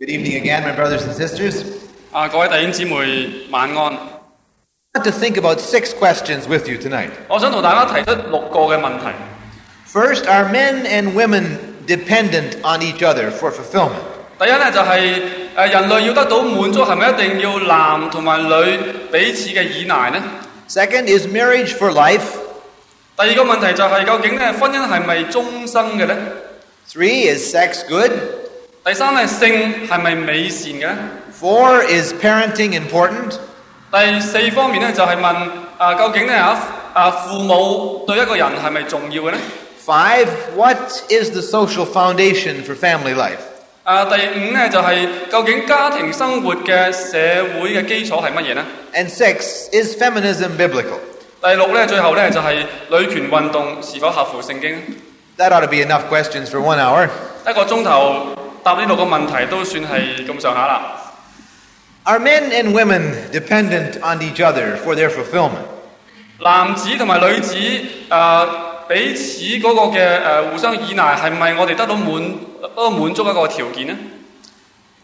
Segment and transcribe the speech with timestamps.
[0.00, 1.64] Good evening again, my brothers and sisters.
[2.12, 3.92] 啊，各位弟兄姊妹晚安。
[4.92, 7.10] I want to think about six questions with you tonight.
[7.28, 9.06] 我想同大家提出六个嘅问题。
[9.92, 14.02] First, are men and women dependent on each other for fulfillment?
[14.38, 15.22] 第一咧就系、
[15.56, 18.78] 诶人类要得到满足，系咪一定要男同埋女
[19.12, 20.22] 彼此嘅依赖呢？
[20.68, 22.22] Second, is marriage for life?
[23.16, 26.16] 第二个问题就系、究竟咧婚姻系咪终生嘅呢？
[26.88, 28.10] Three, is sex good?
[28.84, 30.96] 第三咧性系咪美善嘅呢？
[31.40, 33.38] Four, is parenting important?
[33.90, 35.34] 第四方面咧就系、问
[35.78, 36.58] 啊究竟咧啊
[36.92, 39.38] 啊父母对一个人系咪重要嘅呢？
[39.86, 40.78] Five, what
[41.10, 43.38] is the social foundation for family life?
[43.84, 47.18] 啊第五咧就系、究竟家庭生活嘅社
[47.60, 48.64] 会嘅基础系乜嘢呢？
[48.94, 50.98] And six, is feminism biblical?
[51.42, 54.80] 第六咧最后咧就系、女权运动是否合乎圣经？
[55.36, 57.08] That ought to be enough questions for one hour.
[57.46, 58.26] 一个钟头
[58.68, 61.00] 答呢六个问题都算系咁上下啦。
[62.04, 65.64] Are men and women dependent on each other for their fulfillment?
[66.40, 73.96] 男子同埋女子诶、呃彼此嗰个嘅诶、呃互相依赖，系咪我哋得到满得到满足一个条件呢？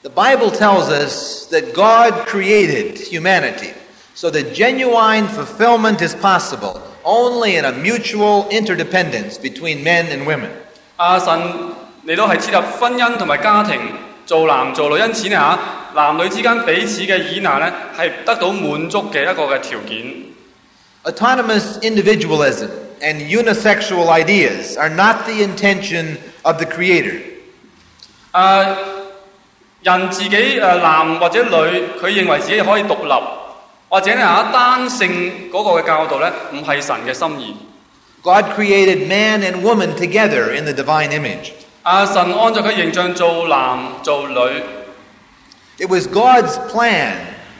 [0.03, 3.70] The Bible tells us that God created humanity
[4.14, 10.50] so that genuine fulfillment is possible only in a mutual interdependence between men and women.
[10.97, 11.41] 阿神
[12.08, 13.80] 嚟到係設立婚姻同埋家庭，
[14.25, 15.59] 做男做女，因此呢嚇，
[15.95, 20.06] 男女之間彼此嘅依賴呢，係得到滿足嘅一個嘅條件。
[21.03, 22.70] Autonomous individualism
[23.02, 27.22] and unisexual ideas are not the intention of the Creator.
[28.34, 28.75] 誒、
[29.84, 33.23] 人自己誒、男或者女，佢認為自己可以獨立，
[33.90, 37.56] 或者呢嚇單性嗰個嘅教導呢，唔係神嘅心意。
[38.22, 41.52] God created man and woman together in the divine image.
[41.84, 42.05] 啊！
[42.05, 44.62] 神按照佢形象做男做女，
[45.78, 47.14] It was God's plan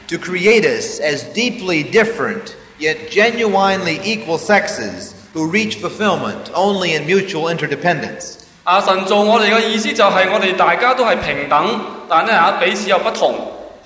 [0.07, 7.05] to create us as deeply different yet genuinely equal sexes who reach fulfillment only in
[7.07, 8.35] mutual interdependence.
[8.63, 8.79] 啊！
[8.79, 13.33] 神做我哋嘅意思就系我哋大家都系平等，但系咧吓彼此有不同，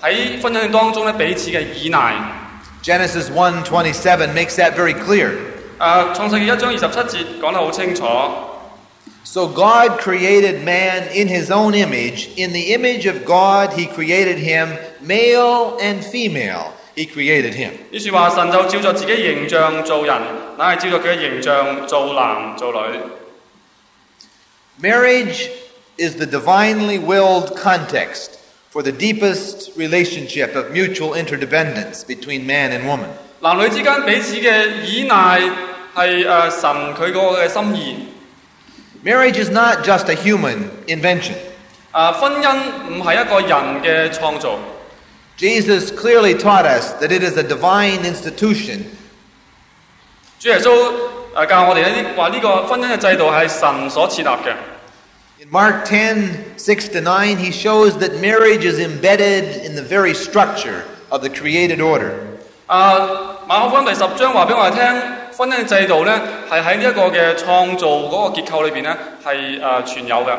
[0.02, 2.14] 喺婚姻当中咧彼此嘅依赖。
[2.82, 5.30] Genesis 1:27 makes that very clear.
[5.78, 6.12] 啊！
[6.14, 6.86] 创世记一章二十七
[7.18, 8.04] 节讲得好清楚。
[9.24, 12.30] So God created man in his own image.
[12.36, 16.72] In the image of God he created him, male and female.
[16.94, 17.72] He created him.
[17.90, 20.16] 于是话神就照着自己形象做人，
[20.56, 22.98] 乃系照着佢嘅形象做男做女。
[24.80, 25.50] Marriage
[25.98, 28.38] is the divinely willed context
[28.70, 33.08] for the deepest relationship of mutual interdependence between man and woman.
[33.40, 35.42] 男女之间彼此嘅依赖
[35.94, 37.96] 系诶神佢嗰个嘅心意。
[39.04, 41.34] Marriage is not just a human invention.
[41.92, 42.12] 啊！
[42.12, 42.56] 婚姻
[42.90, 44.58] 唔系一个人嘅创造。
[45.38, 48.84] Jesus clearly taught us that it is a divine institution
[50.38, 50.92] 主耶稣
[51.34, 54.54] 诶教我哋呢啲话呢个婚姻嘅制度系神所设立嘅。
[55.38, 60.14] In Mark 10, 6 to 9, he shows that marriage is embedded in the very
[60.14, 62.12] structure of the created order.
[62.66, 62.98] 啊，
[63.48, 65.02] 马可福音第十章话俾我哋听，
[65.40, 70.36] 婚姻嘅制度呢系喺呢一个嘅创造嗰个结构里边呢系诶存有嘅。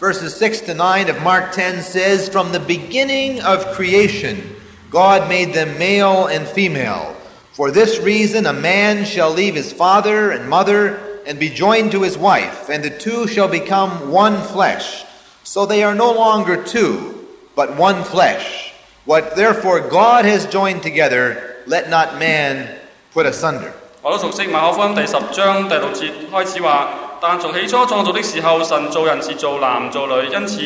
[0.00, 4.56] Verses 6 to 9 of Mark 10 says, From the beginning of creation,
[4.90, 7.14] God made them male and female.
[7.52, 12.02] For this reason, a man shall leave his father and mother and be joined to
[12.02, 15.04] his wife, and the two shall become one flesh.
[15.44, 18.72] So they are no longer two, but one flesh.
[19.04, 22.74] What therefore God has joined together, let not man
[23.12, 23.74] put asunder.
[24.05, 26.89] 我都熟悉馬可福音第十章第六節開始話，
[27.19, 30.61] 但從起初創造的時候，神造人是做男做女，因此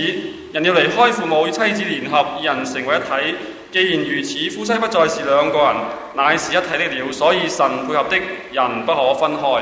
[0.52, 3.36] 人要離開父母與妻子聯合，二人成為一體。
[3.72, 5.76] 既然如此，夫妻不再是兩個人，
[6.16, 7.12] 乃是一體的了。
[7.14, 8.18] 所以神配合的
[8.52, 9.62] 人不可分開。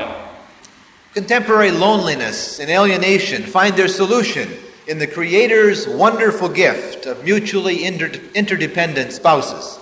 [1.14, 4.48] Contemporary loneliness and alienation find their solution
[4.88, 9.76] in the Creator's wonderful gift of mutually inter- interdependent spouses.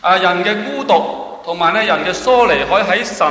[0.00, 3.25] 啊，人嘅孤獨同埋咧人嘅疏离，可以喺神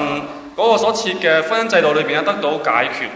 [0.57, 3.09] 嗰个所设嘅婚姻制度里边咧得到解决。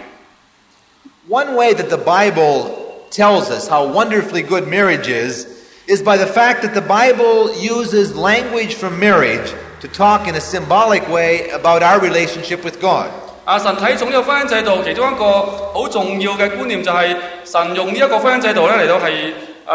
[1.29, 2.71] One way that the Bible
[3.11, 5.47] tells us how wonderfully good marriage is
[5.87, 10.41] is by the fact that the Bible uses language from marriage to talk in a
[10.41, 13.07] symbolic way about our relationship with God.
[13.47, 13.59] 啊！
[13.59, 19.33] 神睇重呢个婚姻制度，其中一个好重要嘅观念就系神用呢一个婚姻制度咧嚟到系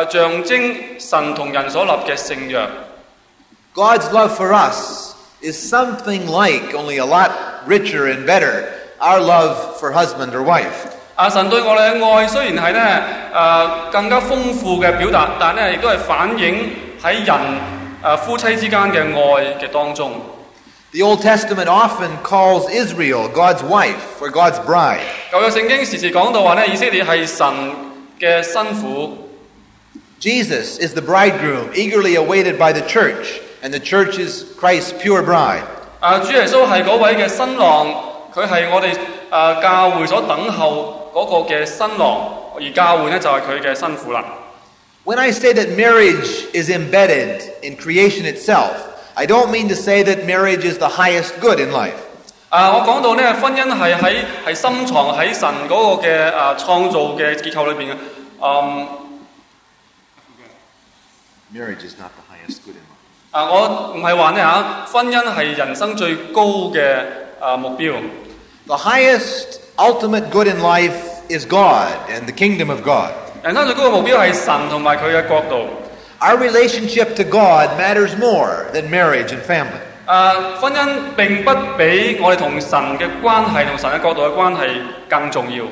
[0.08, 2.68] 诶象征神同人所立嘅圣约。
[3.74, 5.09] God's love for us
[5.42, 7.32] is something like, only a lot
[7.68, 8.66] richer and better,
[9.00, 10.88] our love for husband or wife.
[11.16, 13.04] 啊，神对我哋嘅爱虽然系咧
[13.34, 16.72] 诶更加丰富嘅表达，但系咧亦都系反映
[17.02, 17.38] 喺人诶、
[18.04, 20.12] 呃夫妻之间嘅爱嘅当中。
[20.92, 25.00] The Old Testament often calls Israel God's wife or God's bride.
[25.32, 27.46] 旧约圣经时时讲到话咧，以色列系神
[28.20, 29.10] 嘅新妇。
[30.20, 35.22] Jesus is the bridegroom, eagerly awaited by the church, and the church is Christ's pure
[35.24, 35.64] bride.
[36.00, 37.88] 啊，主耶稣系嗰位嘅新郎，
[38.34, 38.96] 佢系我哋
[39.30, 44.24] 啊教会所等候嗰个嘅新郎，而教会呢就系佢嘅新妇啦。
[45.06, 48.72] When I say that marriage is embedded in creation itself,
[49.14, 51.94] I don't mean to say that marriage is the highest good in life.
[52.50, 54.16] 啊，我讲到呢，婚姻系喺
[54.46, 57.96] 系深藏喺神嗰个嘅啊创造嘅结构里边嘅。
[58.42, 58.88] 嗯
[61.54, 62.89] Marriage is not the highest good in life.
[63.32, 66.44] 啊，我唔系话呢吓，婚姻系人生最高
[66.74, 66.98] 嘅
[67.40, 67.94] 啊目标。
[68.68, 70.96] The highest ultimate good in life
[71.30, 73.12] is God and the kingdom of God.
[73.44, 75.68] 人生最高嘅目标系神同埋佢嘅国度。
[76.20, 79.82] Our relationship to God matters more than marriage and family.
[80.06, 80.88] 啊，婚姻
[81.18, 84.70] 并不比我哋同神嘅关系同神嘅国度嘅关系
[85.10, 85.66] 更重要。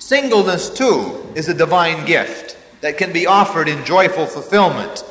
[0.00, 5.02] Singleness, too, is a divine gift that can be offered in joyful fulfillment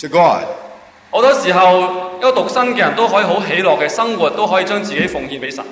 [0.00, 0.44] to God.
[1.10, 5.64] 好多时候，一个独身嘅人都可以好喜乐嘅生活，都可以将自己奉献俾神。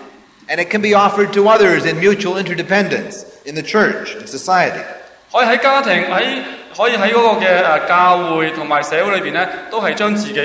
[0.49, 4.81] And it can be offered to others in mutual interdependence in the church and society.
[5.33, 6.43] 可以喺家庭喺
[6.77, 10.39] 可以喺嗰个嘅诶教会同埋社会里边咧，都系将自己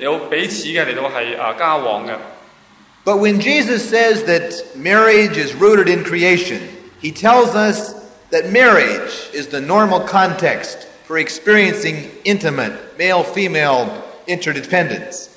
[0.00, 2.10] 嚟到彼此嘅嚟到系诶交往嘅。
[3.04, 6.60] But when Jesus says that marriage is rooted in creation,
[7.02, 7.94] he tells us
[8.30, 13.88] that marriage is the normal context for experiencing intimate male female
[14.35, 15.27] interdependence.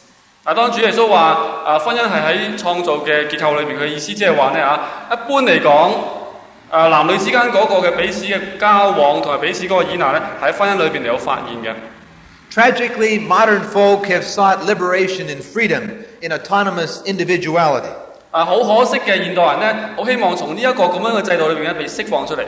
[0.45, 1.21] 啊，當主耶穌話
[1.65, 4.81] 啊婚姻係喺創造嘅結構裏邊，佢嘅意思即係話咧啊，
[5.11, 5.91] 一般嚟講
[6.71, 11.75] 啊男女之間嗰個嘅彼此嘅交往同埋彼此嗰個依賴咧，喺婚姻裏邊嚟有發現嘅。
[12.53, 17.89] Tragically, modern folk have sought liberation and freedom in autonomous individuality.
[18.31, 22.41] 啊，好可惜嘅現代人咧，好希望從呢一個咁樣嘅制度裏邊咧被釋放出嚟。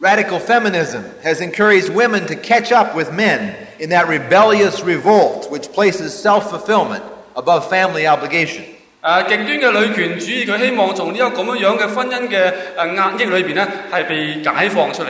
[0.00, 5.72] Radical feminism has encouraged women to catch up with men in that rebellious revolt which
[5.72, 7.02] places self fulfillment
[7.36, 8.64] above family obligation.
[9.02, 15.08] 诶、极端嘅女权主义，佢希望从呢个咁样样嘅婚姻嘅诶压抑里边咧，系被解放出嚟。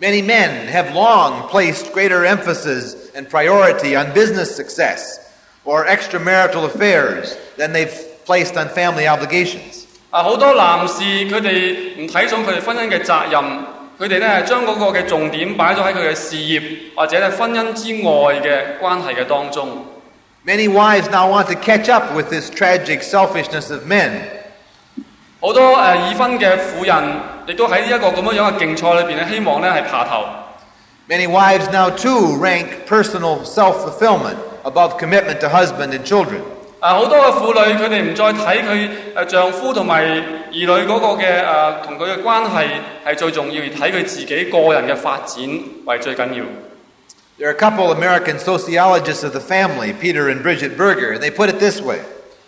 [0.00, 5.18] Many men have long placed greater emphasis and priority on business success
[5.64, 7.92] or extramarital affairs than they've
[8.24, 9.84] placed on family obligations.
[10.10, 13.42] 啊，好多男士佢哋唔睇重佢哋婚姻嘅责任，
[14.00, 16.62] 佢哋咧将嗰个嘅重点摆咗喺佢嘅事业
[16.96, 19.86] 或者咧婚姻之外嘅关系嘅当中。
[20.44, 24.10] Many wives now want to catch up with this tragic selfishness of men.
[25.40, 30.24] 好多诶、呃已婚嘅妇人，亦都喺呢一个咁样样嘅竞赛里边咧，希望咧系爬头。
[31.08, 36.40] Many wives now too rank personal self fulfillment above commitment to husband and children.
[36.86, 40.04] 啊，好多嘅妇女佢哋唔再睇佢诶丈夫同埋
[40.50, 42.66] 儿女嗰个嘅诶同佢嘅关系
[43.06, 45.38] 系最重要，而睇佢自己个人嘅发展
[45.86, 46.44] 为最紧要。
[47.38, 51.30] There are a couple American sociologists of the family, Peter and Bridget Berger, and they
[51.30, 51.98] put it this way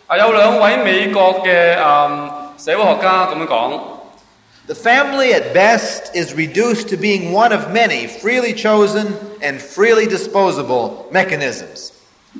[0.06, 3.80] 啊，有两位美国嘅诶、嗯社会学家咁样讲。
[4.66, 10.06] The family at best is reduced to being one of many freely chosen and freely
[10.06, 11.90] disposable mechanisms.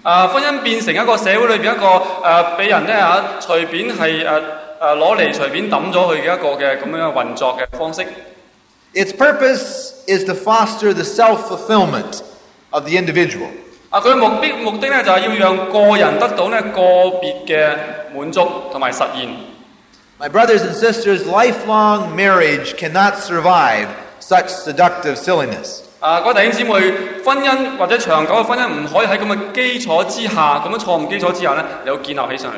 [0.03, 4.43] 啊，婚姻变成一个社会里边一个诶俾、人咧吓随便系诶
[4.81, 8.05] 诶攞嚟随便抌咗佢嘅一个嘅咁样嘅运作嘅方式。
[8.95, 12.23] Its purpose is to foster the self fulfillment
[12.71, 13.49] of the individual.
[13.91, 16.81] 啊，佢嘅目的目的咧就系、要让个人得到咧个
[17.21, 17.77] 别嘅
[18.17, 19.29] 满足同埋实现。
[20.19, 23.89] My brothers and sisters, lifelong marriage cannot survive
[24.21, 25.83] such seductive silliness.
[26.00, 26.72] 啊，各位弟兄姊妹，
[27.26, 32.56] 婚姻或者長久嘅婚姻唔可以喺咁嘅基礎之下，咁樣錯誤基礎之下咧，有建立起上嚟。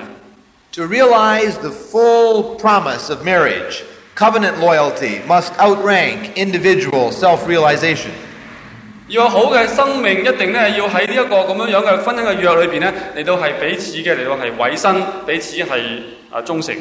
[0.73, 3.81] To realize the full promise of marriage,
[4.15, 8.11] covenant loyalty must outrank individual self realization.
[9.07, 14.95] 要有好嘅生命，一定咧要喺呢一個咁樣樣嘅婚姻嘅約裏邊咧，嚟到係彼此嘅嚟到係委身，
[15.25, 15.81] 彼此係
[16.31, 16.77] 啊忠誠。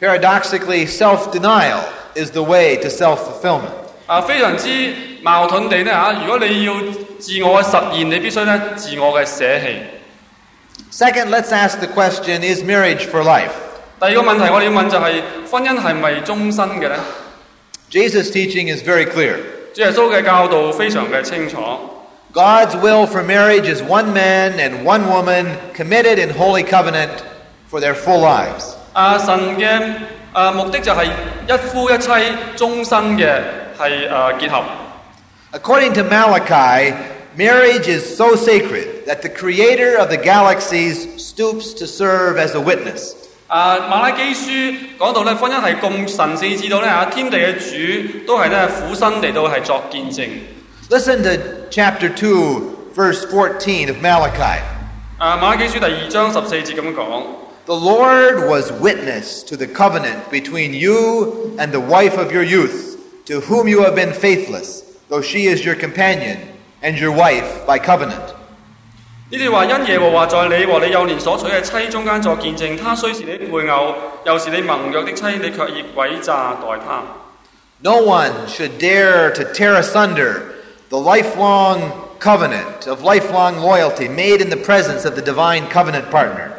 [0.00, 1.78] Paradoxically, self denial
[2.16, 3.79] is the way to self fulfillment.
[4.09, 6.73] 啊，非常之矛盾地咧吓，如果你要
[7.19, 9.77] 自我嘅实现，你必须咧自我嘅舍弃。
[10.91, 13.51] Second, let's ask the question is marriage for life?
[13.99, 16.95] 第二个问题我哋要问就系、婚姻系咪终身嘅呢？
[17.91, 19.37] Jesus' teaching is very clear.
[19.73, 21.57] 主耶稣嘅教导非常嘅清楚。
[22.33, 27.09] God's will for marriage is one man and one woman committed in holy covenant
[27.71, 28.73] for their full lives.
[28.93, 29.93] 啊，神嘅
[30.33, 31.05] 诶、目的就系
[31.47, 32.09] 一夫一妻
[32.57, 33.41] 终身嘅
[33.79, 34.63] 系诶结合。
[35.53, 36.93] According to Malachi,
[37.37, 42.59] marriage is so sacred that the creator of the galaxies stoops to serve as a
[42.59, 43.13] witness.
[43.47, 50.27] 啊，马拉基书讲到咧，婚姻系咁神圣，至到咧吓天地嘅主都系咧俯身嚟到系作见证。
[50.89, 51.29] Listen to
[51.71, 54.59] chapter 2, verse 14 of Malachi.
[55.17, 57.23] 啊，马拉基书第二章十四节咁样讲。
[57.65, 62.88] The Lord was witness to the covenant between you and the wife of your youth,
[63.29, 66.37] to whom you have been faithless, though she is your companion
[66.81, 68.33] and your wife by covenant.
[69.29, 77.03] 呢段话因耶和华在你和你幼年所娶嘅妻中间作见证，他虽是你配偶，又是你盟约的妻，你却以诡诈待他。
[77.81, 80.41] No one should dare to tear asunder
[80.89, 86.51] the lifelong covenant of lifelong loyalty made in the presence of the divine covenant partner.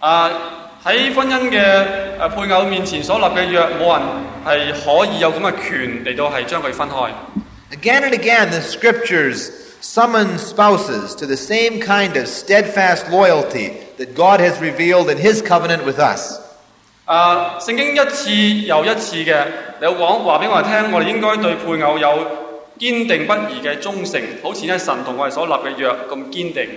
[0.00, 0.55] 啊！
[0.86, 1.84] 喺婚姻嘅
[2.20, 4.02] 诶配偶面前所立嘅约，冇人
[4.44, 7.10] 系可以有咁嘅权嚟到系将佢分开。
[7.70, 14.14] Again and again, the scriptures summon spouses to the same kind of steadfast loyalty that
[14.14, 16.38] God has revealed in His covenant with us.
[17.04, 17.58] 啊！
[17.60, 18.30] 圣经一次
[18.66, 19.44] 又一次嘅
[19.80, 22.08] 有讲话俾我哋听，我哋应该对配偶有
[22.78, 26.68] 坚定不移嘅忠诚，好似咧神同我哋所立嘅约咁坚定。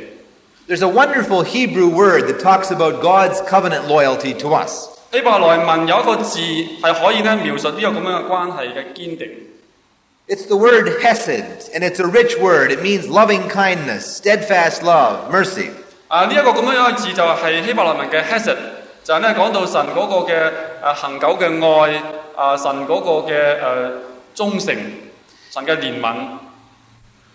[0.69, 4.89] There's a wonderful Hebrew word that talks about God's covenant loyalty to us.
[5.11, 9.29] 希伯来文有一个字系可以咧描述呢个咁样嘅关系嘅坚定。
[10.27, 12.71] It's the word hesed, and it's a rich word.
[12.71, 15.69] It means loving kindness, steadfast love, mercy.
[16.07, 16.25] 啊！
[16.25, 18.57] 呢、一个咁样样嘅字就系希伯来文嘅 hesed，
[19.03, 20.51] 就系咧讲到神嗰个嘅
[20.83, 22.01] 诶恒久嘅爱，
[22.35, 23.91] 啊神嗰个嘅诶、
[24.33, 24.75] 忠诚，
[25.51, 26.15] 神嘅怜悯。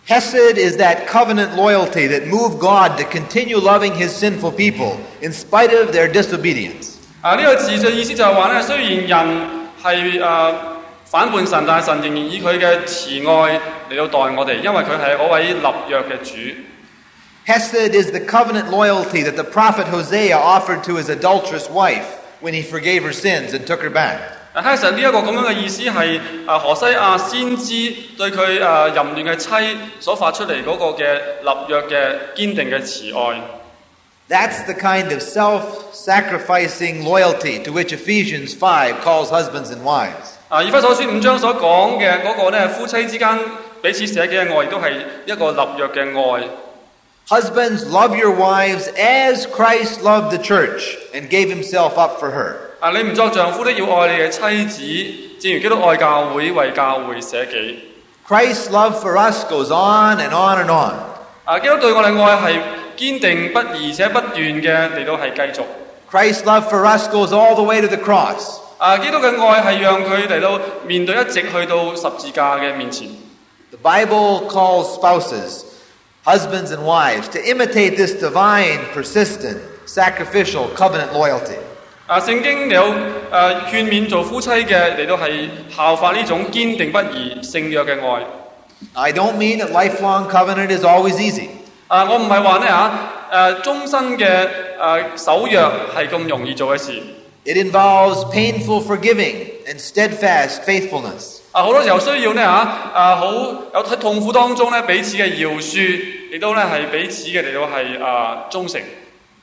[0.07, 5.33] Hesed is that covenant loyalty that moved God to continue loving his sinful people in
[5.33, 6.97] spite of their disobedience.
[7.23, 7.37] 啊！
[7.37, 9.47] 呢、个字嘅意思就系话咧，虽然人
[9.83, 10.55] 系诶、呃
[11.05, 16.57] 反叛神，但系神仍然以佢嘅慈爱嚟到待我哋，因为佢系嗰位立约嘅主。
[17.47, 22.55] Hesed is the covenant loyalty that the prophet Hosea offered to his adulterous wife when
[22.55, 24.19] he forgave her sins and took her back.
[24.55, 33.41] 啊，其实呢一个咁样嘅意思系啊，何西亚先知对佢诶淫乱嘅妻所发出嚟嗰个嘅立约嘅坚定嘅慈爱。
[34.29, 40.37] That's the kind of self sacrificing loyalty to which Ephesians 5 calls husbands and wives.
[40.49, 43.39] 啊，以弗所书五章所讲嘅嗰个咧，夫妻之间
[43.83, 44.93] 彼此舍己嘅爱，亦都系
[45.27, 46.49] 一个立约嘅爱。
[47.29, 52.64] Husbands, love your wives as Christ loved the church and gave himself up for her.
[52.81, 57.79] 啊，你唔作丈夫的要爱你嘅妻子，正如基督爱教会，为教会舍己。
[58.29, 60.95] Christ's love for us goes on and on and on.
[61.45, 62.61] 啊，基督对我哋爱系
[62.97, 65.65] 坚定不移且不断嘅嚟到系继续。
[66.11, 68.59] Christ's love for us goes all the way to the cross.
[68.79, 73.09] 啊，基督嘅爱系让佢嚟到面对一直去到十字架嘅面前。
[73.71, 75.65] The Bible calls spouses,
[76.25, 81.57] husbands and wives, to imitate this divine, persistent, sacrificial covenant loyalty.
[82.08, 82.94] 啊，聖經有誒、
[83.32, 88.24] 呃、勸勉做夫妻嘅嚟到係效法呢種堅定不移聖約嘅愛。
[88.94, 91.48] I don't mean that lifelong covenant is always easy.
[91.88, 92.92] 啊，我唔係話咧嚇
[93.32, 94.48] 誒終身嘅
[95.18, 95.62] 誒守約
[95.96, 96.92] 係咁容易做嘅事。
[97.44, 99.36] It involves painful forgiving
[99.68, 101.40] and steadfast faithfulness.
[101.54, 102.50] 啊，好多時候需要咧嚇
[102.94, 108.82] 啊，好有喺痛苦當中咧彼此嘅饒恕，亦都咧係彼此嘅嚟到係啊忠誠。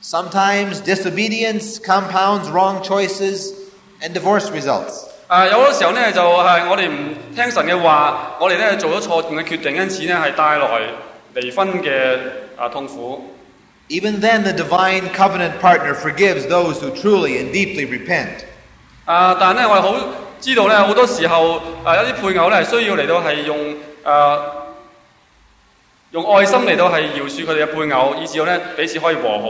[0.02, 3.52] Sometimes disobedience compounds wrong choices
[4.00, 5.06] and divorce results.
[5.26, 10.80] 啊，有好多时候咧就系、我哋唔听神嘅话，我哋咧做咗错误嘅决定，因此咧系带来
[11.34, 12.16] 离婚嘅
[12.56, 13.34] 啊痛苦。
[13.88, 18.44] Even then, the divine covenant partner forgives those who truly and deeply repent.
[19.04, 19.94] 啊，但系咧我哋好
[20.40, 23.74] 知道咧，好多时候啊有啲配偶咧系需要嚟到系用
[24.04, 24.38] 啊
[26.12, 29.48] 用爱心嚟到系饶恕佢哋嘅配偶，以至到咧彼此可以和好。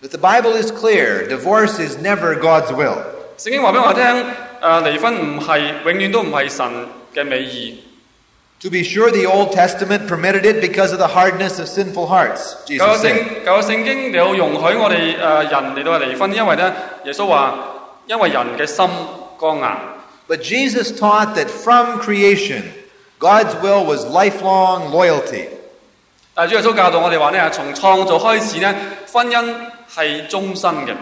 [0.00, 2.98] But the Bible is clear divorce is never God's will.
[3.38, 4.26] 圣经话俾我哋听，
[4.60, 6.66] 诶、离婚唔系永远都唔系神
[7.14, 7.82] 嘅美意。
[8.62, 12.54] To be sure, the Old Testament permitted it because of the hardness of sinful hearts,
[12.64, 13.44] 旧 Jesus 圣 said.
[13.44, 16.72] 旧圣经有容许我哋诶、人嚟到系离婚，因为咧
[17.04, 17.54] 耶稣话，
[18.06, 18.88] 因为人嘅心
[19.40, 19.76] 刚硬。
[20.28, 22.62] But Jesus taught that from creation,
[23.18, 25.46] God's will was lifelong loyalty.
[26.34, 28.72] 但系主耶稣教导我哋话咧，从创造开始咧，
[29.12, 29.54] 婚姻
[29.96, 30.94] 系终身嘅。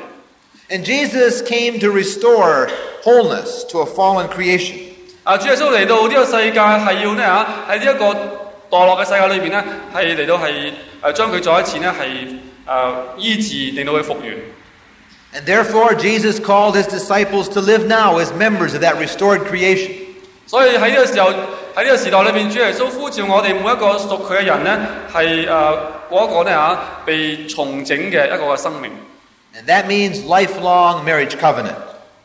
[0.69, 2.69] And Jesus came to restore
[3.03, 4.77] wholeness to a fallen creation.
[5.25, 8.05] 啊，主耶稣嚟到呢个世界系要咧吓喺呢一个
[8.77, 9.65] 堕落嘅世界里边咧，
[9.95, 14.37] 系嚟到系诶将佢再一次咧系诶医治，令到佢复原。
[15.33, 19.93] And therefore, Jesus called his disciples to live now as members of that restored creation.
[20.48, 21.30] 所以喺呢個時候，
[21.76, 24.80] 喺呢個時代裏邊，主耶穌呼召我哋每一個屬佢嘅人呢，
[25.12, 25.78] 係誒、呃、
[26.10, 28.92] 過一個呢嚇被重整嘅一個嘅生命。
[29.56, 31.76] And that means lifelong marriage covenant.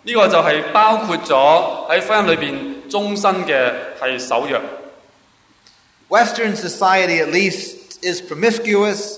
[0.02, 4.60] 呢、個就係包括咗喺婚姻裏邊終身嘅係守約。
[6.08, 9.16] Western society, at least, is promiscuous,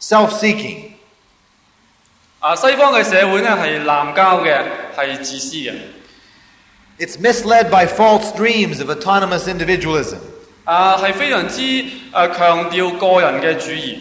[0.00, 0.92] self seeking.
[2.40, 4.60] 啊，西方嘅社會呢係濫交嘅，
[4.96, 5.72] 係自私嘅。
[6.99, 10.17] It's misled by false dreams of autonomous individualism.
[10.65, 13.97] 啊，系非常之诶、呃、强调个人嘅主义。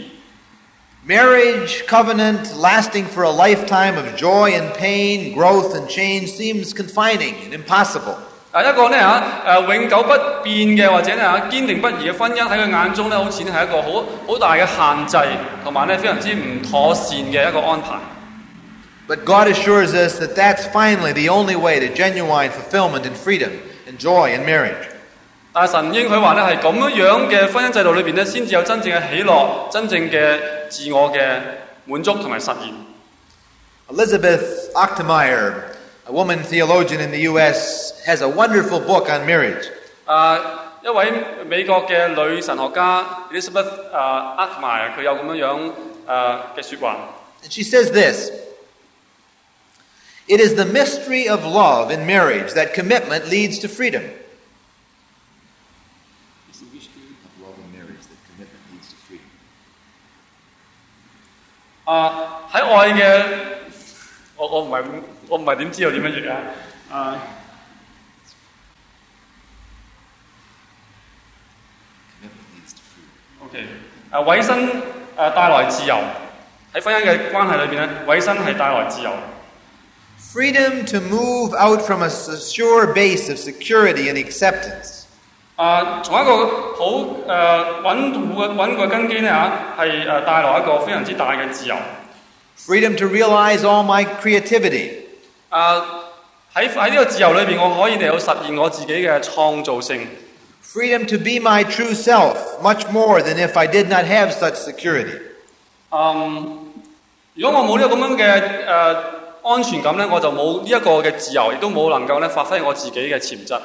[1.06, 7.34] Marriage covenant lasting for a lifetime of joy and pain, growth and change seems confining
[7.44, 8.16] and impossible.
[8.50, 10.08] 啊，一个呢吓诶永久不
[10.42, 15.28] 变嘅或者呢吓坚定不移嘅婚姻喺佢眼中呢，好似呢系一个好好大嘅限制，
[15.62, 17.90] 同埋呢非常之唔妥善嘅一个安排。
[19.11, 23.51] but God assures us that that's finally the only way to genuine fulfillment and freedom
[23.85, 24.87] and joy in marriage.
[33.89, 35.75] elizabeth Achtemeier,
[36.07, 39.67] a woman theologian in the U.S., has a wonderful book on marriage.
[40.05, 40.39] 啊，
[40.81, 41.11] 一位
[41.49, 44.37] 美國嘅女神學家 Elizabeth 啊
[47.49, 48.50] she says this.
[50.30, 54.02] It is the mystery of love in marriage that commitment leads to freedom.
[56.48, 59.30] It's the mystery of love in marriage that commitment leads to freedom.
[61.84, 63.24] 啊喺爱嘅，
[64.36, 64.84] 我我唔系
[65.28, 66.42] 我唔系点知道点样译啊？
[66.90, 67.22] 啊
[72.18, 73.46] Commitment leads to freedom.
[73.46, 73.66] OK，
[74.10, 74.58] 诶委身
[75.16, 75.94] 诶带来自由，
[76.74, 79.12] 喺婚姻嘅关系里边咧，委身系带来自由。
[80.32, 85.04] Freedom to move out from a secure base of security and acceptance.
[85.56, 87.26] 啊，从一个好诶、
[87.82, 91.74] 稳固嘅稳固嘅根基咧吓，系诶带来一个非常之大嘅自由。
[92.58, 94.90] Freedom to realize all my creativity.
[95.48, 95.82] 啊
[96.54, 100.06] 喺喺呢个自由里边，我可以嚟到实现我自己嘅创造性。
[100.62, 104.56] Freedom to be my true self, much more than if I did not have such
[104.56, 105.18] security.
[105.90, 106.66] 嗯，
[107.34, 108.94] 如果我冇呢个咁样嘅诶、呃
[109.42, 113.60] 安全感咧，我就冇呢一个嘅自由，亦都冇能够咧发挥我自己嘅潜质。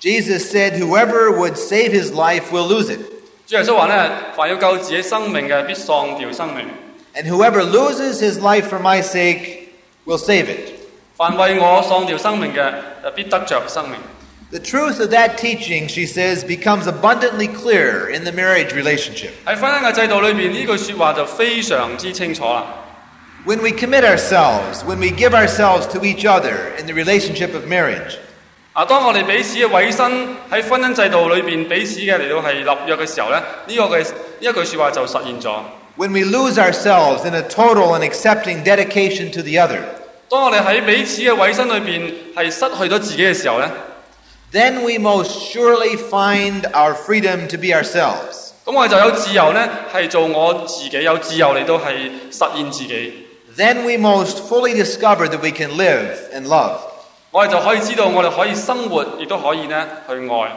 [0.00, 2.98] Jesus said, Whoever would save his life will lose it,
[3.46, 6.64] 主耶稣话咧，凡要救自己生命嘅，必丧掉生命；
[7.14, 9.68] and whoever loses his life for my sake
[10.04, 10.72] will save it.
[11.16, 12.72] 凡为我丧掉生命嘅，
[13.04, 13.98] 就必得着生命。
[14.50, 19.30] The truth of that teaching, she says, becomes abundantly clear in the marriage relationship.
[19.46, 22.66] 喺婚姻嘅制度里边，呢句说话就非常之清楚啦。
[23.46, 27.66] When we commit ourselves, when we give ourselves to each other in the relationship of
[27.66, 28.16] marriage,
[28.72, 30.10] 啊，当我哋彼此嘅委身
[30.50, 35.60] 喺婚姻制度里边彼此嘅嚟到系立约嘅时候咧，呢、个嘅呢一句说话就实现咗。
[35.98, 39.80] when we lose ourselves in a total and accepting dedication to the other,
[40.30, 43.68] 当我哋喺彼此嘅委身里边系失去咗自己嘅时候咧，
[44.52, 48.52] then we most surely find our freedom to be ourselves.
[48.64, 53.25] 咁我哋就有自由咧，系做我自己，有自由嚟到系实现自己。
[53.56, 56.78] Then we most fully discover that we can live and love.
[57.30, 60.52] 我哋就可以知道，我哋可以生活，亦都可以呢去爱。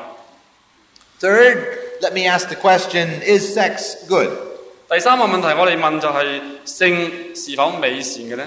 [1.21, 1.57] Third,
[2.01, 4.29] let me ask the question is sex good?
[4.89, 8.43] 第三个问题，我哋问就系、性是否美善嘅呢？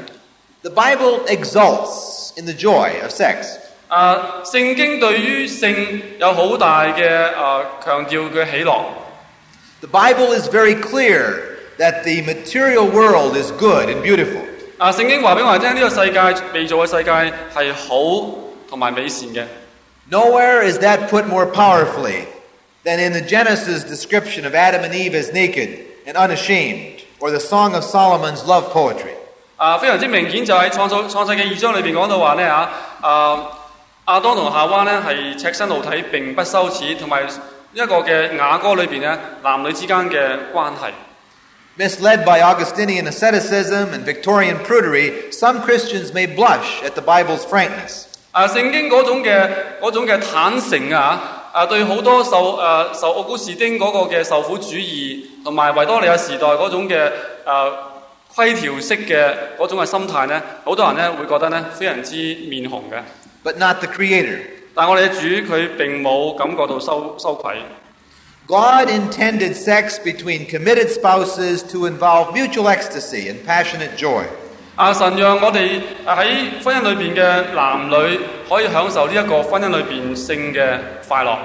[0.63, 3.57] The Bible exults in the joy of sex.
[3.89, 8.83] 啊，圣经对于性有好大嘅啊强调嘅喜乐。
[9.81, 14.43] The Bible is very clear that the material world is good and beautiful.
[14.79, 17.11] 啊，圣经话俾我哋听，呢、个世界被造嘅世界
[17.55, 18.31] 系好
[18.69, 19.45] 同埋美善嘅。
[20.11, 22.25] Nowhere is that put more powerfully
[22.85, 27.41] than in the Genesis description of Adam and Eve as naked and unashamed, or the
[27.41, 29.15] Song of Solomon's love poetry.
[29.57, 32.71] 啊，非常之明显就喺创造创世嘅二章里边讲到话呢，吓，
[33.09, 33.49] 啊
[34.07, 37.25] 亚当同夏娃呢系赤身露体并不羞耻，同埋
[37.75, 40.93] 一个嘅雅歌里边呢，男女之间嘅关系。
[41.79, 48.07] Misled by Augustinian asceticism and Victorian prudery, some Christians may blush at the Bible's frankness.
[48.33, 49.49] 啊，圣经嗰种嘅
[49.81, 57.13] 嗰种嘅坦诚啊，啊对好多受诶、受奥古士丁嗰个嘅受苦主义，同埋维多利亚时代嗰种嘅
[57.47, 57.73] 诶、
[58.35, 62.17] 规条式嘅嗰种嘅心态呢，好多人呢会觉得呢非常之
[62.49, 63.01] 面红嘅。
[63.45, 64.41] but not the Creator.
[64.75, 67.57] 但我哋嘅主佢并冇感觉到羞羞愧。
[68.47, 74.25] God intended sex between committed spouses to involve mutual ecstasy and passionate joy.
[74.77, 74.93] 啊！
[74.95, 81.37] 神让我哋啊喺婚姻里边嘅男女可以享受呢一个婚姻里边性嘅快乐。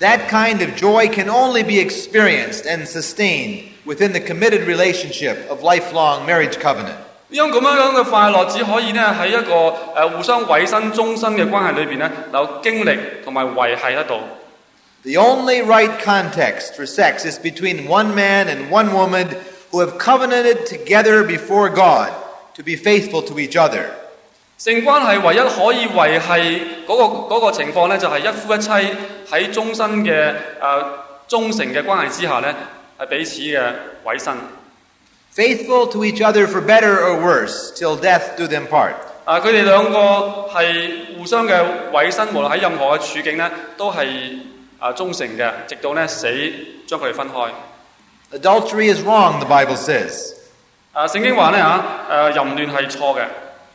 [0.00, 5.62] That kind of joy can only be experienced and sustained within the committed relationship of
[5.62, 6.96] lifelong marriage covenant.
[7.30, 14.18] 呢种咁样样嘅快乐，只可以呢喺一个诶、呃互相委身终身嘅关系里边呢，有经历同埋维系得到。
[15.04, 19.28] The only right context for sex is between one man and one woman
[19.70, 22.10] who have covenanted together before God
[22.56, 23.86] to be faithful to each other.
[24.58, 28.70] 性关系唯一可以维系嗰、个嗰个情况呢，就系、一夫一妻
[29.30, 32.52] 喺终身嘅诶、呃忠诚嘅关系之下呢，
[32.98, 33.72] 系彼此嘅
[34.04, 34.34] 委身。
[35.36, 38.94] Faithful to each other for better or worse, till death do them part.
[39.24, 39.38] 啊！
[39.38, 39.98] 佢哋两个
[40.52, 44.38] 系互相嘅委身，无论喺任何嘅处境呢，都系
[44.82, 46.26] 啊忠诚嘅，直到呢死
[46.86, 47.50] 将佢哋分开。
[48.32, 50.34] Adultery is wrong, the Bible says.
[50.92, 51.58] 啊，圣经话呢，
[52.08, 53.24] 吓，诶淫乱系错嘅，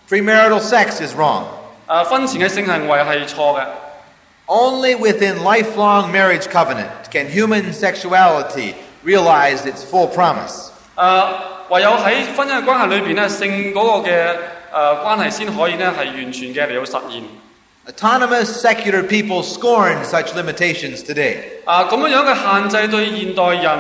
[0.10, 1.44] Premarital sex is wrong.
[1.88, 3.66] 啊婚前嘅性行为系错嘅。
[4.46, 8.74] Only within lifelong marriage covenant can human sexuality
[9.06, 10.70] realize its full promise.
[10.96, 11.30] 诶、啊
[11.70, 14.36] 唯有喺婚姻嘅关系里边咧，性嗰个嘅诶、
[14.72, 17.24] 呃、关系先可以咧系完全嘅嚟到实现。
[17.88, 21.38] Autonomous secular people scorn such limitations today.
[21.66, 23.80] 啊咁样样嘅限制对现代人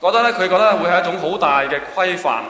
[0.00, 2.40] 觉得咧，佢觉得会系一种好大嘅规范。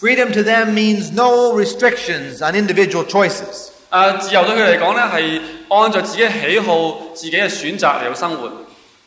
[0.00, 3.68] Freedom to them means no restrictions on individual choices.
[3.90, 8.50] 啊自由对佢嚟讲咧系按照自己嘅喜好、自己嘅选择嚟到生活。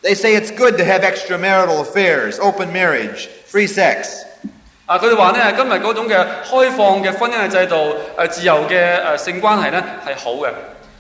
[0.02, 4.22] They say it's good to have extramarital affairs, open marriage, free sex.
[4.86, 10.50] 啊佢哋话咧，今日嗰种嘅开放嘅婚姻嘅制度，诶、自由嘅诶、性关系咧系好嘅。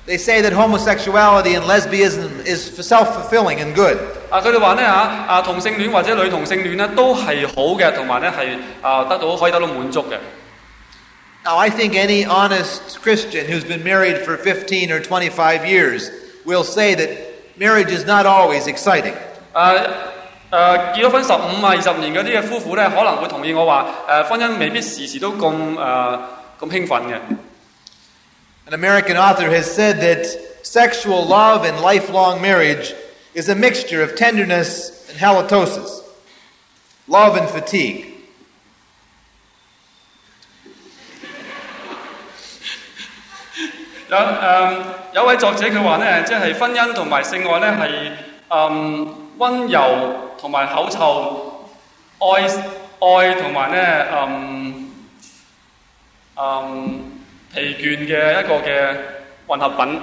[0.07, 3.97] They say that homosexuality and lesbianism is self-fulfilling and good.
[4.29, 4.91] 啊，佢哋话咧吓，
[5.27, 10.17] 啊同性恋或者女同性恋咧都系好嘅，同埋咧系啊得到可以得到满足嘅。
[11.45, 16.09] Now, I think any honest Christian who's been married for 15 or 25 years
[16.45, 17.09] will say that
[17.57, 19.13] marriage is not always exciting.
[19.53, 19.87] 诶
[20.51, 25.77] 诶结咗婚十五啊二十年嗰啲嘅夫妇咧，可能会同意我话诶、婚姻未必时时都咁诶
[26.59, 27.15] 咁兴奋嘅。
[28.67, 30.25] An American author has said that
[30.63, 32.93] sexual love and lifelong marriage
[33.33, 36.01] is a mixture of tenderness and halitosis,
[37.07, 38.09] love and fatigue.
[44.09, 48.11] 有诶、有位作者佢话咧，即系婚姻同埋性爱咧系
[48.47, 49.07] 诶
[49.39, 51.65] 温柔同埋口臭，
[52.19, 52.43] 爱
[52.99, 54.85] 爱同埋咧诶
[56.35, 56.99] 诶
[57.57, 58.95] 疲倦嘅一个嘅
[59.47, 59.99] 混合品。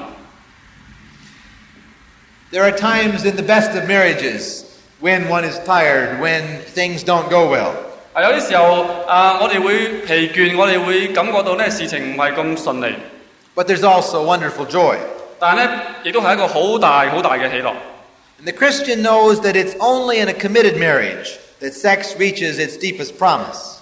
[2.52, 4.64] There are times in the best of marriages
[5.00, 7.72] when one is tired, when things don't go well.
[8.12, 12.94] 啊，有啲时候啊，我哋会疲倦，我哋会感觉到咧事情唔系咁顺利，
[13.54, 14.96] But there's also wonderful joy.
[15.38, 15.68] 但系咧
[16.04, 17.72] 亦都系一个好大好大嘅喜乐。
[18.42, 22.76] And the Christian knows that it's only in a committed marriage that sex reaches its
[22.76, 23.76] deepest promise.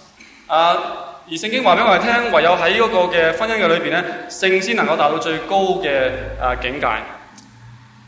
[0.47, 6.09] 啊， 而圣经话俾我哋听，唯有喺嗰个嘅婚姻嘅里边咧，性先能够达到最高嘅
[6.41, 6.87] 啊境界。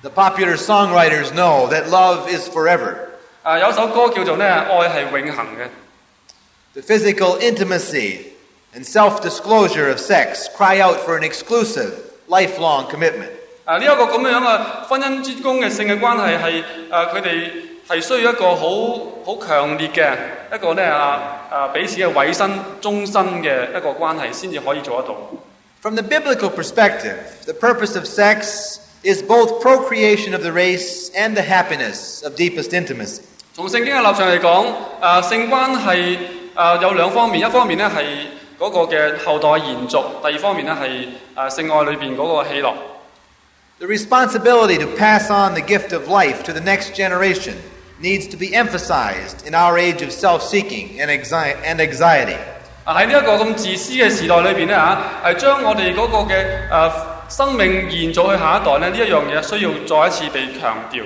[0.02, 2.96] The popular songwriters know that love is forever.
[3.44, 5.70] 啊，有首歌叫做咧爱系永恒嘅。
[6.74, 8.20] The physical intimacy
[8.74, 11.92] and self disclosure of sex cry out for an exclusive,
[12.28, 13.30] lifelong commitment.
[13.66, 17.52] 啊，呢、一个咁样嘅婚姻之中嘅性嘅关系系啊，佢哋
[17.88, 18.68] 系需要一个好
[19.26, 20.14] 好强烈嘅
[20.54, 22.50] 一个咧啊啊彼此嘅委身
[22.82, 25.16] 终身嘅一个关系，先至可以做得到。
[25.82, 31.34] From the biblical perspective, the purpose of sex is both procreation of the race and
[31.36, 33.22] the happiness of deepest intimacy.
[33.56, 34.68] 从圣经嘅立场嚟讲，
[35.02, 36.18] 啊性关系
[36.54, 38.06] 啊有两方面，一方面咧系
[38.60, 42.74] 嗰个嘅后代延续，第二方面咧系啊性爱里边嗰个喜乐。
[43.80, 47.56] The responsibility to pass on the gift of life to the next generation
[48.02, 52.36] needs to be emphasized in our age of self seeking and anxi- and anxiety.
[52.84, 61.04] 啊喺呢一个咁自私嘅时代里边咧吓，系将我哋嗰个嘅诶、啊生命延续去下一代咧，呢一样嘢需要再一次被强调。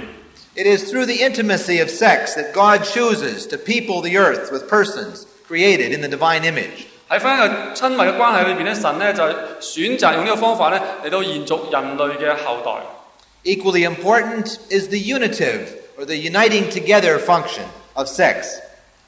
[0.56, 4.70] It is through the intimacy of sex that God chooses to people the earth with
[4.70, 6.88] persons created in the divine image.
[7.10, 9.22] 喺婚姻嘅亲密嘅关系里边咧，神咧就
[9.60, 12.72] 选择用呢个方法咧嚟到延续人类嘅后代。
[13.44, 15.68] Equally important is the unitive
[16.00, 18.60] or the uniting together function of sex.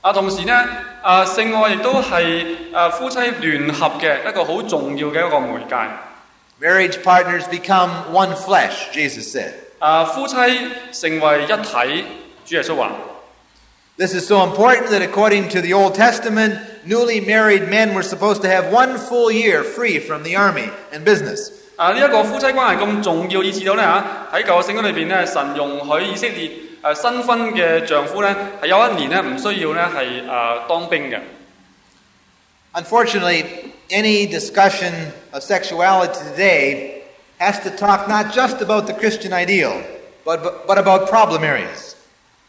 [0.02, 0.54] 啊，同时咧，
[1.02, 5.76] 啊性爱亦都系诶夫妻联合嘅一个好重要嘅一个媒介。
[6.60, 9.52] Marriage partners become one flesh, Jesus said.
[9.80, 10.36] 啊，夫妻
[10.92, 12.04] 成为一体，
[12.46, 12.92] 主耶稣话。
[13.98, 18.42] This is so important that according to the Old Testament, newly married men were supposed
[18.44, 21.52] to have one full year free from the army and business.
[21.78, 26.52] 啊，呢、一个夫妻关系咁重要，以致到咧吓喺旧约圣经里边咧，神容许以色列
[26.84, 31.20] 诶、新婚嘅丈夫咧系有一年咧唔需要咧系诶当兵嘅。
[32.74, 33.44] Unfortunately,
[33.90, 37.02] any discussion of sexuality today
[37.40, 39.82] has to talk not just about the Christian ideal,
[40.24, 41.96] but, but, but about problem areas.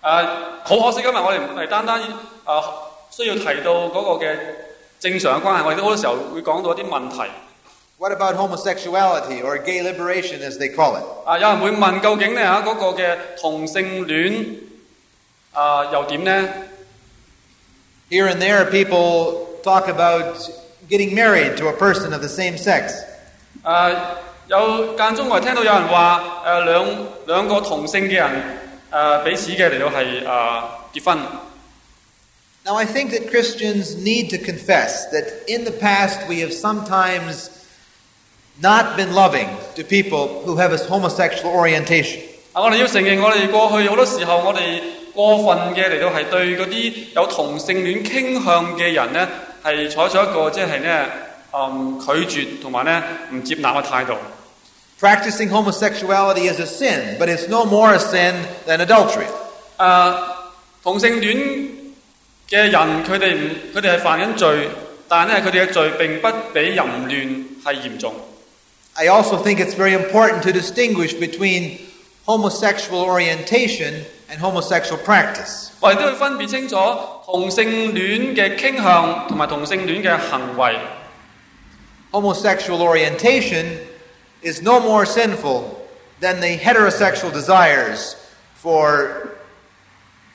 [0.03, 0.27] 诶、
[0.65, 2.65] 好可惜今日我哋唔系单单诶、
[3.11, 4.37] 需要提到嗰个嘅
[5.01, 7.31] 正常嘅关系，我哋都好多时候会讲到一啲问题。
[7.99, 11.05] What about homosexuality or gay liberation, as they call it?
[11.27, 14.45] 啊，有人会问究竟咧吓嗰个嘅同性恋
[15.53, 16.49] 啊又点呢？
[18.11, 20.37] Here and there, people talk about
[20.89, 22.95] getting married to a person of the same sex.
[23.65, 23.97] 诶、
[24.47, 28.43] 有间中我哋听到有人话诶、两两个同性嘅人
[28.93, 30.63] 诶、彼此嘅嚟到系诶、
[30.95, 31.19] 结婚。
[32.65, 37.49] Now, I think that Christians need to confess that in the past we have sometimes
[38.61, 42.21] not been loving to people who have a homosexual orientation.
[42.53, 42.63] 啊！
[42.63, 44.81] 我哋要承认，我哋过去好多时候，我哋
[45.15, 49.29] 过分嘅嚟到系对嗰啲有同性恋倾向嘅人呢，
[49.63, 51.07] 系采取一个即系呢
[51.53, 54.15] 嗯拒绝同埋呢唔接纳嘅态度。
[55.01, 58.35] Practicing homosexuality is a sin, but it's no more a sin
[58.67, 59.27] than adultery.
[59.79, 60.15] 诶、
[60.83, 61.69] 同性恋
[62.51, 64.69] 嘅人，佢哋唔佢哋系犯紧罪，
[65.09, 68.13] 但系呢，佢哋嘅罪并不比淫乱系严重。
[68.97, 71.79] I also think it's very important to distinguish between
[72.27, 75.71] homosexual orientation and homosexual practice.
[75.81, 76.77] 我哋都要分别清楚
[77.25, 80.77] 同性恋嘅倾向同埋同性恋嘅行为。
[82.11, 83.79] Homosexual orientation
[84.43, 85.65] is no more sinful
[86.21, 88.17] than the heterosexual desires
[88.61, 89.29] for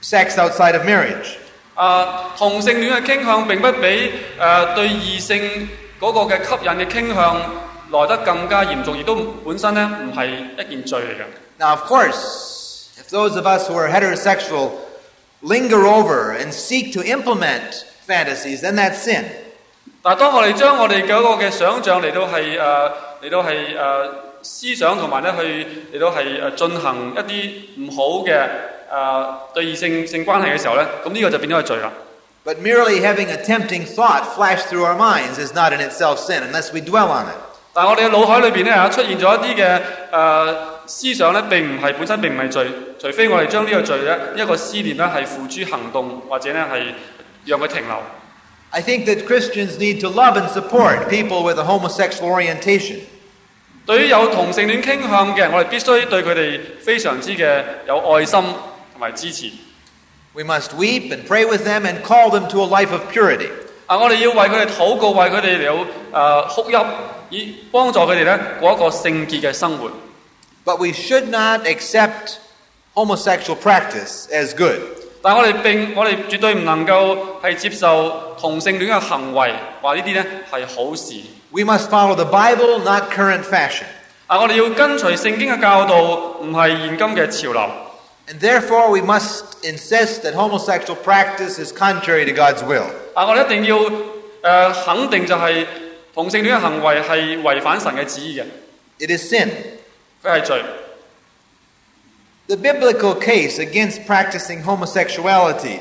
[0.02, 1.38] sex outside of marriage.
[1.76, 5.68] 啊，同性恋嘅倾向并不比诶、呃、对异性
[6.00, 7.42] 嗰个嘅吸引嘅倾向
[7.92, 10.28] 来得更加严重，亦都本身咧唔系
[10.58, 11.24] 一件罪嚟嘅。
[11.60, 14.72] Now, of course, if those of us who are heterosexual
[15.42, 19.24] linger over and seek to implement fantasies, then that's sin.
[20.02, 22.92] 但系当我哋将我哋嗰个嘅想像嚟到系诶
[23.24, 24.14] 嚟到系诶、呃
[24.46, 25.66] 思想同埋咧去
[25.98, 28.48] 嚟到系诶进行一啲唔好嘅诶、
[28.92, 31.92] 呃、对异性性关系嘅时候咧，咁呢个就变咗系罪啦。
[32.44, 36.42] But merely having a tempting thought flash through our minds is not in itself sin
[36.44, 37.38] unless we dwell on it.
[37.78, 42.68] 但系我哋嘅脑海里边咧吓出现咗一啲嘅诶思想咧，并唔系本身并唔系罪，
[43.02, 46.84] 除非我哋将呢个罪咧一个思念咧系付诸行动，或者咧系
[47.46, 47.98] 让佢停留。
[48.72, 53.00] I think that Christians need to love and support people with a homosexual orientation.
[53.86, 59.50] 对于有同性恋倾向嘅人，我哋必须对佢哋非常之嘅有爱心同埋支持。
[60.34, 63.50] We must weep and pray with them and call them to a life of purity.
[63.86, 65.66] 啊，我哋要为佢哋祷告，为佢哋嚟
[66.12, 66.78] 到诶哭泣，
[67.30, 69.90] 以帮助佢哋咧过一个圣洁嘅生活。
[70.66, 72.38] But we should not accept
[72.94, 74.80] homosexual practice as good.
[75.22, 81.14] 但系我哋并我哋绝对唔能够系接受同性恋嘅行为，话呢啲咧系好事。
[81.52, 83.86] We must follow the Bible, not current fashion.
[84.28, 86.02] 啊，我哋要跟随圣经嘅教导，
[86.42, 87.70] 唔系现今嘅潮流。
[88.26, 92.86] And therefore, we must insist that homosexual practice is contrary to God's will.
[93.14, 93.92] 啊，我哋一定要诶、
[94.42, 95.66] 呃肯定就系
[96.18, 98.44] 同性恋嘅行为系违反神嘅旨意嘅，
[99.00, 99.50] It is sin.
[100.24, 100.62] 佢系罪。
[102.48, 105.80] The biblical case against practicing homosexuality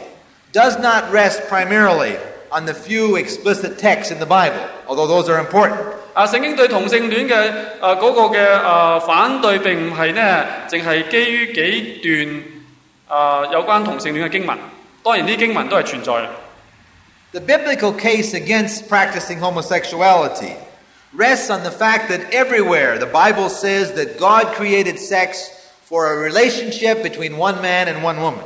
[0.53, 2.17] does not rest primarily
[2.51, 5.77] on the few explicit texts in the Bible, although those are important.
[6.15, 12.43] 啊，圣经对同性恋嘅诶嗰个嘅诶、呃反对并唔系呢，净系基于几段诶、
[13.09, 14.57] 呃有关同性恋嘅经文。
[15.03, 16.27] 当然，呢啲经文都系存在嘅。
[17.33, 20.55] The biblical case against practicing homosexuality
[21.15, 25.49] rests on the fact that everywhere the Bible says that God created sex
[25.85, 28.45] for a relationship between one man and one woman.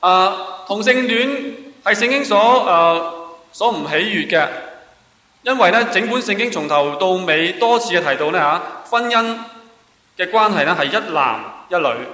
[0.00, 3.14] 啊，同性恋系圣经所诶、呃
[3.52, 4.48] 所唔喜悦嘅，
[5.44, 9.38] 因为咧整本圣经从头到尾多次嘅提到咧吓婚姻
[10.18, 12.06] 嘅关系咧系一男一女。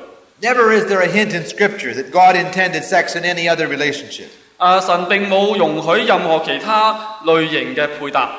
[0.42, 4.28] Never is there a hint in Scripture that God intended sex in any other relationship.
[4.57, 8.29] 啊，神並冇容許任何其他類型嘅配搭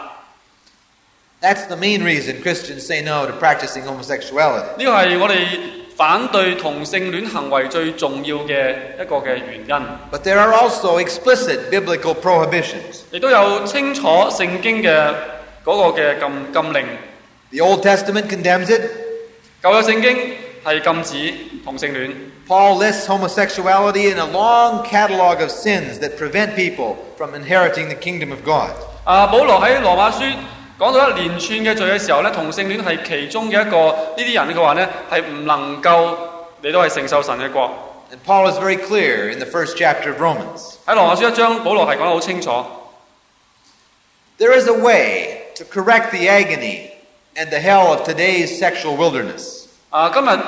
[1.41, 4.77] ，That's the main reason Christians say no to practicing homosexuality.
[4.79, 5.47] 呢個係我哋
[5.97, 9.87] 反對同性戀行為最重要嘅一個嘅原因。
[10.11, 13.03] But there are also explicit biblical prohibitions.
[13.11, 15.15] 亦都有清楚聖經嘅
[15.65, 16.87] 嗰個嘅禁禁令。
[17.51, 18.83] The Old Testament condemns it,
[19.63, 22.12] 舊約聖經 系禁止同性恋。
[22.48, 27.96] Paul lists homosexuality in a long catalog of sins that prevent people from inheriting the
[27.96, 28.72] kingdom of God.
[29.06, 30.24] 啊，保罗喺罗马书
[30.78, 33.78] 讲到一连串嘅罪嘅时候咧，同性恋系其中嘅一个。
[33.88, 36.16] 呢啲人嘅话咧，系唔能够
[36.62, 37.72] 你都系承受神嘅国。
[38.12, 40.76] And Paul is very clear in the first chapter of Romans.
[40.86, 42.52] 喺罗马书一章，保罗系讲得好清楚。
[44.38, 46.90] There is a way to correct the agony
[47.36, 49.55] and the hell of today's sexual wilderness.
[49.96, 50.40] 啊，今日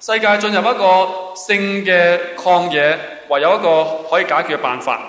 [0.00, 2.98] 世界进入一个性嘅旷野，
[3.28, 5.00] 唯有一个可以解决嘅办法。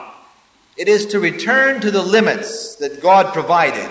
[0.76, 3.88] It is to return to the limits that God provided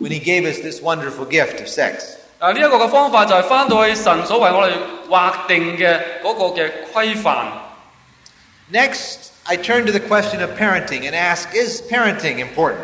[0.00, 2.16] when He gave us this wonderful gift of sex.
[2.38, 4.72] 啊，呢、一个嘅方法就系翻到去神所为我哋
[5.08, 7.46] 划定嘅嗰个嘅规范。
[8.72, 12.76] Next, I turn to the question of parenting and ask Is parenting important?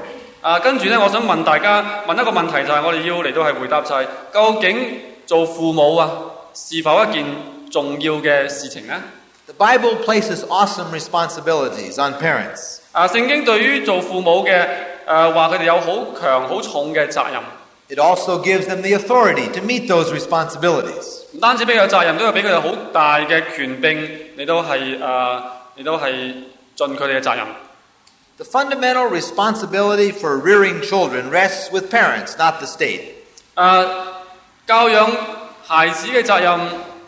[0.42, 6.10] 啊，跟住咧，我想问大家问一个问题，就系我哋要嚟到系回答就系、究竟做父母啊，
[6.54, 7.24] 是否一件
[7.70, 9.02] 重要嘅事情呢？
[9.46, 12.78] The Bible places awesome responsibilities on parents.
[12.92, 14.66] 啊，圣经对于做父母嘅
[15.06, 17.40] 诶话佢哋有好强好重嘅责任，
[17.88, 21.22] It also gives them the authority to meet those responsibilities.
[21.32, 25.42] 唔单止俾佢有责任，都要俾佢哋好大嘅权柄，你都系诶，
[25.76, 26.10] 你都系
[26.76, 27.46] 尽佢哋嘅责任。
[28.38, 33.00] The fundamental responsibility for rearing children rests with parents, not the state.
[33.54, 33.88] 诶、
[34.66, 35.08] 教养
[35.73, 36.59] 孩子嘅責任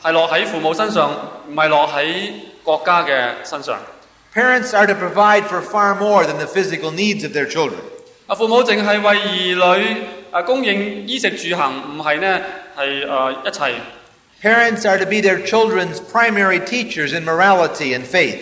[0.01, 1.11] 係落喺父母身上，
[1.49, 2.31] 唔係落喺
[2.63, 3.77] 國家嘅身上。
[4.33, 7.81] Parents are to provide for far more than the physical needs of their children.
[8.27, 9.97] 啊，父母淨係為兒女
[10.31, 12.39] 啊供應衣食住行，唔係呢
[12.77, 13.81] 係誒、一切。
[14.41, 18.39] Parents are to be their children's primary teachers in morality and faith.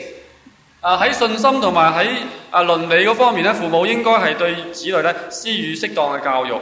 [0.81, 2.07] 啊喺信心同埋喺
[2.51, 6.53] 啊倫理嗰方面咧，父母應該係對子女咧施予適當嘅教育。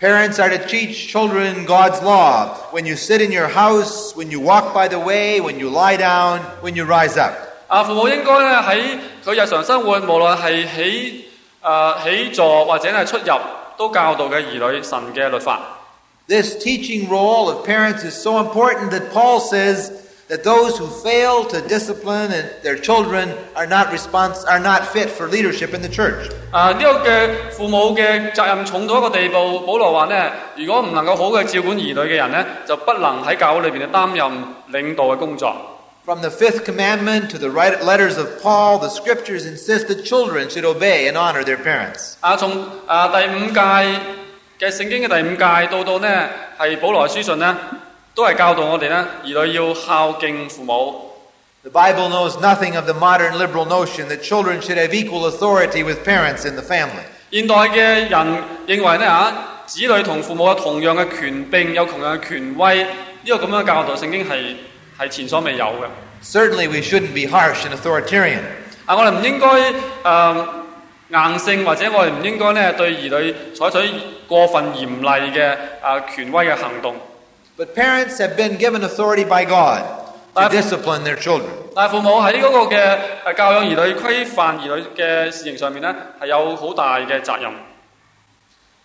[0.00, 4.40] Parents are to teach children God's law when you sit in your house, when you
[4.40, 7.32] walk by the way, when you lie down, when you rise up.
[7.68, 11.24] 啊，父母应该咧喺佢日常生活，无论系起
[11.60, 13.34] 啊起坐或者系出入，
[13.78, 15.60] 都教导嘅儿女神嘅律法。
[16.28, 19.90] This teaching role of parents is so important that Paul says
[20.28, 25.08] that those who fail to discipline and their children are not respons- are not fit
[25.10, 26.30] for leadership in the church.
[26.52, 26.70] 啊！
[26.72, 34.30] 呢、个嘅父母嘅责任重到一个地步，保罗话呢：如果唔能够好嘅照管儿女嘅人呢，就不能喺教会里边咧担任
[34.72, 35.54] 领导嘅工作。
[36.04, 40.48] From the fifth commandment to the right letters of Paul, the scriptures insist that children
[40.50, 42.14] should obey and honor their parents.
[42.20, 42.50] 啊，从
[42.86, 43.60] 啊第五届
[44.58, 47.56] 嘅圣经嘅第五届到到呢系保罗嘅书信呢，
[48.17, 51.11] 都係教導我哋咧兒女要孝敬父母。
[51.61, 56.03] The Bible knows nothing of the modern liberal notion that children should have equal authority with
[56.03, 57.05] parents in the family.
[57.29, 59.33] 現代嘅人認為呢，啊，
[59.67, 62.89] 子女同父母有同樣嘅權柄，有同樣嘅權威，呢、
[63.25, 64.55] 個咁樣嘅教導聖經係
[64.97, 65.87] 係前所未有嘅。
[66.23, 68.41] Certainly, we shouldn't be harsh and authoritarian.
[68.87, 70.47] 啊，我哋唔應該誒、呃
[71.09, 73.93] 硬性，或者我哋唔應該咧對兒女採取
[74.27, 75.51] 過分嚴厲嘅
[75.83, 76.95] 啊權威嘅行動。
[77.56, 79.82] But parents have been given authority by God
[80.34, 81.50] to I've- discipline their children.
[81.74, 87.52] 但系父母喺嗰个嘅诶教养儿女、规范儿女嘅事情上面咧，系有好大嘅责任。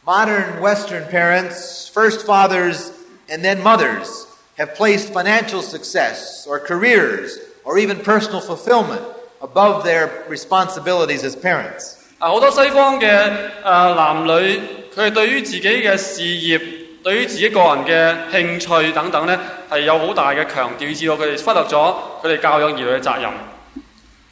[0.06, 2.92] Modern Western parents, first fathers
[3.30, 4.26] and then mothers,
[4.58, 9.02] have placed financial success or careers or even personal fulfillment
[9.42, 11.96] above their responsibilities as parents.
[12.20, 13.30] 啊，好多西方嘅诶、
[13.64, 14.62] 呃男女，
[14.96, 16.60] 佢哋对于自己嘅事业、
[17.04, 19.38] 对于自己个人嘅兴趣等等咧，
[19.70, 23.30] 系有好大嘅强调，以至到佢哋忽略咗佢哋教养儿女嘅责任。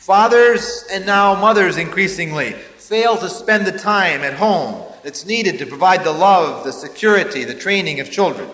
[0.06, 5.66] Fathers and now mothers increasingly fail to spend the time at home that's needed to
[5.66, 8.46] provide the love, the security, the training of children.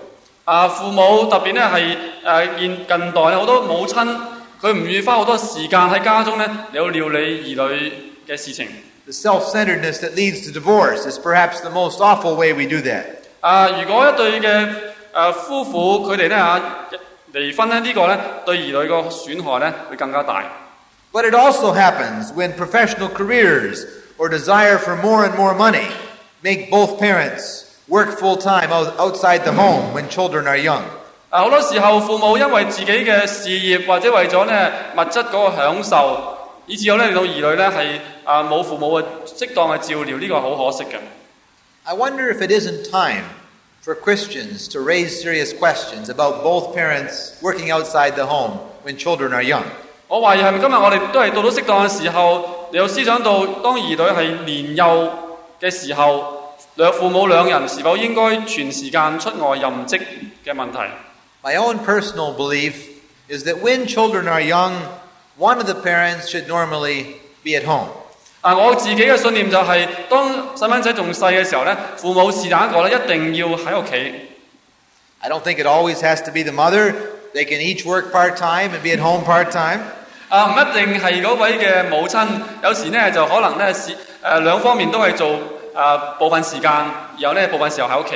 [0.45, 4.07] 啊，父母特别咧系诶现近代咧好多母亲，
[4.61, 7.93] 佢唔愿意花好多时间喺家中咧嚟到料理儿女
[8.27, 8.67] 嘅事情。
[9.05, 12.77] The self centeredness that leads to divorce is perhaps the most awful way we do
[12.87, 13.05] that.
[13.40, 14.68] 啊，如果一對嘅
[15.14, 16.60] 誒夫婦佢哋咧嚇
[17.34, 20.42] 離婚咧，呢、個咧對兒女個損害咧會更加大。
[21.12, 23.86] But it also happens when professional careers
[24.18, 25.86] or desire for more and more money
[26.42, 30.82] make both parents work full time outside the home when children are young.
[31.30, 36.36] 啊，好多時候父母因為自己嘅事業或者為咗咧物質嗰個享受，
[36.66, 40.96] 以至有咧令到兒女咧係啊冇父母嘅適當嘅照料，呢、個好可惜嘅。
[41.85, 43.23] I wonder if it isn't time
[43.81, 49.33] for Christians to raise serious questions about both parents working outside the home when children
[49.33, 49.63] are young.
[50.07, 55.11] 我怀疑系咪今日我哋都系到咗适当嘅时候，你有思想到当儿女系年幼
[55.59, 60.01] 嘅时候，两父母两人是否应该全时间出外任职
[60.45, 60.79] 嘅问题？
[61.43, 62.73] My own personal belief
[63.27, 64.73] is that when children are young,
[65.39, 67.89] one of the parents should normally be at home.
[68.41, 74.13] 啊，我自己嘅信念就系、当细蚊仔仲细嘅时候咧，父母是但一个咧，一定要喺屋企。
[75.19, 76.93] I don't think it always has to be the mother.
[77.33, 79.81] They can each work part time and be at home part time.
[80.29, 82.27] 啊，唔一定系嗰位嘅母亲，
[82.63, 85.37] 有时呢就可能咧是诶两方面都系做
[85.75, 86.71] 啊部分时间，
[87.19, 88.15] 然后呢部分时候喺屋企。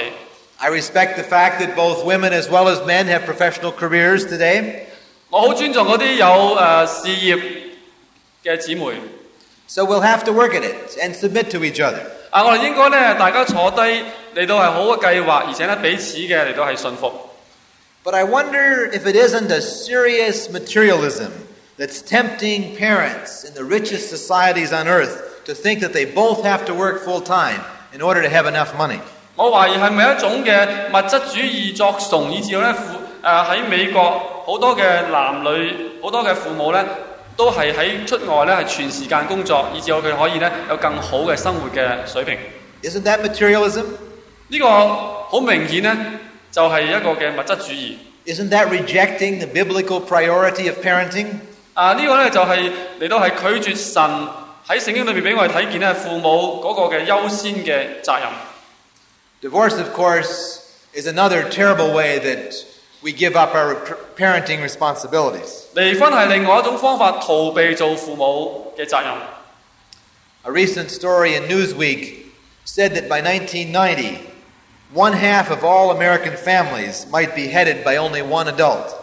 [0.58, 4.86] I respect the fact that both women as well as men have professional careers today.
[5.30, 7.40] 我好尊重嗰啲有诶、呃事业
[8.44, 8.94] 嘅姊妹。
[9.70, 12.02] So we'll have to work at it and submit to each other.
[12.30, 13.82] 啊，我哋应该咧大家坐低
[14.36, 17.12] 嚟到系好嘅计划，而且咧彼此嘅嚟到系信服。
[18.04, 21.32] But I wonder if it isn't a serious materialism
[21.80, 26.66] that's tempting parents in the richest societies on earth to think that they both have
[26.66, 27.62] to work full time
[27.92, 29.00] in order to have enough money.
[29.36, 36.86] 我怀疑系咪一种嘅物质主义作崇，以至到咧父诶喺美国好多嘅男女好多嘅父母咧，
[37.41, 42.37] 都係喺出外咧係全時間工作，以至到佢可以咧有更好嘅生活嘅水平。
[42.83, 43.85] Isn't that materialism?
[44.49, 45.97] 呢、個好明顯咧，
[46.53, 47.95] 就係、一個嘅物質主義。
[48.27, 51.29] Isn't that rejecting the biblical priority of parenting?
[51.73, 52.71] 啊，呢個咧就係、
[53.01, 53.31] 嚟到係
[53.61, 54.03] 拒絕神
[54.69, 58.29] 喺聖經裏邊俾我哋睇見咧父母嗰個嘅優先嘅責任。
[59.41, 60.59] Divorce, of course,
[60.93, 62.53] is another terrible way that
[63.02, 65.66] we give up our p- parenting responsibilities.
[65.76, 69.12] 离婚系另外一种方法逃避做父母嘅责任。
[70.44, 72.26] A recent story in Newsweek
[72.66, 74.20] said that by 1990,
[74.94, 78.94] one half of all American families might be headed by only one adult.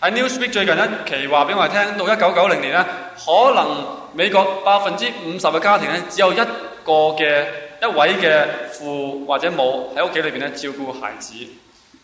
[0.00, 2.84] 喺 Newsweek 最近一期话俾我哋听，到一九九零年咧，
[3.16, 6.36] 可能美国百分之五十嘅家庭咧，只有一
[6.84, 7.44] 个嘅
[7.82, 11.34] 一位嘅父或者母喺屋企里边咧照顾孩子。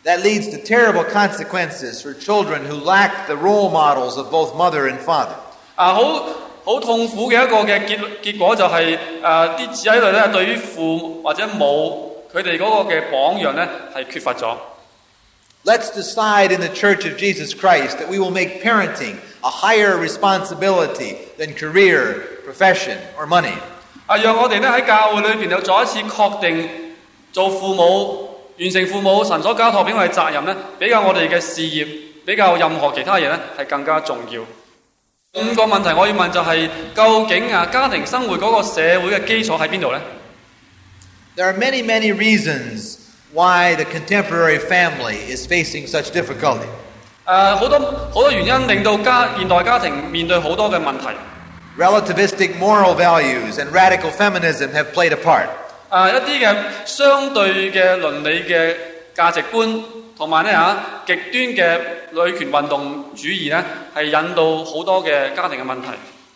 [0.07, 4.89] That leads to terrible consequences for children who lack the role models of both mother
[4.89, 5.37] and father.
[5.77, 6.27] 啊，好
[6.65, 14.57] 好痛苦嘅一个嘅结结果就系诶啲子女咧对于父或者母佢哋嗰个嘅榜样咧系缺乏咗。
[15.65, 19.97] Let's decide in the Church of Jesus Christ that we will make parenting a higher
[19.97, 23.55] responsibility than career, profession, or money.
[24.07, 26.69] 啊，让我哋咧喺教会里边有再一次确定
[27.33, 28.26] 做父母、
[28.60, 31.88] 完成父母神所交託俾我哋責任咧，比較我哋嘅事業，
[32.26, 34.42] 比較任何其他嘢咧係更加重要。
[35.34, 40.02] 五個問題我要問就係、究竟啊家庭生活嗰個社會嘅基礎喺邊度咧
[41.36, 42.98] ？There are many, many reasons
[43.32, 46.66] why the contemporary family is facing such difficulty.
[47.28, 51.10] 誒、好多好多原因令到家現代家庭面對好多嘅問題。
[51.78, 55.48] Relativistic moral values and radical feminism have played a part.
[55.90, 58.76] 啊，一啲嘅相對嘅倫理嘅
[59.16, 59.82] 價值觀，
[60.18, 61.80] 同埋咧嚇極端嘅
[62.12, 63.64] 女權運動主義咧，
[63.96, 65.88] 係引到好多嘅家庭嘅問題。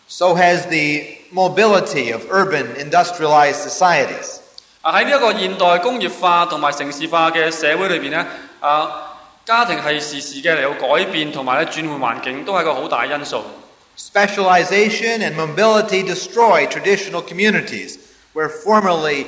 [0.07, 4.39] So has the mobility of urban industrialized societies.
[4.81, 8.25] 啊喺呢一個現代工業化同埋城市化嘅社會裏邊咧，
[8.61, 8.89] 啊
[9.45, 13.43] 家庭係時時嘅嚟到改變同埋咧轉換環境，都係一個好大因素。
[13.97, 17.97] Specialization and mobility destroy traditional communities
[18.34, 19.26] where formerly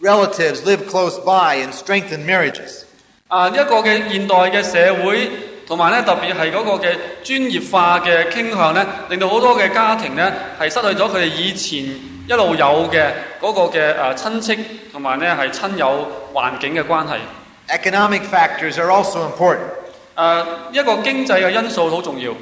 [0.00, 2.84] relatives lived close by and strengthen marriages.
[3.28, 5.30] 啊一个嘅现代嘅社会，
[5.66, 14.58] 同埋咧特别系嗰个嘅专业化嘅倾向咧，令到好多嘅家庭咧系失去咗佢哋以前一路有嘅嗰个嘅诶亲戚
[14.92, 17.18] 同埋咧系亲友环境嘅关系。
[17.68, 19.60] Economic factors are also important.
[20.16, 22.34] 诶、一个经济嘅因素好重要。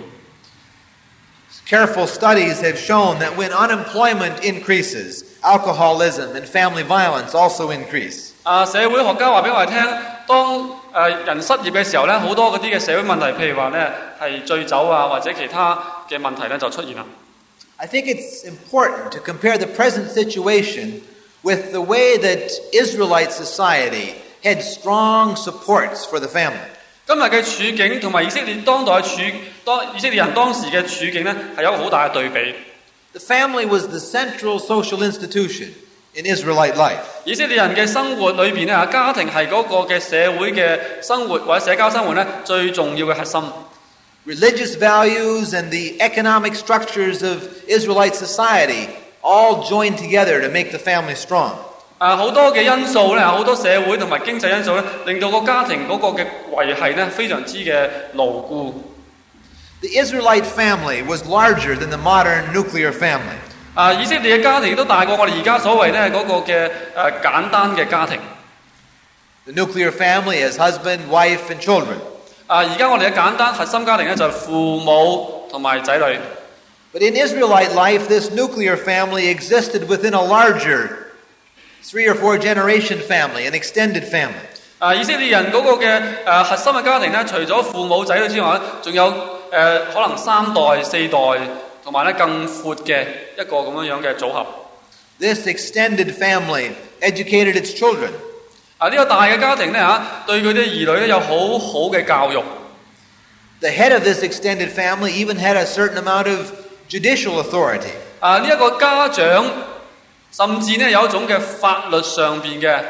[1.69, 8.31] Careful studies have shown that when unemployment increases, alcoholism and family violence also increase.
[8.45, 9.77] 啊，社会学家话俾我哋听，
[10.27, 15.79] 当诶、人失业嘅时候咧，好多嗰啲嘅社会问题，譬如话咧系醉酒啊，或者其他
[16.09, 17.05] 嘅问题咧就出现啦。
[17.77, 21.03] I think it's important to compare the present situation
[21.43, 26.57] with the way that Israelite society had strong supports for the family.
[27.07, 29.09] 今日嘅处境同埋以色列当代处
[29.65, 32.55] 当以色列人当时嘅处境咧，系有一个好大嘅对比。
[33.13, 35.73] The family was the central social institution
[36.15, 36.99] in Israelite life.
[37.25, 43.43] 以色列人嘅生活里边咧，家庭系嗰个嘅社会嘅生活或者社交生活咧最重要嘅核心。
[44.27, 48.89] Religious values and the economic structures of Israelite society
[49.23, 51.53] all joined together to make the family strong.
[51.97, 58.75] 啊，好多嘅因素咧，好多社会同埋经济因素咧，令到个家庭嗰个嘅维系咧非常之嘅牢固。
[59.83, 63.39] The Israelite family was larger than the modern nuclear family.
[63.75, 68.19] 啊，以色列嘅家庭都大过我哋而家所谓咧嗰个嘅诶、简单嘅家庭。
[69.47, 71.97] The nuclear family has husband, wife, and children.
[72.49, 76.19] 啊， 啊，而家我哋嘅简单核心家庭咧就系父母同埋仔女。
[76.93, 80.89] But in Israelite life, this nuclear family existed within a larger
[81.85, 84.49] three or four generation family, an extended family.
[84.81, 89.05] 啊，以色列人嗰个嘅诶、核心嘅家庭咧，除咗父母仔女之外咧，仲有
[89.53, 91.19] 诶、可能三代、四代，
[91.85, 93.05] 同埋咧更阔嘅
[93.39, 94.47] 一个咁样样嘅组合。
[95.19, 98.11] This extended family educated its children.
[98.79, 102.43] 啊，呢、个大嘅家庭咧吓，对佢啲儿女咧有好好嘅教育。
[103.61, 106.53] The head of this extended family even had a certain amount of
[106.89, 107.91] judicial authority.
[108.21, 109.45] 啊，呢、一个家长
[110.31, 112.81] 甚至呢有一种嘅法律上边嘅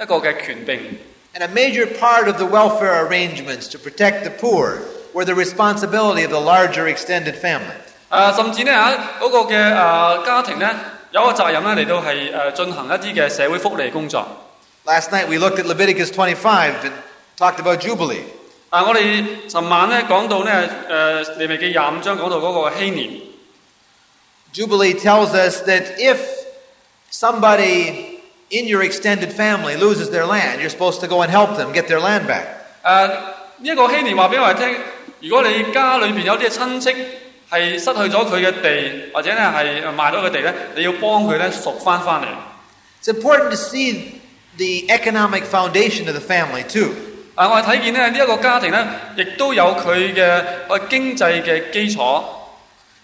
[0.00, 0.98] 一个嘅权柄。
[1.38, 4.78] And a major part of the welfare arrangements to protect the poor
[5.12, 7.76] were the responsibility of the larger extended family.
[8.08, 10.70] 啊，甚至呢，吓嗰个嘅诶、家庭呢，
[11.10, 14.26] 有个责任咧嚟到系诶进行一啲嘅社会福利工作。
[14.84, 16.36] Last night we looked at Leviticus 25
[16.84, 16.92] and
[17.36, 18.22] talked about Jubilee.
[18.70, 23.10] 啊，我哋寻晚咧讲到呢，诶、利未记廿五章讲到嗰个禧年。
[24.54, 26.16] Jubilee tells us that if
[27.10, 28.20] somebody
[28.50, 31.88] in your extended family loses their land, you're supposed to go and help them get
[31.88, 32.46] their land back.
[32.84, 34.76] 诶呢一个禧年话俾我哋听，
[35.20, 36.90] 如果你家里边有啲亲戚
[37.50, 42.26] 系失去咗佢嘅地，或者咧系卖咗佢地咧，你要帮佢咧赎翻翻嚟。
[43.02, 44.20] It's important to see
[44.56, 46.90] the economic foundation of the family too.
[47.34, 52.24] 啊，我哋睇见咧呢一个家庭咧，亦都有佢嘅个经济嘅基础。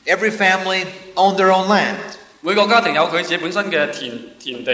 [0.05, 1.95] Every family owned their own land.
[2.41, 4.73] 每个家庭有佢自己本身嘅田田地。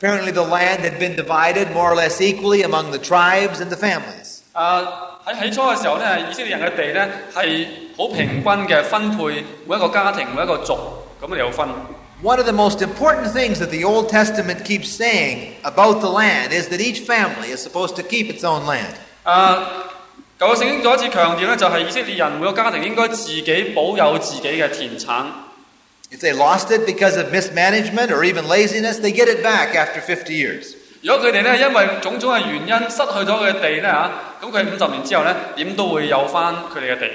[0.00, 3.76] Apparently, the land had been divided more or less equally among the tribes and the
[3.76, 4.27] families.
[4.52, 4.82] 啊
[5.26, 7.66] 喺起初嘅时候咧，以色列人嘅地咧系
[7.96, 10.74] 好平均嘅分配，每一个家庭每一个族
[11.20, 11.66] 咁嚟有分。
[12.22, 16.52] One of the most important things that the Old Testament keeps saying about the land
[16.52, 18.94] is that each family is supposed to keep its own land.
[19.24, 19.68] 啊，
[20.38, 25.24] 旧嘅圣经再一次强调咧，就系以色列人每个家庭应该自己保有自己嘅田产。
[26.10, 30.00] If they lost it because of mismanagement or even laziness, they get it back after
[30.00, 30.74] 50 years.
[31.01, 37.09] 如果佢哋咧因為種種嘅原因失去咗佢嘅地咧嚇，咁佢五十年之後咧點都會有翻佢哋嘅地。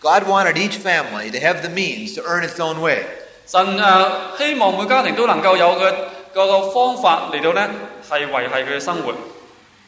[0.00, 3.02] God wanted each family to have the means to earn its own way.
[3.46, 5.92] 神誒、呃希望每家庭都能夠有嘅
[6.34, 7.68] 個個方法嚟到咧
[8.08, 9.12] 係維係佢嘅生活。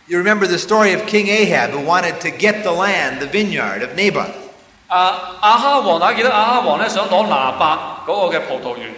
[0.07, 3.83] You remember the story of King Ahab who wanted to get the land, the vineyard
[3.83, 4.31] of Naboth.
[4.89, 8.89] 啊，亞哈王大家記得亞哈王咧想攞拿伯嗰個嘅葡萄園。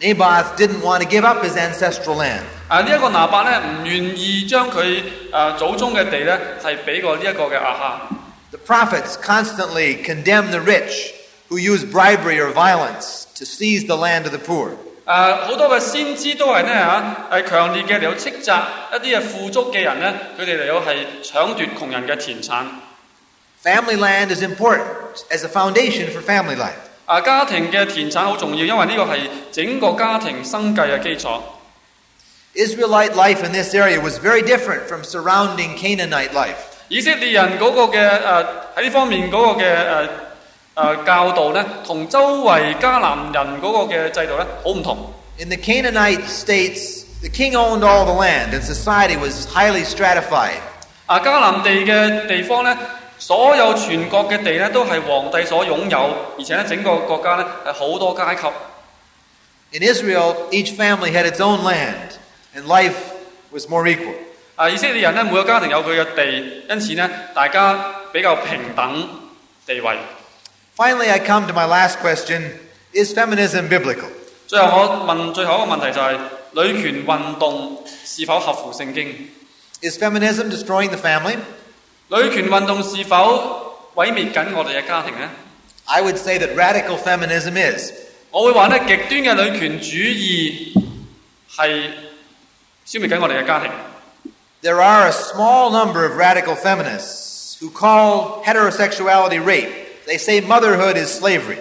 [0.00, 2.42] Naboth didn't want to give up his ancestral land.
[2.68, 2.80] 啊！
[2.82, 5.00] 呢、一个拿伯咧唔愿意将佢
[5.30, 8.08] 诶祖宗嘅地咧系俾过呢一个嘅亚哈。
[8.50, 11.12] The prophets constantly condemn the rich
[11.48, 14.70] who use bribery or violence to seize the land of the poor.
[15.06, 18.60] 诶好多嘅先知都系咧吓系强烈嘅嚟到斥责
[18.92, 22.64] 一啲嘅富足嘅人咧，佢哋嚟到系抢夺穷人嘅田产。
[23.62, 24.84] Family land is important
[25.30, 26.85] as a foundation for family life.
[27.06, 29.18] 啊，家庭嘅田产好重要，因为呢个系
[29.50, 31.40] 整个家庭生计嘅基础。
[32.54, 36.56] Israelite life in this area was very different from surrounding Canaanite life.
[36.88, 38.46] 以色列人嗰个嘅诶
[38.76, 40.08] 喺呢方面嗰个嘅诶
[40.74, 45.12] 诶教导咧，同周围迦南人嗰个嘅制度咧好唔同。
[45.38, 50.60] In the Canaanite states, the king owned all the land and society was highly stratified.
[51.06, 52.76] 啊，迦南地嘅地方咧，
[53.18, 58.48] 所有全国嘅地咧都系皇帝所拥有，而且咧整个国家咧系好多阶级。
[59.72, 62.16] In Israel, each family had its own land
[62.54, 62.96] and life
[63.50, 64.14] was more equal.
[64.56, 69.08] 啊，以色列人咧每个家庭有佢嘅地，因此咧大家比较平等
[69.66, 69.96] 地位。
[70.76, 72.50] Finally, I come to my last question
[72.92, 74.08] Is feminism biblical?
[74.46, 76.18] 最后我问最后一个问题就系、
[76.52, 79.30] 女权运动是否合乎圣经？
[79.80, 81.38] Is feminism destroying the family?
[82.09, 85.29] 女權運動是否毀滅緊我哋嘅家庭呢
[85.85, 87.91] ？I would say that radical feminism is.
[88.31, 90.73] 我會話咧極端嘅女權主義
[91.55, 91.89] 係
[92.85, 93.69] 消滅緊我哋嘅家庭。
[94.61, 99.69] There are a small number of radical feminists who call heterosexuality rape.
[100.07, 101.57] They say motherhood is slavery.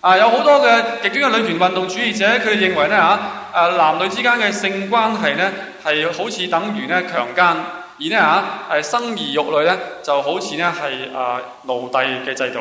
[0.00, 3.20] 啊，有好多嘅極端嘅女權運動主義者，佢哋認為咧嚇，
[3.54, 5.50] 誒、男女之間嘅性關係咧
[5.84, 7.56] 係好似等於咧強姦，
[8.00, 12.60] 而呢嚇誒生兒育女咧就好似咧係誒奴隸嘅制度。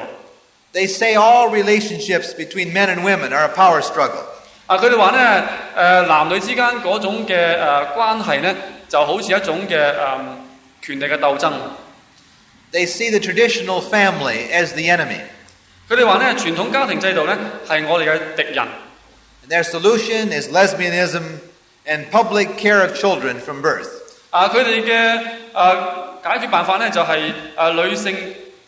[0.74, 4.26] They say all relationships between men and women are a power struggle.
[4.68, 5.44] 啊，佢哋話咧
[5.76, 8.56] 誒男女之間嗰種嘅誒、呃、關係咧
[8.90, 10.38] 就好似一種嘅誒、呃、
[10.82, 11.54] 權力嘅鬥爭。
[12.72, 15.22] They see the traditional family as the enemy.
[15.90, 17.36] 佢哋話咧傳統家庭制度咧
[17.68, 18.68] 係我哋嘅敵人。
[19.44, 21.40] And their solution is lesbianism
[21.88, 23.99] and public care of children from birth.
[24.32, 25.20] 啊，佢哋嘅
[25.54, 25.78] 誒
[26.24, 28.16] 解決辦法咧就係、誒、女性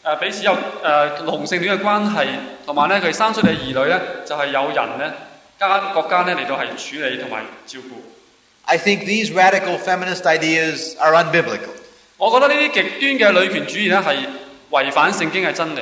[0.04, 0.52] 誒、彼此有
[0.84, 2.28] 誒、同性戀嘅關係，
[2.66, 5.12] 同埋咧佢生出嚟嘅兒女咧就係、有人咧
[5.60, 7.94] 家國家咧嚟到係處理同埋照顧。
[8.66, 11.70] I think these radical feminist ideas are unbiblical.
[12.18, 14.18] 我覺得呢啲極端嘅女權主義咧係
[14.72, 15.82] 違反聖經嘅真理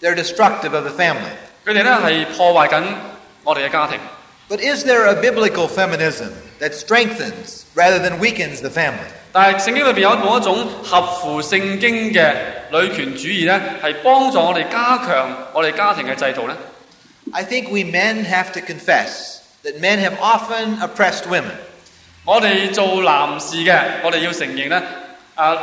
[0.00, 1.34] ，They're destructive of the family.
[1.64, 2.82] 佢哋咧係破壞緊
[3.44, 3.98] 我哋嘅家庭。
[4.53, 9.07] But is there a biblical feminism that strengthens rather than weakens the family?
[9.31, 12.33] 但系圣经里边有冇一种合乎圣经嘅
[12.71, 16.55] 女权主义咧，系帮助我哋加强我哋家庭嘅制度咧？
[17.31, 21.51] I think we men have to confess that men have often oppressed women.
[22.25, 24.81] 我哋做男士嘅，我哋要承认咧，
[25.35, 25.55] 啊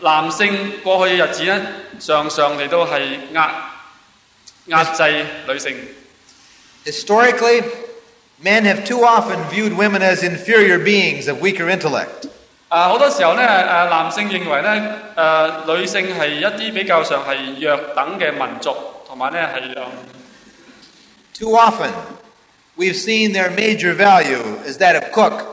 [0.00, 1.62] 男性过去嘅日子咧，
[1.98, 3.00] 常常嚟到系
[3.32, 3.70] 压
[4.66, 5.74] 压制女性。
[6.84, 7.62] Historically,
[8.42, 12.28] men have too often viewed women as inferior beings of weaker intellect.
[12.68, 14.82] 啊好多时候咧，诶、男性认为咧，
[15.16, 18.74] 诶、女性系一啲比较上系弱等嘅民族，
[19.06, 19.84] 同埋咧系诶
[21.38, 21.90] Too often,
[22.76, 25.44] we've seen their major value as that of cook,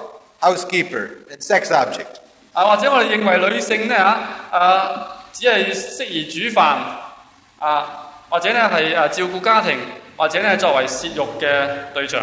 [0.42, 2.20] housekeeper, and sex object.
[2.54, 4.20] 啊或者我哋认为女性咧吓
[4.52, 5.00] 诶
[5.34, 6.62] 只系适宜煮饭
[7.60, 9.78] 啊，或者咧系诶照顾家庭，
[10.18, 12.22] 或者咧作为泄欲嘅对象。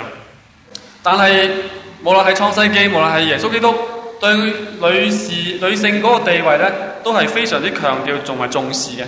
[1.03, 1.47] 但係
[2.03, 3.73] 無論係創世記，無論係耶穌基督
[4.19, 6.71] 對女士女性嗰個地位咧，
[7.03, 9.03] 都係非常之強調同埋重視嘅。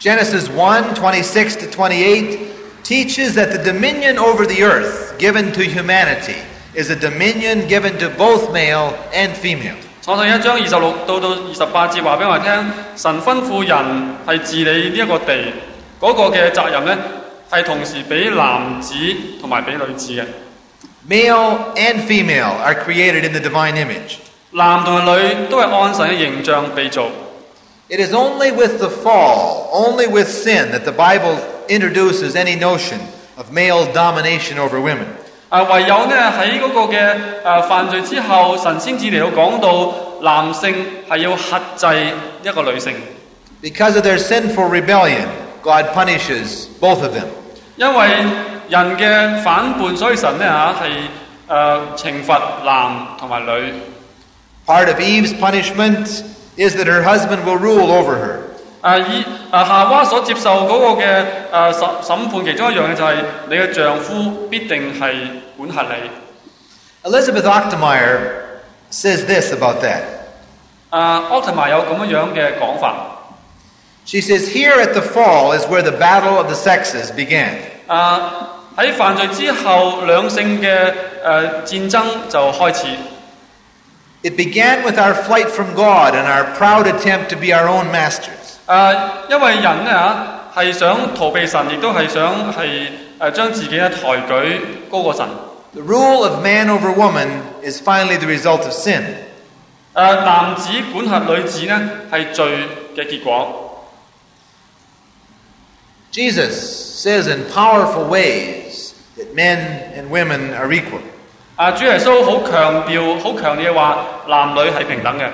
[0.00, 2.38] Genesis 1 26 to 28
[2.84, 6.36] teaches that the dominion over the earth given to humanity
[6.74, 9.74] is a dominion given to both male and female.
[10.04, 12.64] 創世一章二十六到到二十八節話俾我哋聽，
[12.96, 13.76] 神吩咐人
[14.24, 15.52] 係治理呢一個地，
[15.98, 16.96] 嗰、個嘅責任咧
[17.50, 18.94] 係同時俾男子
[19.40, 20.24] 同埋俾女子嘅。
[21.07, 24.17] Male and female are created in the divine image.
[24.51, 27.07] 男同埋女都系按神嘅形象被造。
[27.89, 31.35] It is only with the fall, only with sin, that the Bible
[31.67, 32.99] introduces any notion
[33.35, 35.05] of male domination over women.
[35.49, 40.73] 啊，唯有呢喺嗰个嘅诶犯罪之后，神先至嚟到讲到男性
[41.09, 41.87] 系要克制
[42.43, 42.93] 一个女性，
[43.61, 45.27] Because of their sinful rebellion,
[45.61, 47.25] God punishes both of them.
[47.75, 48.07] 因为
[48.68, 50.90] 人嘅反叛，所以神咧嚇係
[51.48, 53.74] 誒懲罰男同埋女。
[54.66, 56.06] Part of Eve's punishment
[56.56, 58.40] is that her husband will rule over her.
[58.82, 63.14] 啊以啊夏娃所接受嗰個嘅誒審審判，其中一樣嘅就係
[63.48, 65.14] 你嘅丈夫必定係
[65.56, 66.10] 管轄你。
[67.10, 68.18] Elizabeth Achtemeier
[68.90, 70.02] says this about that.
[70.90, 71.82] 啊，Achtemeier
[74.22, 77.58] says, Here at the fall is where the battle of the sexes began.
[78.77, 80.93] 喺犯罪之后，两性嘅
[81.25, 82.85] 诶战争就开始。
[84.23, 87.91] It began with our flight from God and our proud attempt to be our own
[87.91, 88.59] masters.
[88.67, 88.97] 诶、
[89.29, 92.87] 因为人咧吓系想逃避神，亦都系想系
[93.19, 94.59] 诶将自己咧抬举
[94.91, 95.27] 高过神。
[95.73, 97.29] The rule of man over woman
[97.63, 99.03] is finally the result of sin.
[99.93, 102.45] 诶、男子管辖女子呢系罪
[102.95, 103.67] 嘅结果。
[106.11, 108.64] Jesus says in powerful ways
[109.17, 109.57] that men
[109.97, 110.99] and women are equal.
[111.55, 115.27] 啊，主耶稣好强调、好强烈嘅话，男女系平等嘅。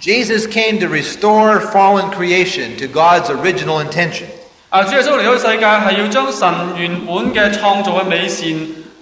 [0.00, 4.24] Jesus came to restore fallen creation to God's original intention.
[4.70, 6.48] 啊，主耶稣嚟到世界系要将神
[6.78, 8.48] 原本嘅创造嘅美善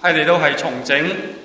[0.01, 0.97] 系嚟到系重整，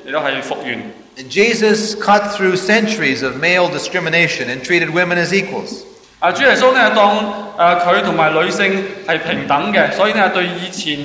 [0.07, 0.79] 嚟到系复原。
[1.17, 5.83] And Jesus cut through centuries of male discrimination and treated women as equals.
[6.19, 10.99] 啊，主耶稣呢当诶佢同埋女性系平等嘅，所以呢对以前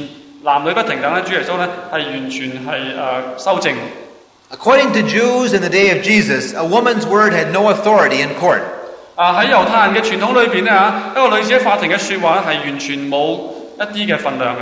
[0.44, 3.74] 男女不平等咧，主耶稣呢系完全系诶、呃修正。
[4.52, 8.30] According to Jews in the day of Jesus, a woman's word had no authority in
[8.40, 8.62] court.
[9.16, 13.38] 啊喺犹太人嘅传统里边咧吓，一个女子喺法庭嘅说话咧系完全冇
[13.78, 14.60] 一啲嘅份量嘅。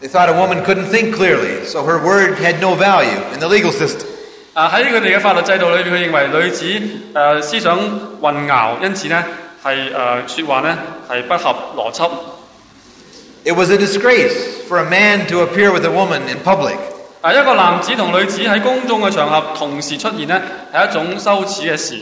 [0.00, 3.48] They thought a woman couldn't think clearly, so her word had no value in the
[3.48, 4.06] legal system.
[4.54, 6.80] 啊喺佢哋嘅法律制度里边，佢认为女子诶、
[7.14, 7.76] 呃思想
[8.22, 9.22] 混淆，因此呢
[9.62, 10.78] 系诶说话呢
[11.10, 12.10] 系不合逻辑。
[13.44, 16.76] It was a disgrace for a man to appear with a woman in public.
[17.22, 20.40] 啊一个男子同女子喺公众嘅场合同时出现呢，
[20.72, 21.98] 系一种羞耻嘅事。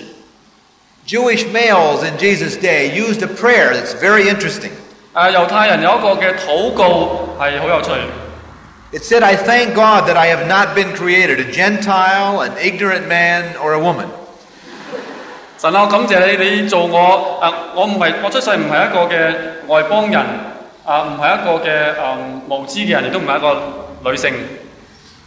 [1.07, 4.71] Jewish males in Jesus' day used a prayer that's very interesting.
[5.15, 7.91] 诶、犹太人有一个嘅祷告系好有趣。
[8.93, 13.07] It said, I thank God that I have not been created a Gentile, an ignorant
[13.09, 14.07] man, or a woman.
[15.59, 19.35] 神啊，我感谢你，你做我诶、我唔系我出世唔系一个嘅
[19.67, 20.23] 外邦人，
[20.89, 22.17] 啊唔系一个嘅诶、
[22.49, 24.33] 无知嘅人，亦都唔系一个女性。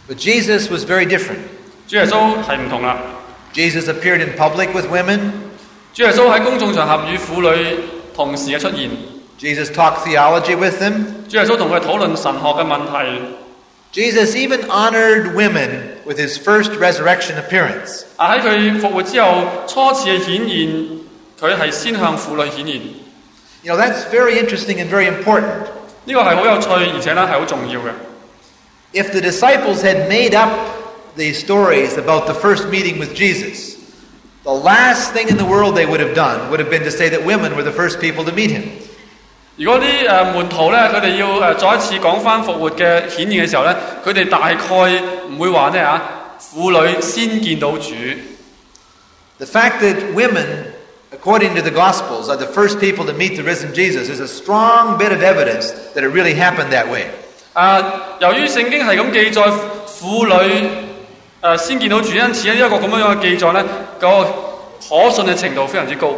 [0.08, 1.40] But Jesus was very different.
[1.86, 2.96] 主耶稣系唔同啦。
[3.54, 5.32] Jesus appeared in public with women.
[5.94, 7.76] 主耶稣喺公众场合与妇女
[8.14, 8.90] 同时嘅出现，
[9.40, 11.04] Jesus talked theology with them.
[11.28, 13.20] 主耶稣同佢哋讨论神学嘅问题。
[13.90, 15.70] Jesus even honored women
[16.04, 18.02] with his first resurrection appearance.
[18.16, 21.00] 啊喺佢复活之后初次嘅显现，
[21.40, 22.80] 佢系先向妇女显现。
[23.62, 25.66] You know, that's very interesting and very important.
[26.04, 27.90] 呢个系好有趣，而且咧系好重要嘅。
[28.92, 30.50] If the disciples had made up
[31.16, 33.76] these stories about the first meeting with Jesus,
[34.44, 37.10] the last thing in the world they would have done would have been to say
[37.10, 38.62] that women were the first people to meet him.
[39.56, 43.74] 如果啲诶门徒咧，佢哋要诶再一次讲翻复活嘅显现嘅时候咧，
[44.04, 44.54] 佢哋大概
[45.28, 46.02] 唔会话呢吓
[46.54, 47.92] 妇女先见到主。
[49.38, 50.46] The fact that women,
[51.22, 54.28] according to the Gospels, are the first people to meet the risen Jesus is a
[54.28, 57.06] strong bit of evidence that it really happened that way.
[57.54, 57.82] 啊，
[58.20, 59.52] 由于圣经系咁记载
[60.00, 60.68] 妇女
[61.40, 63.64] 诶、先见到主，因此呢一个咁样样嘅记载咧，
[63.98, 64.24] 个
[64.88, 66.14] 可信嘅程度非常之高。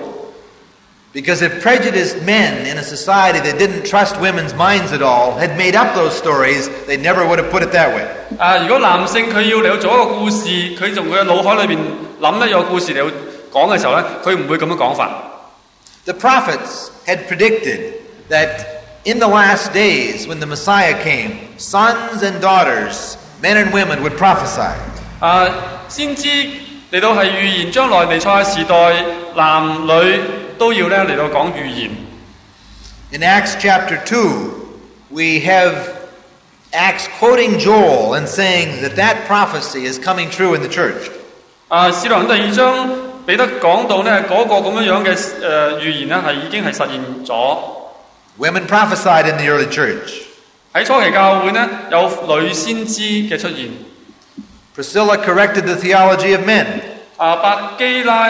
[1.12, 5.56] Because if prejudiced men in a society that didn't trust women's minds at all had
[5.56, 8.04] made up those stories, they never would have put it that way.
[8.38, 8.58] 啊！
[8.58, 10.46] 如果男性佢要嚟到做一个故事，
[10.76, 11.78] 佢从佢嘅脑海里边
[12.20, 13.16] 谂一个故事嚟到
[13.54, 15.10] 讲嘅时候咧，佢唔会咁样讲法。
[16.04, 17.92] The prophets had predicted
[18.30, 18.64] that
[19.04, 24.16] in the last days, when the Messiah came, sons and daughters, men and women would
[24.16, 24.72] prophesy.
[25.20, 25.48] 啊，
[25.88, 26.28] 先知
[26.90, 29.04] 嚟到系预言将来弥赛亚时代，
[29.36, 30.20] 男女
[30.58, 31.90] 都要咧嚟到讲预言。
[33.12, 34.50] In Acts chapter 2,
[35.10, 35.74] we have
[36.72, 41.10] Acts quoting Joel and saying that that prophecy is coming true in the church.
[41.68, 42.88] 啊，使徒行第二章
[43.25, 47.57] 彼得講到呢嗰、個咁樣樣嘅誒預言呢，係已經係實現咗。
[48.37, 50.21] Women prophesied in the early church.
[50.73, 53.69] 喺初期教會呢，有女先知嘅出現。
[54.75, 56.65] Priscilla corrected the theology of men.
[57.17, 58.29] 啊，百基拉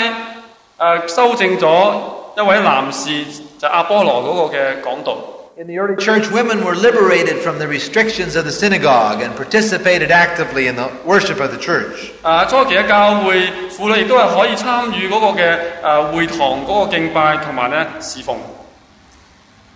[0.78, 1.94] 誒、修正咗
[2.38, 3.10] 一位男士
[3.60, 5.18] 就阿波羅嗰個嘅講道。
[5.57, 10.69] In the early church, women were liberated from the restrictions of the synagogue and participated actively
[10.69, 12.13] in the worship of the church.
[12.23, 18.39] 啊，初期嘅教会妇女亦都系可以参与嗰个嘅诶、会堂嗰个敬拜同埋咧侍奉。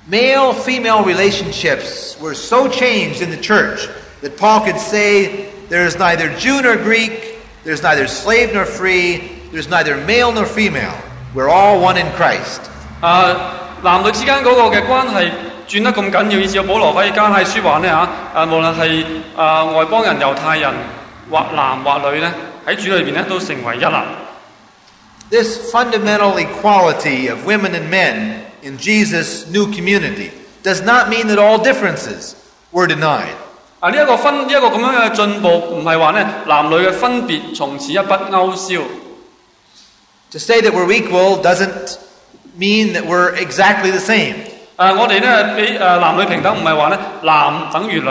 [0.09, 3.89] Male female relationships were so changed in the church
[4.23, 9.23] that Paul could say there is neither Jew nor Greek, there's neither slave nor free,
[9.53, 10.95] there's neither male nor female.
[11.35, 12.61] We're all one in Christ.
[13.01, 15.31] 啊，男女之间嗰个嘅关系
[15.69, 17.97] 转得咁紧要，以至保罗可以加太书话呢吓，
[18.41, 19.05] 啊无论系
[19.37, 20.73] 啊外邦人、犹太人
[21.31, 22.33] 或男或女咧，
[22.67, 24.05] 喺主里边咧都成为一啦。
[25.31, 30.31] This fundamental equality of women and men in Jesus' new community
[30.63, 32.35] does not mean that all differences
[32.73, 33.35] were denied.
[33.81, 33.91] 啊！
[33.91, 38.81] 呢、一个分呢一、个咁样嘅进步，唔系话咧男女嘅分别从此一笔勾销。
[40.31, 41.97] To say that we're equal doesn't
[42.59, 44.35] mean that we're exactly the same.
[44.79, 44.93] 啊！
[44.93, 48.11] 我哋咧比诶、男女平等，唔系话咧男等于女。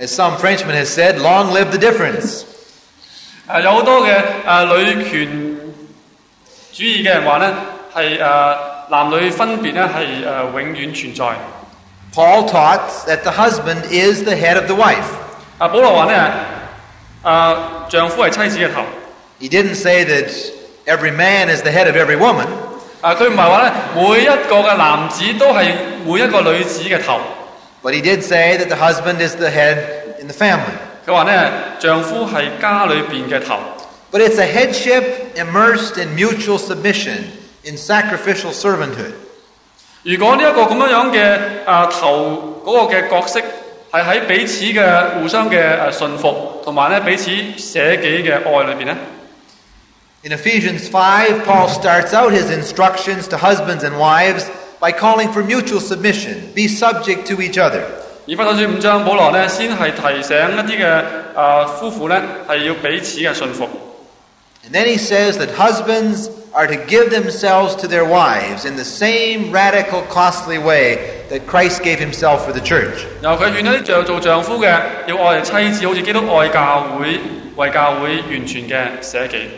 [0.00, 2.44] As some Frenchman has said, long live the difference.
[3.48, 4.16] 诶、有好多嘅
[4.46, 5.58] 诶、女权
[6.72, 7.48] 主义嘅人话咧
[7.94, 8.56] 系诶
[8.88, 11.36] 男女分别咧系诶永远存在。
[12.14, 15.04] Paul taught that the husband is the head of the wife.
[15.58, 16.20] 啊，保罗话咧
[17.24, 17.56] 诶
[17.90, 18.82] 丈夫系妻子嘅头。
[19.40, 20.30] He didn't say that
[20.86, 22.46] every man is the head of every woman.
[23.01, 25.71] 啊，佢唔係話咧每一個嘅男子都係
[26.05, 27.19] 每一個女子嘅頭。
[27.83, 29.77] But he did say that the husband is the head
[30.19, 30.75] in the family.
[31.05, 33.59] 佢話咧丈夫係家裏邊嘅頭。
[34.11, 35.03] But it's a headship
[35.35, 37.25] immersed in mutual submission,
[37.63, 39.13] in sacrificial servanthood.
[40.03, 43.39] 如果呢一個咁樣樣嘅啊頭嗰個嘅角色
[43.91, 48.95] 係喺彼此嘅互相嘅誒順服，同埋咧彼此捨己嘅愛裏邊咧，
[50.26, 54.48] In Ephesians 5, Paul starts out his instructions to husbands and wives
[54.80, 56.52] by calling for mutual submission.
[56.54, 57.82] Be subject to each other.
[58.26, 61.04] 以弗所书五章，保罗咧先系提醒一啲嘅
[61.34, 63.68] 啊夫妇咧系要彼此嘅顺服。
[64.64, 68.84] And then he says that husbands are to give themselves to their wives in the
[68.84, 73.04] same radical, costly way that Christ gave himself for the church.
[73.20, 74.68] 然后佢劝一啲丈做丈夫嘅
[75.08, 77.18] 要爱妻子，好似基督爱教会，
[77.56, 79.48] 为教会完全嘅舍己。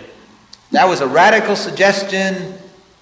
[0.72, 2.54] that was a radical suggestion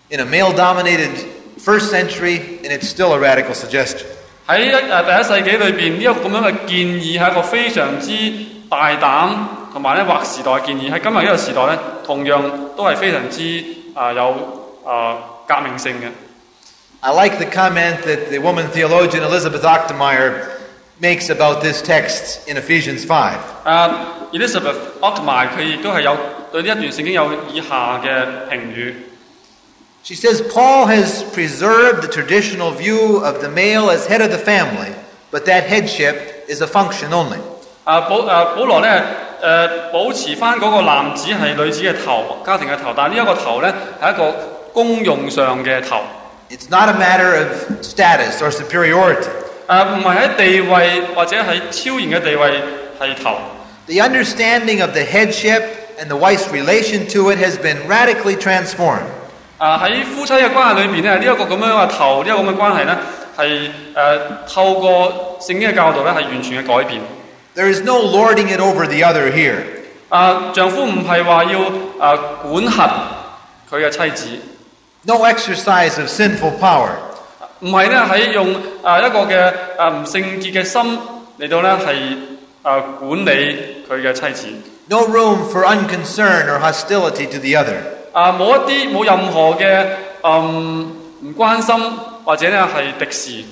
[0.09, 1.17] in a male dominated
[1.57, 4.07] first century, and it's still a radical suggestion.
[4.47, 8.09] 喺誒第一世紀裏邊，呢、這個咁樣嘅建議係一個非常之
[8.69, 9.35] 大膽
[9.73, 10.89] 同埋咧劃時代建議。
[10.89, 12.41] 喺今日呢個時代咧，同樣
[12.77, 14.29] 都係非常之啊、呃、有
[14.85, 16.07] 啊、呃、革命性嘅。
[17.01, 20.47] I like the comment that the woman theologian Elizabeth Achtemeier
[20.99, 23.37] makes about this text in Ephesians 5.
[23.65, 23.89] Uh,
[24.31, 26.17] Elizabeth Achtemeier 佢亦都係有
[26.52, 28.10] 对呢一段圣经有以下嘅
[28.50, 28.94] 评语。
[30.04, 34.38] She says Paul has preserved the traditional view of the male as head of the
[34.38, 34.92] family,
[35.30, 37.38] but that headship is a function only.
[37.84, 39.02] 啊保啊保罗咧
[39.42, 44.32] 诶、保持翻嗰个男子系女子嘅头，家庭嘅头，但系呢一个头咧系一个
[44.72, 46.00] 公用上嘅头，
[46.50, 49.28] It's not a matter of status or superiority.
[49.68, 52.62] 诶唔系喺地位或者系超然嘅地位
[53.00, 53.36] 系头。
[53.86, 55.62] The understanding of the headship
[56.00, 59.06] and the wife's relation to it has been radically transformed.
[59.58, 62.96] 啊喺夫妻嘅关系里边咧，呢、一个咁样嘅头，呢、一个咁嘅关系咧
[63.36, 64.20] 系诶
[64.54, 67.00] 透过圣经嘅教导咧系完全嘅改变。
[67.54, 69.56] There is no lording it over the other here.
[70.08, 71.60] 啊，丈夫唔系话要
[72.00, 72.90] 啊管辖
[73.70, 74.26] 佢嘅妻子，
[75.04, 76.90] No exercise of sinful power.
[77.60, 80.98] 唔系咧喺用啊一个嘅啊唔圣洁嘅心
[81.38, 82.16] 嚟到咧系
[82.66, 84.48] 啊管理佢嘅妻子。
[84.88, 87.78] No room for unconcern or hostility to the other.
[88.12, 89.86] 啊冇一啲冇任何嘅
[90.22, 91.74] 嗯唔关心
[92.24, 93.44] 或者咧系敌视。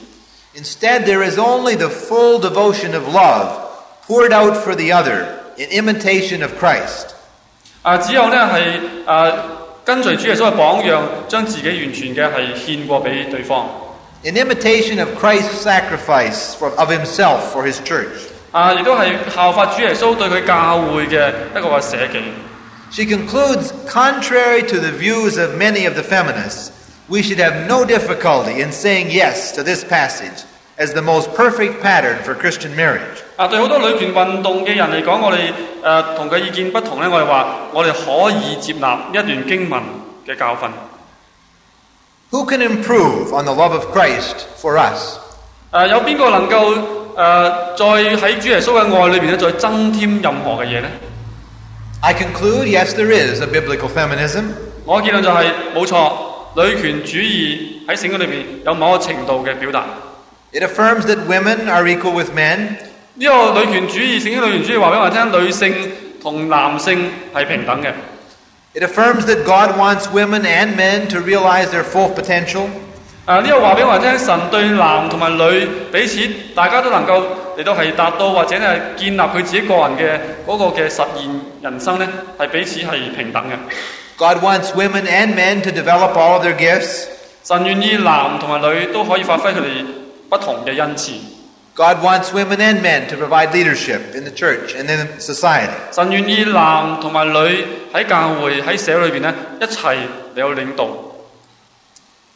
[0.55, 3.49] Instead, there is only the full devotion of love
[4.09, 7.15] poured out for the other in imitation of Christ.
[7.83, 9.33] 啊，只有咧系啊
[9.85, 13.69] 跟随主耶稣嘅榜样，将自己完全嘅系献过俾对方。
[14.23, 18.24] In imitation of Christ's sacrifice for, of himself for his church.
[18.55, 22.21] 啊，亦都系效法主耶稣对佢教会嘅一个嘅舍己。
[22.93, 26.71] She concludes, contrary to the views of many of the feminists,
[27.09, 30.45] we should have no difficulty in saying yes to this passage
[30.77, 33.23] as the most perfect pattern for Christian marriage.
[33.37, 35.53] 啊，对好多女权运动嘅人嚟讲，我哋
[35.85, 39.81] 诶同佢意见不同咧，我哋话我哋可以接纳一段经文
[40.27, 40.71] 嘅教训。
[42.33, 45.19] Who can improve on the love of Christ for us?
[45.73, 46.75] 诶、有边个能够
[47.17, 47.85] 诶、再
[48.29, 50.89] 喺主耶稣嘅爱里边咧，再增添任何嘅嘢呢？
[52.03, 54.53] I conclude, yes, there is a biblical feminism.
[54.85, 56.13] 我嘅结论就系、冇错，
[56.57, 59.85] 女权主义喺圣经里边有某个程度嘅表达。
[60.53, 62.77] It affirms that women are equal with men,
[63.15, 65.93] 呢个女权主义，圣经女权主义话俾我听，女性
[66.23, 67.93] 同男性系平等嘅。
[68.73, 72.69] It affirms that God wants women and men to realize their full potential.
[73.28, 76.20] 誒呢個話俾我哋聽，神對男同埋女彼此
[76.54, 77.24] 大家都能夠
[77.58, 82.08] 嚟到係達到或者係建立佢自己個人嘅嗰個嘅實現人生呢，
[82.38, 83.56] 係彼此係平等嘅。
[84.18, 87.06] God wants women and men to develop all of their gifts.
[87.44, 89.86] 神願意男同埋女都可以發揮佢哋
[90.30, 91.14] 不同嘅恩賜。
[91.76, 95.70] God wants women and men to provide leadership in the church and in society.
[95.92, 99.96] 神願意男同埋女喺教會喺社會裏邊呢，一齊
[100.36, 100.88] 嚟到領導。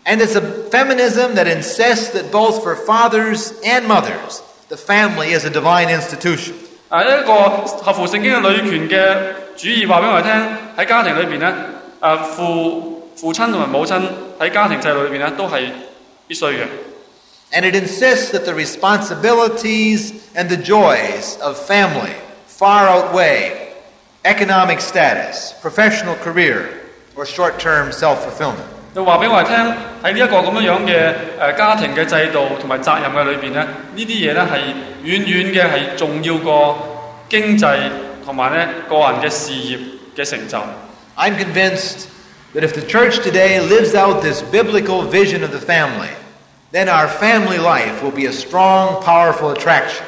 [0.06, 5.44] And it's a feminism that insists that both for fathers and mothers, the family is
[5.46, 6.54] a divine institution.
[6.90, 7.34] 啊，一个
[7.82, 10.32] 合乎圣经嘅女权嘅主义话俾我哋听，
[10.76, 11.54] 喺家庭里边咧，
[12.00, 14.02] 诶父父亲同埋母亲
[14.38, 15.70] 喺家庭制度里边咧都系
[16.28, 16.66] 必须嘅。
[17.52, 22.12] And it insists that the responsibilities and the joys of family
[22.46, 23.68] far outweigh
[24.24, 26.68] economic status, professional career,
[27.16, 28.66] or short term self fulfillment.
[28.95, 29.55] 就話俾我哋聽，
[30.03, 31.13] 喺呢一個咁樣樣嘅
[31.53, 34.59] 誒家庭嘅制度同埋責任嘅裏邊咧，呢啲嘢咧係
[35.03, 36.77] 遠遠嘅係重要過
[37.29, 37.77] 經濟
[38.25, 39.77] 同埋咧個人嘅事業
[40.17, 40.57] 嘅成就。
[41.15, 42.07] I'm convinced
[42.55, 46.09] that if the church today lives out this biblical vision of the family,
[46.71, 50.01] then our family life will be a strong, powerful attraction.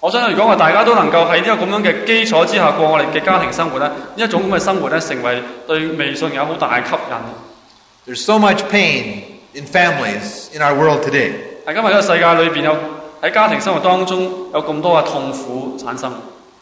[0.00, 7.47] 我相信，如果我大家都能夠喺呢個咁樣嘅基礎之下過我哋嘅家庭生活咧，呢一種咁嘅生活咧，成為對微信有好大嘅吸引。
[8.07, 11.33] There's so much pain in families in our world today.
[11.65, 12.75] 喺今日呢个世界里边有
[13.21, 16.13] 喺家庭生活当中有咁多嘅痛苦产生。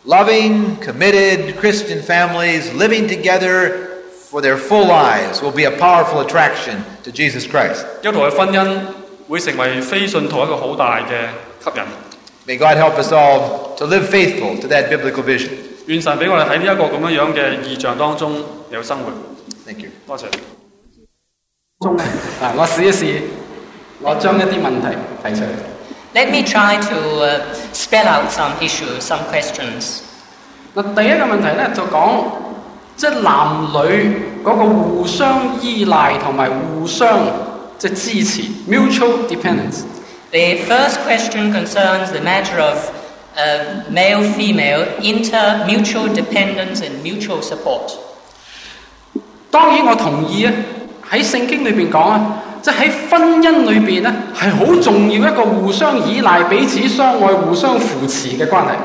[0.06, 6.84] Loving, committed Christian families living together for their full lives will be a powerful attraction
[7.04, 7.86] to Jesus Christ.
[8.02, 8.80] 基督徒嘅婚姻
[9.28, 11.28] 会成为非信徒一个好大嘅
[11.64, 11.84] 吸引。
[12.48, 15.50] May God help us all to live faithful to that biblical vision.
[15.88, 19.12] 愿神俾我哋喺呢一个咁样样嘅异象当中有生活。
[19.66, 19.90] Thank you.
[20.06, 20.26] 多谢。
[21.81, 22.05] 中咧，
[22.43, 23.21] 嗱，我試一試，
[24.01, 25.53] 我將一啲問題提出嚟。
[26.15, 27.41] Let me try to uh,
[27.75, 29.99] spell out some issues, some questions.
[30.75, 32.25] 嗱，第一個問題咧就講，
[32.97, 37.19] 即係男女嗰個互相依賴同埋互相
[37.77, 39.83] 即係支持 （mutual dependence）。
[40.31, 42.91] The first question concerns the matter of
[43.37, 47.93] uh, male female inter mutual dependence and mutual support.
[49.51, 50.53] 當然我同意啊，
[51.12, 58.76] 喺圣经里边讲啊，即系喺婚姻里边咧系好重要一个互相依赖、彼此相爱、互相扶持嘅关系。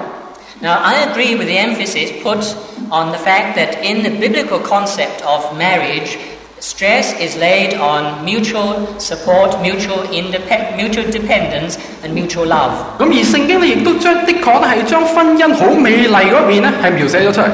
[0.63, 2.43] Now, I agree with the emphasis put
[2.91, 6.17] on the fact that in the biblical concept of marriage,
[6.61, 12.73] stress is laid on mutual support, mutual, independ- mutual dependence, and mutual love.
[12.99, 17.51] 咁而圣经咧亦都将的确咧系将婚姻好美丽嗰面咧系描写咗出嚟。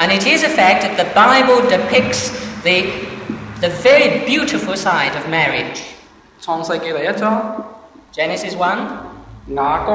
[0.00, 2.30] And it is a fact that the Bible depicts
[2.64, 2.82] the,
[3.60, 5.80] the very beautiful side of marriage.
[6.42, 7.56] 创世记第一章，
[8.14, 8.76] Genesis 1,
[9.54, 9.92] 雅歌，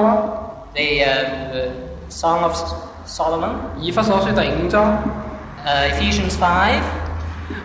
[0.73, 1.69] the, uh, the
[2.09, 2.53] Song of
[3.05, 3.49] Solomon,
[3.79, 4.97] 以弗所书第五章。
[5.65, 6.71] uh, Ephesians 5.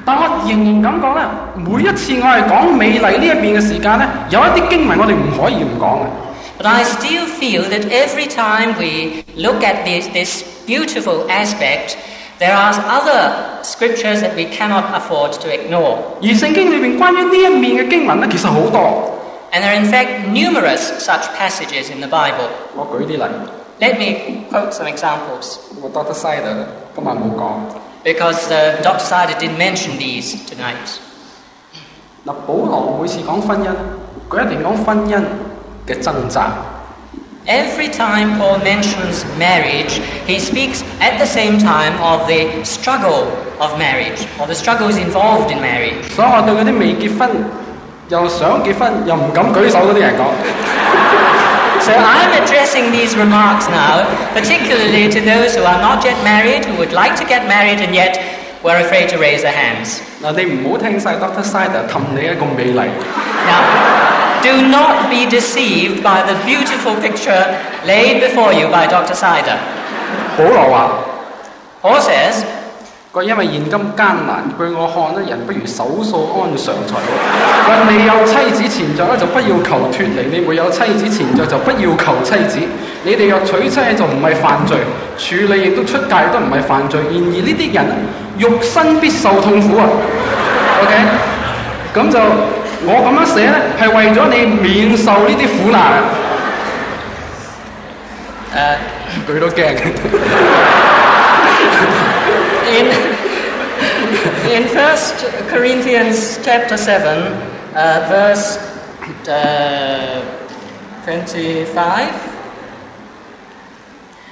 [0.04, 1.26] 但我仍然感觉咧，
[1.56, 6.06] 每一次我系讲美丽呢一边嘅时间咧，有一啲经文我哋唔可以唔讲嘅。
[6.58, 11.96] But I still feel that every time we look at this, this beautiful aspect,
[12.38, 15.98] there are other scriptures that we cannot afford to ignore.
[16.20, 19.18] 而圣经里边关于呢一面嘅经文咧，其实好多。
[19.52, 22.48] And there are, in fact, numerous such passages in the Bible.
[22.74, 23.22] 我举啲例，
[23.80, 26.42] Let me quote some examples, 我 Doctor Side
[26.94, 27.60] 今日冇讲。
[28.04, 28.98] because uh, Dr.
[29.04, 30.98] Sider didn't mention these tonight.
[32.26, 33.70] 嗱，保罗每次讲婚姻，
[34.28, 35.20] 佢一定讲婚姻
[35.86, 36.52] 嘅挣扎。
[37.46, 43.26] Every time Paul mentions marriage, he speaks at the same time of the struggle
[43.58, 46.06] of marriage, or the struggles involved in marriage.
[46.14, 47.30] 所以我对嗰啲未结婚
[48.08, 50.30] 又想结婚又唔敢举手嗰啲人讲，
[51.82, 56.76] So I'm addressing these remarks now, particularly to those who are not yet married, who
[56.78, 58.20] would like to get married and yet
[58.62, 59.98] were afraid to raise their hands.
[60.22, 62.86] 嗱你唔好听晒 Doctor Side 氹你一个美丽。
[63.48, 63.62] Now,
[64.47, 67.43] do not be deceived by the beautiful picture
[67.85, 69.13] laid before you by Dr.
[69.13, 69.57] Sider.
[70.37, 70.89] 保羅話
[71.81, 72.43] ：Paul says,
[73.11, 77.09] 佢因為現今艱難，據我看咧，人不如守素安常才好。
[77.67, 82.59] 佢你有妻子前着咧，就不要求脱離；你沒有妻子前着，就不要求妻子。
[83.03, 84.77] 你哋若娶妻就唔係犯罪，
[85.17, 87.01] 處理亦都出界都唔係犯罪。
[87.01, 87.85] 然而呢啲人
[88.37, 89.87] 肉身必受痛苦啊。
[90.83, 90.93] OK，
[91.95, 92.19] 咁就
[92.84, 96.04] 我咁样写咧，系为咗你免受呢啲苦难啊。
[98.54, 98.76] uh,
[99.26, 99.62] 佢都惊。
[102.68, 102.86] in,
[104.50, 107.32] in 1 Corinthians chapter 7,
[107.74, 108.58] uh, verse
[109.28, 110.22] uh,
[111.04, 112.12] 25,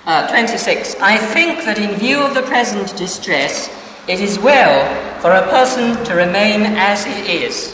[0.06, 3.68] uh, 26, I think that in view of the present distress,
[4.06, 4.84] it is well
[5.20, 7.73] for a person to remain as he is.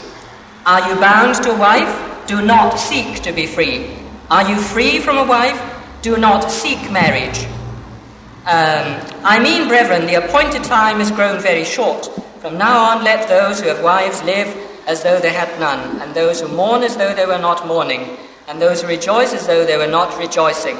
[0.65, 2.27] Are you bound to a wife?
[2.27, 3.95] Do not seek to be free.
[4.29, 5.59] Are you free from a wife?
[6.01, 7.45] Do not seek marriage.
[8.45, 12.07] Um, I mean, brethren, the appointed time is grown very short.
[12.39, 14.47] From now on, let those who have wives live
[14.87, 18.17] as though they had none, and those who mourn as though they were not mourning,
[18.47, 20.77] and those who rejoice as though they were not rejoicing.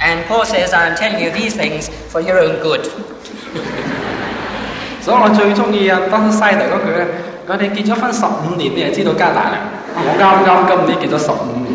[0.00, 2.88] And Paul says, I am telling you these things for your own good.
[5.00, 7.06] 所以我最中意啊 Doctor Side 嗰句咧，
[7.47, 9.57] 佢哋結咗婚十五年，你就知道艱難啦。
[9.95, 11.67] 我啱啱今年結咗十五年。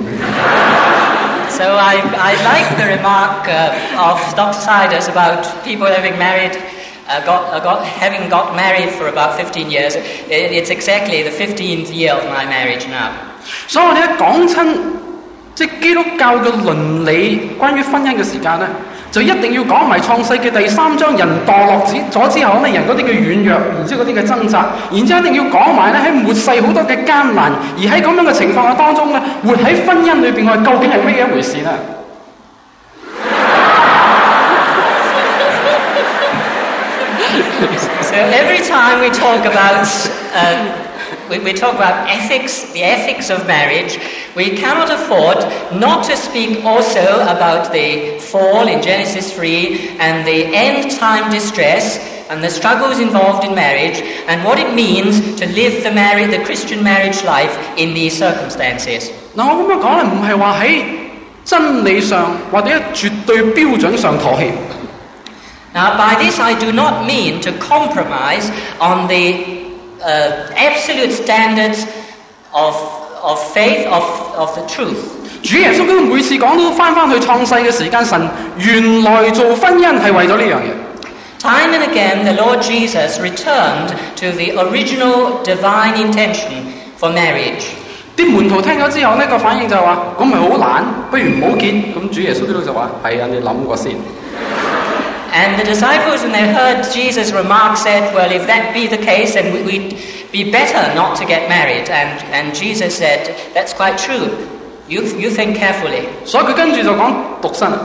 [1.48, 4.58] So I, I like the remark uh, of Dr.
[4.58, 6.56] Siders about people having married,
[7.08, 9.96] uh, got, uh, got, having got married for about 15 years.
[9.96, 13.12] It, it's exactly the 15th year of my marriage now.
[13.66, 14.76] 所以我哋一講親
[15.54, 18.66] 即係基督教嘅倫理，關於婚姻嘅時間咧，
[19.12, 31.68] 就一定要講埋創世嘅第三章人墮落之咗之後咧，人嗰啲嘅軟弱，然之後嗰啲嘅掙扎，然之後一定要講埋咧喺末世好多嘅艱難，而喺咁樣嘅情況嘅當中咧，活喺婚姻裏邊，我哋究竟係咩一回事咧
[38.12, 39.86] ？Every time we talk about
[40.34, 40.56] uh,
[41.31, 43.99] we, we talk about ethics, the ethics of marriage,
[44.35, 45.37] we cannot afford
[45.79, 51.99] not to speak also about the fall in Genesis 3 and the end time distress
[52.29, 56.43] and the struggles involved in marriage and what it means to live the marriage, the
[56.43, 59.11] Christian marriage life in these circumstances.
[59.35, 60.83] 嗱，我咁样讲咧，唔系话喺
[61.45, 64.51] 真理上或者绝对标准上妥协。
[65.73, 69.60] Now, by this, I do not mean to compromise on the uh,
[70.55, 71.85] absolute standards
[72.51, 72.75] of,
[73.23, 74.03] of faith, of,
[74.37, 74.97] of the truth.
[75.43, 78.19] 主耶稣基督每次讲都翻翻去创世嘅时间，神
[78.57, 80.73] 原来做婚姻系为咗呢样嘢。
[81.39, 86.65] Time and again, the Lord Jesus returned to the original divine intention
[86.99, 87.65] for marriage.
[88.17, 91.83] 啲门徒听咗之后呢个反应就系话：咁咪好懒，不如唔好结。
[91.93, 93.91] 咁主耶稣基督就话：系啊，你谂过先。
[95.33, 99.33] And the disciples, when they heard Jesus' remark, said, Well, if that be the case,
[99.33, 99.97] then we- we'd
[100.31, 101.89] be better not to get married.
[101.89, 104.29] And, and Jesus said, That's quite true.
[104.89, 106.03] You, you think carefully.
[106.25, 107.77] 所以佢跟住就讲独身啊。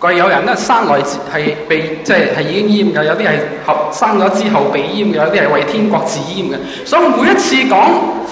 [0.00, 6.56] 佢话有人咧生来系被即系系已经阉嘅，有啲系后生咗之后被阉嘅，有啲系为天国自阉嘅。
[6.84, 7.86] 所以每一次讲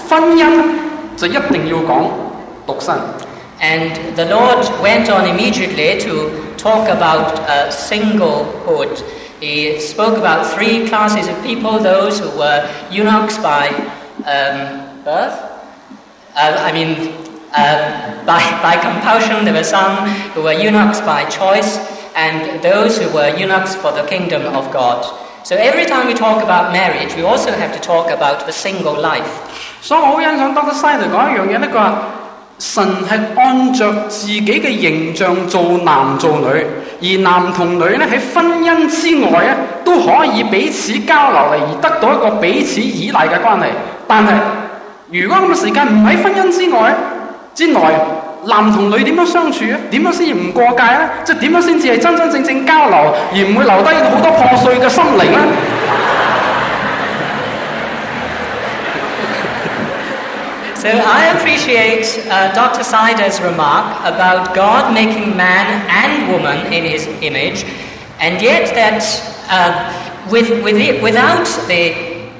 [0.08, 0.46] 婚姻
[1.16, 2.08] 就一定要讲
[2.66, 2.94] 独身。
[3.59, 9.03] and the Lord went on immediately to talk about uh, singlehood.
[9.39, 13.69] He spoke about three classes of people those who were eunuchs by
[14.25, 15.37] um, birth,
[16.35, 17.13] uh, I mean,
[17.55, 21.77] uh, by, by compulsion, there were some who were eunuchs by choice,
[22.15, 25.01] and those who were eunuchs for the kingdom of God.
[25.43, 28.99] So every time we talk about marriage, we also have to talk about the single
[28.99, 29.31] life.
[29.81, 30.73] 所以我好欣賞 Dr.
[30.73, 32.16] Sider 講一樣嘢，呢個話。
[32.59, 36.65] 神係按着自己嘅形象做男做女，
[37.01, 39.55] 而男同女咧喺婚姻之外咧
[39.85, 43.65] 都可以彼此交流嚟，而得到一個彼此依賴嘅關係。
[44.07, 44.31] 但係
[45.11, 46.95] 如果咁嘅時間唔喺婚姻之外
[47.53, 47.79] 之內，
[48.45, 49.77] 男同女點樣相處咧？
[49.91, 51.09] 點樣先至唔過界咧？
[51.23, 52.97] 即係點樣先至係真真正正交流，
[53.33, 55.37] 而唔會留低好多破碎嘅心靈咧？
[60.87, 62.81] So I appreciate uh, Dr.
[62.81, 67.65] Sider's remark about God making man and woman in his image,
[68.21, 69.03] and yet that
[69.51, 72.31] uh, with, with it, without the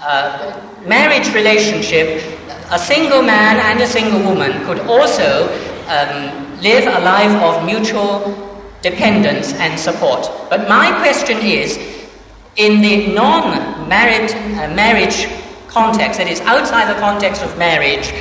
[0.00, 2.22] uh, marriage relationship,
[2.70, 5.48] a single man and a single woman could also
[5.88, 10.30] um, live a life of mutual dependence and support.
[10.50, 11.76] But my question is,
[12.54, 15.26] in the non-married uh, marriage
[15.69, 18.13] context, that is outside the context of marriage,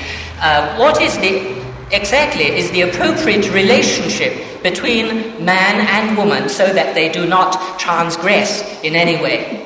[0.43, 1.43] uh, what is the
[1.91, 8.62] exactly is the appropriate relationship between man and woman so that they do not transgress
[8.83, 9.61] in any way?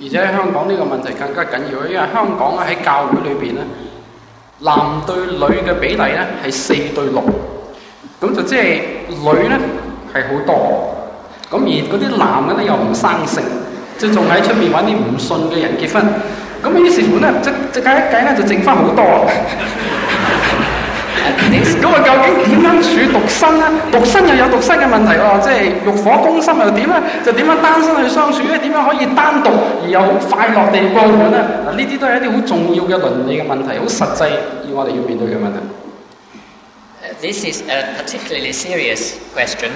[0.00, 3.62] 而且香港呢个问题更加紧要，因为香港咧喺教会里边咧，
[4.60, 7.22] 男对女嘅比例咧系四对六，
[8.20, 9.58] 咁就即系女咧
[10.14, 10.94] 系好多，
[11.50, 13.42] 咁而嗰啲男嘅咧又唔生性，
[13.98, 16.04] 即系仲喺出面揾啲唔信嘅人结婚，
[16.63, 19.03] 咁於是乎咧，即即計一計咧就剩翻好多。
[21.83, 23.65] 咁啊，究竟點樣處獨身咧？
[23.91, 26.95] 獨身又有獨身嘅問題喎，即係欲火攻心又點咧？
[27.25, 28.57] 就點樣單身去相處咧？
[28.59, 29.49] 點樣可以單獨
[29.83, 31.39] 而又好快樂地過活咧？
[31.67, 34.29] 嗱，呢啲都係一啲好重要嘅倫理嘅問題，好實際
[34.69, 35.59] 要我哋要面對嘅問題。
[37.03, 39.69] Uh, This is a particularly serious question.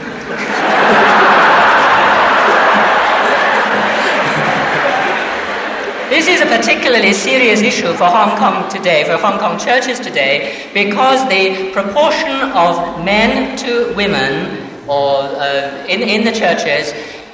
[6.09, 10.69] This is a particularly serious issue for Hong Kong today, for Hong Kong churches today,
[10.73, 16.93] because the proportion of men to women, or uh, in, in the churches,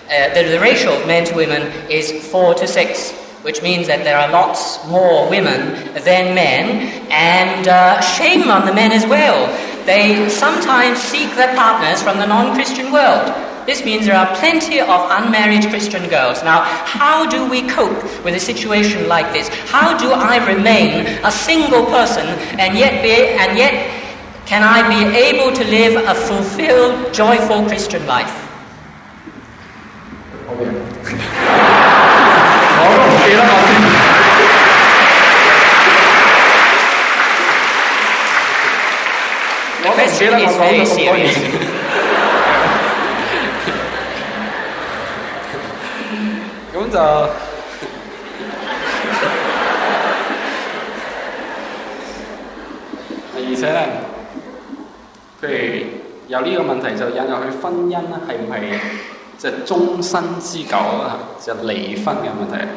[0.10, 3.12] uh, the, the ratio of men to women is four to six,
[3.44, 8.74] which means that there are lots more women than men, and uh, shame on the
[8.74, 9.46] men as well.
[9.86, 13.53] They sometimes seek their partners from the non Christian world.
[13.66, 16.44] This means there are plenty of unmarried Christian girls.
[16.44, 19.48] Now, how do we cope with a situation like this?
[19.70, 22.28] How do I remain a single person
[22.60, 23.74] and yet be, and yet
[24.46, 28.40] can I be able to live a fulfilled, joyful Christian life?
[39.84, 41.53] The question is very serious.
[56.84, 58.80] 題就引入去婚姻啦，係唔係
[59.38, 61.18] 即係終身之久啊？
[61.44, 62.68] 就離婚嘅問題。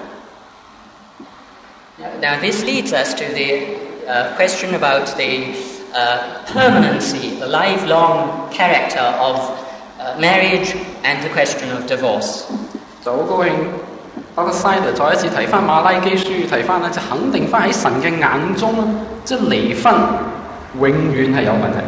[2.20, 5.54] Now, this leads us to the uh, question about the
[5.94, 9.36] uh, permanency, the lifelong character of
[9.98, 10.74] uh, marriage
[11.04, 12.44] and the question of divorce.
[13.02, 13.50] 就好高興，
[14.34, 18.84] 包括 Side 再一次提翻馬拉基書，提翻咧就肯定翻喺神嘅眼中咧，
[19.24, 19.94] 即係離婚
[20.78, 21.78] 永遠係有問題。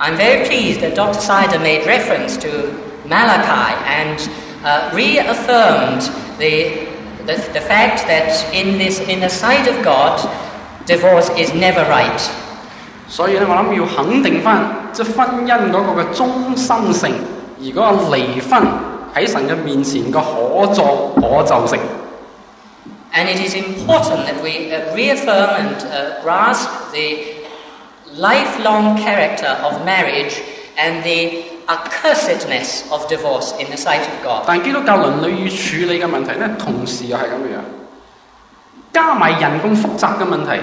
[0.00, 1.20] I'm very pleased that Dr.
[1.20, 2.48] Sider made reference to
[3.06, 4.18] Malachi and
[4.64, 6.02] uh, reaffirmed
[6.38, 6.86] the,
[7.26, 10.18] the, the fact that in, this, in the sight of God,
[10.86, 12.20] divorce is never right.
[13.08, 17.14] 所以咧，我谂要肯定翻即系婚姻嗰个嘅终身性，
[17.60, 18.62] 而嗰个离婚
[19.14, 21.78] 喺神嘅面前嘅可作可就性。
[23.14, 27.35] And it is important that we uh, reaffirm and uh, grasp the
[28.19, 30.35] lifelong character of marriage
[30.77, 34.43] and the accursedness of divorce in the sight of God.
[34.47, 37.59] 但基督教倫理與處理嘅問題咧，同時又係咁樣，
[38.93, 40.59] 加埋人咁複雜嘅問題，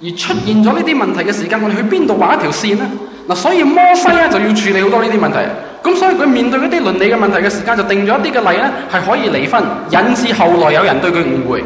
[0.00, 2.88] 而出現咗呢啲問題嘅時間，我哋去邊度畫一條線呢？
[3.28, 5.38] 嗱，所以摩西咧就要處理好多呢啲問題。
[5.80, 11.64] 咁所以佢面對嗰啲倫理嘅問題嘅時間，就定咗一啲嘅例咧，係可以離婚，引致後來有人對佢誤會。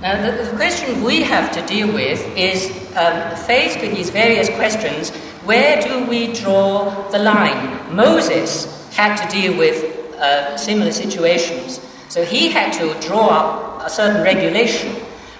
[0.00, 2.66] Now, the, the question we have to deal with is
[2.96, 5.10] um, faced with these various questions
[5.44, 7.78] where do we draw the line?
[7.94, 8.66] Moses
[8.96, 9.76] had to deal with
[10.20, 14.90] uh, similar situations, so he had to draw up a certain regulation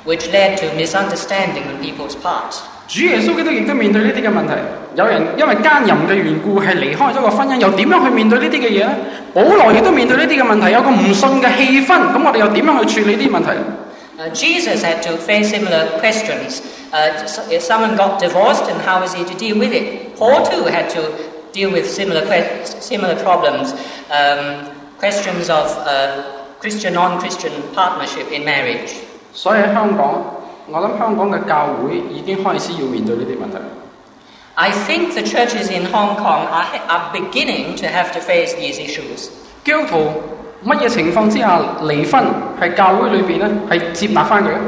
[0.05, 2.55] which led to misunderstanding on people's part.
[2.89, 4.55] 主耶稣基督亦都面对呢啲嘅问题。
[4.97, 8.93] 有人因为奸淫嘅缘故系离开咗个婚姻，又点样去面对呢啲嘅嘢呢？
[9.32, 13.51] 保罗亦都面对呢啲嘅问题，有个唔信嘅气氛，咁我哋又点样去处理呢啲问题？
[14.19, 16.61] Uh, Jesus had to face similar questions.
[16.93, 20.15] Uh, so- if someone got divorced, and how was he to deal with it?
[20.16, 21.03] Paul too had to
[21.53, 23.73] deal with similar que- similar problems,
[24.11, 24.69] um,
[24.99, 26.23] questions of uh,
[26.61, 28.94] Christian non-Christian partnership in marriage.
[29.35, 30.23] 所以喺香港，
[30.69, 33.59] 我谂香港嘅教会已经开始要面对呢啲问题。
[34.55, 38.78] I think the churches in Hong Kong are, are beginning to have to face these
[38.78, 39.31] issues.
[39.65, 40.12] 基督徒
[40.65, 42.23] 乜嘢情况之下离婚
[42.61, 44.59] 系教会里边咧系接纳翻佢咧？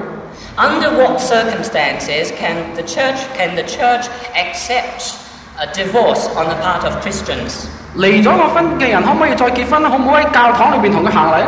[0.56, 5.14] Under what circumstances can the church can the church accept
[5.58, 7.66] a divorce on the part of Christians?
[7.96, 9.88] 离咗个婚嘅人可唔可以再结婚咧？
[9.90, 11.46] 可唔可以喺教堂里边同佢行礼咧？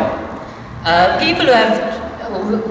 [0.86, 1.74] Uh, people who have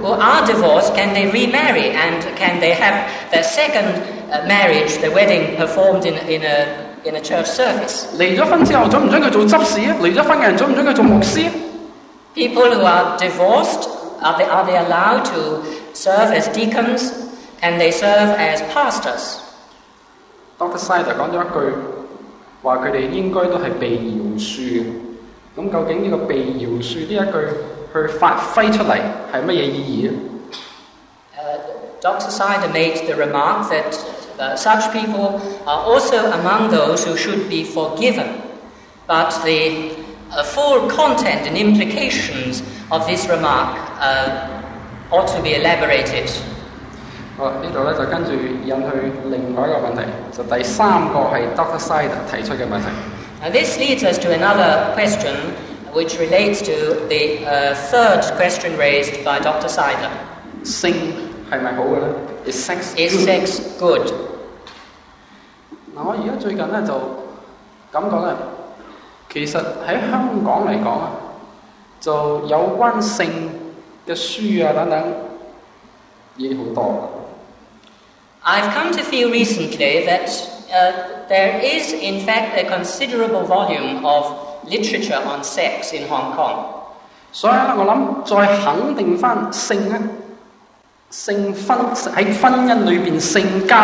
[0.01, 2.93] who are divorced can they remarry and can they have
[3.31, 3.85] their second
[4.31, 6.65] uh, marriage, the wedding performed in, in a
[7.04, 8.06] in a church service.
[12.34, 13.88] people who are divorced
[14.22, 15.64] are they, are they allowed to
[15.94, 17.12] serve as deacons
[17.62, 19.42] and they serve as pastors?
[20.58, 20.78] Dr.
[20.78, 21.76] Sider 講咗一句
[22.62, 24.84] 話，佢哋應該都係被饒恕嘅。
[25.56, 27.38] 咁究竟呢個被饒恕呢一句
[27.92, 29.00] 去發揮出嚟
[29.32, 30.12] 係乜嘢意義咧
[32.02, 32.30] ？Dr.
[32.30, 33.96] Sider made the remark that
[34.40, 38.40] uh, such people are also among those who should be forgiven.
[39.06, 39.92] But the
[40.32, 44.62] uh, full content and implications of this remark uh,
[45.10, 46.30] ought to be elaborated.
[47.36, 50.04] 好，呢度咧就跟住引去另外一個問題，
[50.36, 51.78] 就第三個係 Dr.
[52.30, 52.90] 提出嘅問題。
[53.42, 55.34] Now this leads us to another question
[55.94, 59.68] which relates to the uh, third question raised by Dr.
[59.68, 60.10] Sider.
[60.62, 60.94] Sex
[61.50, 62.14] good?
[62.46, 62.64] Is
[63.24, 64.12] sex good?
[66.04, 66.94] 我而家最近咧就
[67.92, 68.34] 感覺咧，
[69.32, 71.10] 其實喺香港嚟講啊，
[72.00, 73.28] 就有關性
[74.06, 75.02] 嘅書啊等等
[76.36, 77.10] 已經好多。
[78.42, 80.28] I've come to feel recently that
[80.72, 84.32] uh, there is, in fact, a considerable volume of
[84.66, 86.64] literature on sex in Hong Kong.
[87.32, 90.00] 所以咧，我諗再肯定翻性咧，
[91.09, 91.77] 性婚
[92.15, 93.75] 喺婚姻里边性交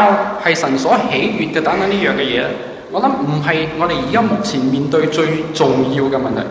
[0.43, 2.47] 系神所喜悦嘅等等呢样嘅嘢咧，
[2.91, 6.43] 我谂唔系我哋而家目前面对最重要嘅问题。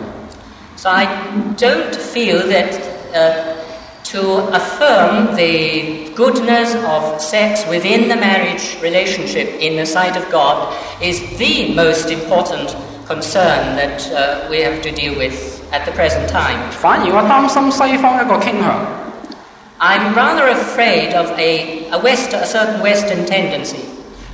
[0.77, 1.07] So I
[1.59, 2.73] don't feel that
[3.13, 3.33] uh,
[4.13, 10.73] to affirm the goodness of sex within the marriage relationship in the sight of God
[11.03, 12.75] is the most important
[13.07, 16.57] concern that uh, we have to deal with at the present time.
[16.71, 18.81] 反而我担心西方一个倾向，
[19.79, 23.79] I'm rather afraid of a, a, West, a certain Western tendency.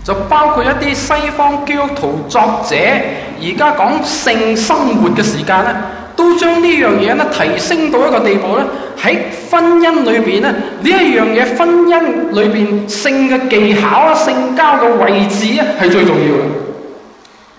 [0.05, 5.75] 就包括一啲西方基督徒作者而家讲性生活嘅时间咧，
[6.15, 8.65] 都将呢样嘢咧提升到一个地步咧，
[9.03, 9.19] 喺
[9.51, 16.67] 婚姻里边咧呢一样嘢，婚姻里边性嘅技巧啊、性交嘅位置啊系最重要嘅。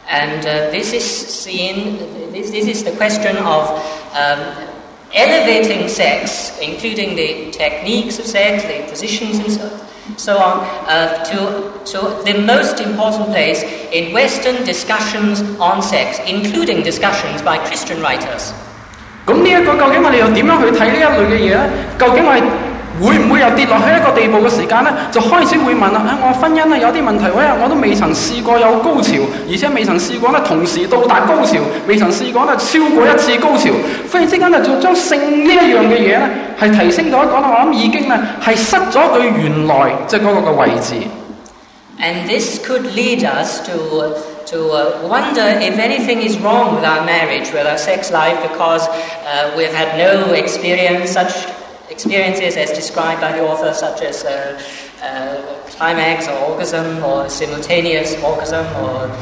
[0.10, 1.98] And uh, this is seen,
[2.32, 3.72] this, this is the question of
[4.16, 4.40] um,
[5.14, 9.70] elevating sex, including the techniques of sex, the positions and so,
[10.18, 16.84] so on, uh, to, to the most important place in Western discussions on sex, including
[16.84, 18.54] discussions by Christian writers.
[19.26, 21.60] 咁呢一个究竟我哋又点样去睇呢一类嘅嘢咧？
[22.00, 22.42] 究竟我哋
[23.03, 24.91] 會唔會又跌落去一個地步嘅時間呢？
[25.11, 29.15] 就開始會問啦：啊，我婚姻咧有啲問題，喂，我都未曾試過有高潮，
[29.51, 31.59] 而且未曾試過咧同時到達高潮，
[31.89, 33.71] 未曾試過咧超過一次高潮。
[34.11, 36.29] 忽然之間咧就將性呢一樣嘅嘢呢
[36.61, 40.95] 係提升到一個咧，我諗已經呢係失咗佢原來即係嗰個嘅位置。
[42.01, 44.15] And this could lead us to,
[44.51, 44.59] to
[45.09, 49.73] wonder if anything is wrong with our marriage, with our sex life, because uh, we've
[49.73, 51.47] had no experience, such
[51.93, 54.61] experiences as described by the author, such as uh,
[55.03, 59.15] uh, climax or orgasm or simultaneous orgasm or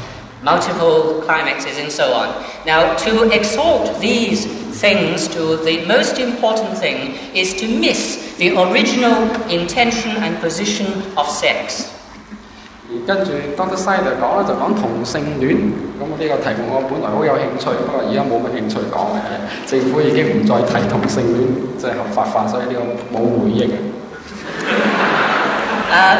[0.43, 2.29] multiple climaxes and so on.
[2.65, 4.47] Now, to exalt these
[4.81, 10.87] things to the most important thing is to miss the original intention and position
[11.19, 12.00] of sex.
[13.08, 19.20] 跟住 Doctor Sider 讲咧就讲同性恋，咁呢个题目我本来好有兴趣，不过而家冇乜兴趣讲嘅。
[19.66, 23.70] 政府已经唔再提同性恋即系合法化，所以呢个冇回应。
[25.92, 26.18] Uh,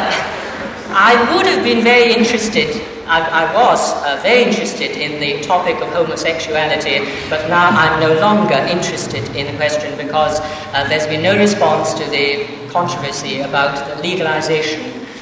[0.92, 5.76] I would have been very interested, I, I was uh, very interested in the topic
[5.80, 10.40] of homosexuality, but now I'm no longer interested in the question because
[10.74, 14.80] uh, there's been no response to the controversy about the legalization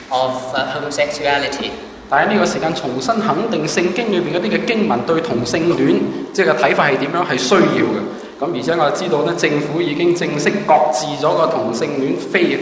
[0.09, 1.71] of uh, homosexuality.
[2.09, 5.99] 但喺呢個時間重新肯定聖經裏邊嗰啲嘅經文對同性戀
[6.33, 7.99] 即係個睇法係點樣係需要嘅。
[8.39, 12.57] 咁而且我知道咧，政府已經正式擱置咗個同性戀非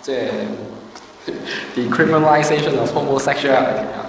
[0.00, 0.28] 即係
[1.76, 4.06] decriminalization of homosexuality 啊，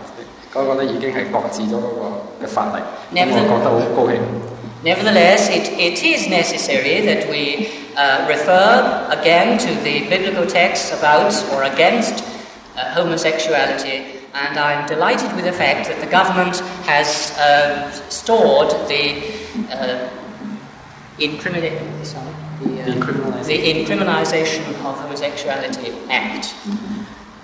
[0.54, 3.20] 嗰個咧已經係擱置咗嗰個嘅法例。
[3.20, 4.18] 咁我覺得好高興。
[4.84, 11.64] Nevertheless, it, it is necessary that we uh, refer again to the biblical texts about or
[11.64, 12.22] against
[12.77, 14.03] uh, homosexuality,
[14.35, 19.23] and I'm delighted with the fact that the government has uh, stored the
[19.73, 20.09] uh,
[21.19, 22.33] incrimina- sorry,
[22.63, 23.47] the, uh, Decriminalisation.
[23.47, 26.55] the Incriminalisation of Homosexuality Act.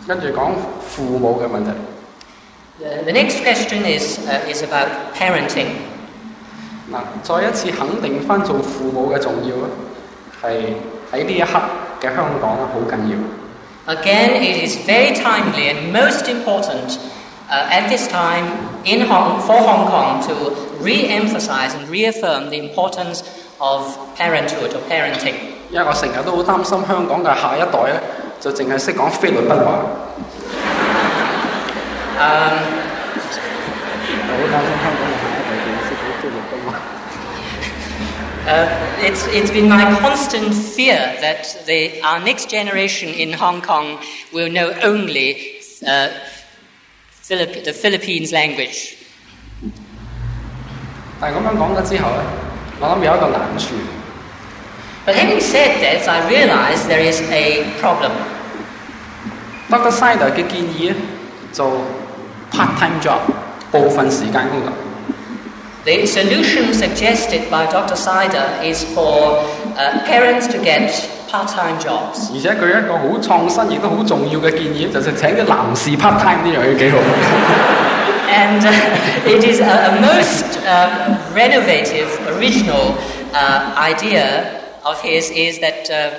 [0.07, 0.53] 跟住讲
[0.87, 1.71] 父母嘅问题。
[2.79, 5.69] The, the next question is, uh, is about parenting.
[6.93, 9.67] 嗱，再一次肯定翻做父母嘅重要咧，
[10.43, 10.75] 系
[11.11, 11.61] 喺呢一刻
[12.03, 13.17] 嘅香港咧好紧要。
[13.87, 16.99] Again, it is very timely and most important
[17.51, 18.47] uh, at this time
[18.87, 20.35] in Hong, for Hong Kong to
[20.81, 23.23] re-emphasize and reaffirm the importance
[23.61, 25.35] of parenthood or parenting.
[25.71, 28.01] 因为我成日都好担心香港嘅下一代咧，
[28.41, 29.85] 就净系识讲菲律宾话。
[32.17, 32.57] Um,
[34.27, 35.09] 我好担心香港 Um,
[38.49, 38.69] uh,
[39.01, 43.99] it's, it's been my constant fear that the, our next generation in Hong Kong
[44.33, 45.57] will know only
[45.87, 46.09] uh,
[47.11, 48.97] Philipp- the Philippines language.
[51.21, 52.23] 但系咁样讲咗之后咧，
[52.81, 53.75] 我谂有一个难处。
[55.07, 58.13] But having said that, I realize there is a problem.
[59.71, 59.91] Dr.
[59.91, 60.95] Sider 嘅建议咧，
[61.53, 61.81] 做
[62.53, 63.21] part-time job
[63.71, 64.73] 部分时间工作。
[65.85, 67.95] The solution suggested by Dr.
[67.95, 69.37] Sider is for
[69.77, 70.91] uh, parents to get
[71.31, 72.31] part-time jobs.
[72.33, 76.99] 而且佢一个好创新亦都好重要嘅建议，就系请啲男士 part-time 呢样嘢几好。
[78.31, 78.73] And uh,
[79.27, 82.95] it is a, a most uh, renovative, original
[83.35, 86.11] uh, idea of his is that uh,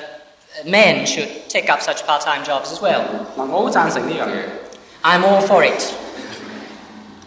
[0.65, 3.01] men should take up such part-time jobs as well.
[3.35, 4.45] 嗱，我好赞成呢样嘢。
[5.03, 5.81] I'm all for it.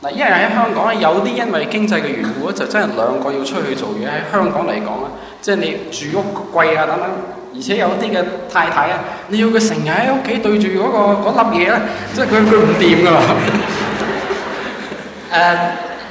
[0.03, 4.05] 嗱，因為喺香港咧，有啲因為經濟嘅緣故咧，就真係兩個要出去做嘢。
[4.07, 5.09] 喺香港嚟講咧，
[5.41, 5.71] 即係你
[6.11, 6.23] 住屋
[6.57, 7.09] 貴啊等等，
[7.55, 8.99] 而且有啲嘅太太啊，
[9.29, 11.81] 你要佢成日喺屋企對住嗰、個嗰粒嘢咧，
[12.13, 13.19] 即係佢佢唔掂噶嘛。
[15.33, 15.57] Um,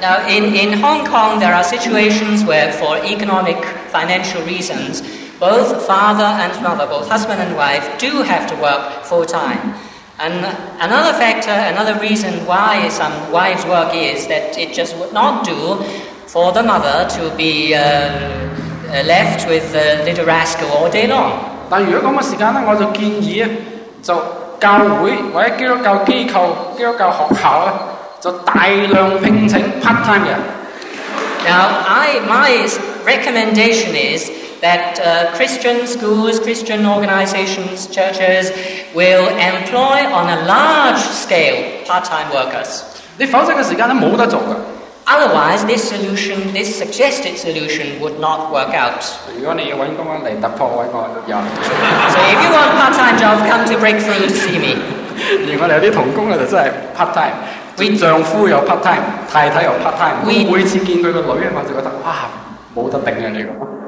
[0.01, 3.55] now, in, in Hong Kong, there are situations where, for economic,
[3.89, 5.01] financial reasons,
[5.39, 9.75] both father and mother, both husband and wife, do have to work full time.
[10.20, 10.44] And
[10.80, 15.78] another factor, another reason why some wives work is that it just would not do
[16.26, 21.32] for the mother to be uh, uh, left with the little rascal all day long.
[21.70, 23.48] 但如果咁嘅时间咧，我就建议咧，
[24.02, 24.14] 就
[24.58, 27.72] 教会或者基督教机构、基督教学校咧，
[28.20, 30.38] 就大量聘请 part time 嘅人。
[31.46, 32.68] Now, I, my
[33.06, 34.28] recommendation is
[34.62, 38.52] that uh, Christian schools, Christian organizations, churches
[38.94, 42.82] will employ on a large scale part time workers.
[43.18, 44.54] 你否则嘅时间咧冇得做嘅。
[45.06, 49.00] Otherwise, this solution, this suggested solution, would not work out.
[49.38, 51.36] 如果你要揾工咧嚟突破揾我有。
[52.12, 54.76] So, if you want part time jobs, come to Breakthrough to see me.
[55.18, 57.34] 而我哋有啲同工咧就真系 part time，
[57.74, 59.02] 即丈夫有 part time，
[59.32, 60.20] 太太有 part time。
[60.24, 62.28] We- 每次见佢个女咧，我就觉得哇
[62.76, 63.81] 冇得顶啊你个。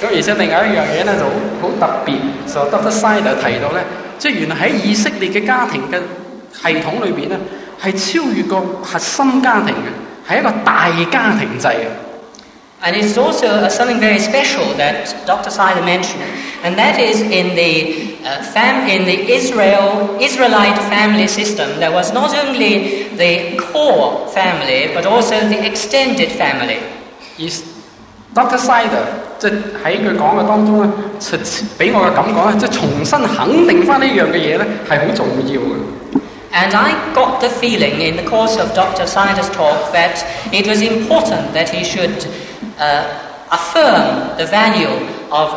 [0.00, 1.30] 咁而且另外一样嘢咧就好
[1.60, 2.90] 好特别，就 Dr.
[2.90, 3.84] Sider 提到咧，
[4.18, 5.98] 即系原来喺以色列嘅家庭嘅
[6.52, 7.38] 系统里边咧，
[7.82, 11.86] 系超越个核心家庭嘅，系一个大家庭制嘅。
[12.80, 15.50] And it's also uh, something very special that Dr.
[15.50, 16.22] Sider mentioned,
[16.62, 21.80] and that is in the uh, fam- in the Israel Israelite family system.
[21.80, 26.78] There was not only the core family, but also the extended family.
[27.40, 27.50] 而
[28.34, 28.56] Dr.
[28.58, 29.04] Sider
[29.38, 29.52] 即系
[29.84, 31.38] 喺佢讲嘅当中咧，就
[31.78, 35.74] 俾我嘅感觉咧，即系重新肯定翻呢样嘅嘢咧，系好重要嘅。
[36.50, 39.06] And I got the feeling in the course of Dr.
[39.06, 42.26] Sider's talk that it was important that he should
[42.80, 43.04] uh,
[43.50, 44.88] affirm the value
[45.30, 45.50] of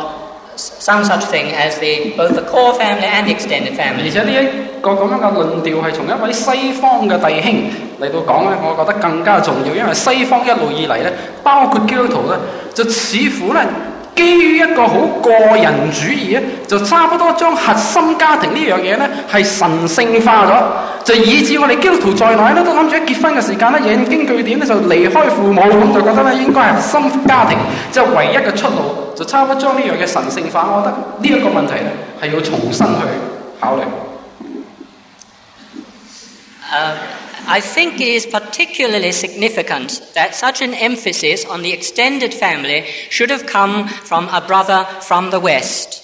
[0.57, 4.03] some such thing as the, both the core family and the extended family.
[4.05, 7.53] 而且呢一個咁樣嘅論調係從一位西方嘅弟兄
[8.01, 11.13] 嚟到講咧，我覺得更加重要，因為西方一路以嚟咧，
[11.43, 12.37] 包括基督徒咧，
[12.73, 13.61] 就似乎咧。
[14.17, 27.57] 基於一個好個人主義咧，就差不多將核心家庭呢樣嘢咧係神聖化咗，就以致我哋基督徒在內咧都諗住一結婚嘅時間咧，引經據典咧就離開父母，咁就覺得咧應該係核心家庭，
[27.91, 30.66] 即係唯一嘅出路，就差不多将呢样嘢神圣化。
[30.70, 33.02] 我觉得呢一个问题咧系要重新去
[33.60, 33.82] 考虑。
[36.72, 36.96] Uh,
[37.46, 43.30] I think it is particularly significant that such an emphasis on the extended family should
[43.30, 46.02] have come from a brother from the West.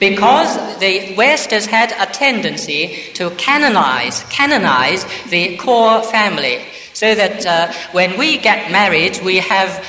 [0.00, 6.60] Because the West has had a tendency to canonize, canonize the core family,
[6.94, 9.86] so that uh, when we get married, we have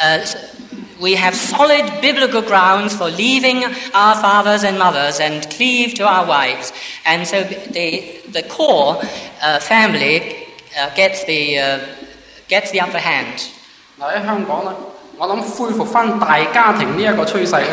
[0.00, 0.24] uh,
[1.00, 3.64] we have solid biblical grounds for leaving
[3.94, 6.72] our fathers and mothers and cleave to our wives.
[7.04, 9.00] And so the, the core
[9.42, 10.46] uh, family
[10.78, 11.78] uh, gets, the, uh,
[12.48, 13.48] gets the upper hand.
[14.00, 14.72] 嗱喺香港咧，
[15.18, 17.70] 我谂恢复翻大家庭呢一个趋势咧，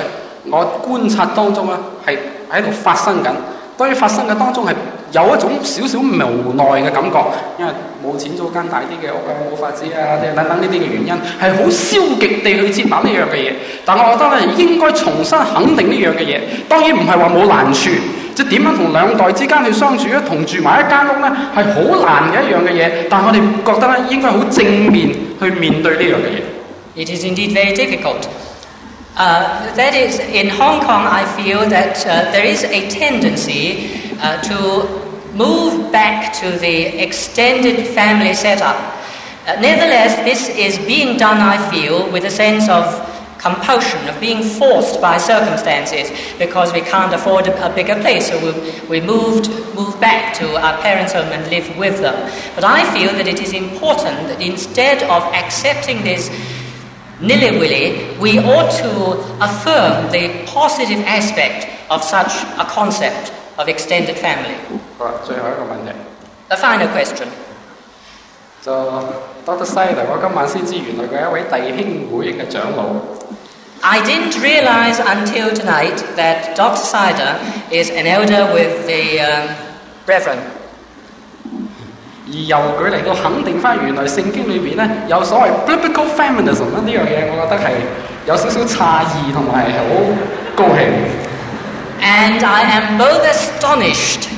[0.49, 1.75] 我观察当中咧
[2.05, 2.17] 系
[2.51, 3.31] 喺度发生紧。
[3.77, 4.73] 当然发生嘅当中系
[5.11, 7.19] 有一种少少无奈嘅感觉，
[7.59, 7.73] 因为
[8.04, 13.52] 冇錢租間大啲嘅屋啊，冇法子啊，等等呢啲嘅原因，係好消極地去接納呢樣嘅嘢。
[13.84, 16.40] 但我覺得咧，應該重新肯定呢樣嘅嘢。
[16.68, 17.90] 當然唔係話冇難處，
[18.34, 22.90] 即係點樣同兩代之間去相處咧，同住埋一間屋咧係好難嘅一樣嘅嘢。
[23.10, 25.10] 但我哋覺得咧，應該好正面
[25.40, 26.40] 去面對呢樣嘅嘢。
[26.96, 28.26] It is indeed very difficult.
[29.16, 29.44] Uh,
[29.76, 31.94] that is, in Hong Kong, I feel that
[32.32, 33.90] there is a tendency
[34.22, 34.86] uh, to
[35.34, 38.76] move back to the extended family setup.
[39.46, 42.84] Uh, nevertheless, this is being done, I feel, with a sense of
[43.38, 48.36] compulsion, of being forced by circumstances because we can't afford a, a bigger place, so
[48.44, 52.14] we, we moved, moved back to our parents' home and live with them.
[52.54, 56.28] But I feel that it is important that instead of accepting this
[57.20, 58.92] nilly willy, we ought to
[59.42, 64.56] affirm the positive aspect of such a concept of extended family.
[66.48, 67.28] The final question.
[68.62, 68.72] 就
[69.46, 69.64] Dr.
[69.64, 72.92] Sider，我今晚先知原來佢係一位弟兄會嘅長老。
[73.82, 76.76] I didn't realize until tonight that Dr.
[76.76, 77.38] Sider
[77.70, 79.48] is an elder with the、um,
[80.06, 80.36] Brethren。
[82.26, 87.72] 而由佢嚟到肯定翻，原來聖經裏邊咧有所謂 biblical feminism 呢樣嘢，我覺得係
[88.26, 89.84] 有少少詫異同埋好
[90.54, 91.29] 高興。
[92.00, 94.28] and I am both astonished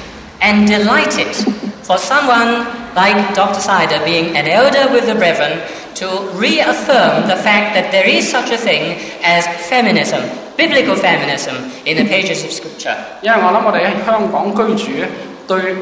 [0.41, 1.35] and delighted
[1.83, 3.61] for someone like Dr.
[3.61, 5.63] Sider being an elder with the Brethren
[5.95, 10.23] to reaffirm the fact that there is such a thing as feminism,
[10.57, 11.57] biblical feminism,
[11.87, 12.97] in the pages of Scripture.
[13.23, 15.09] 因為我諗我哋喺香港居住咧，
[15.47, 15.75] 對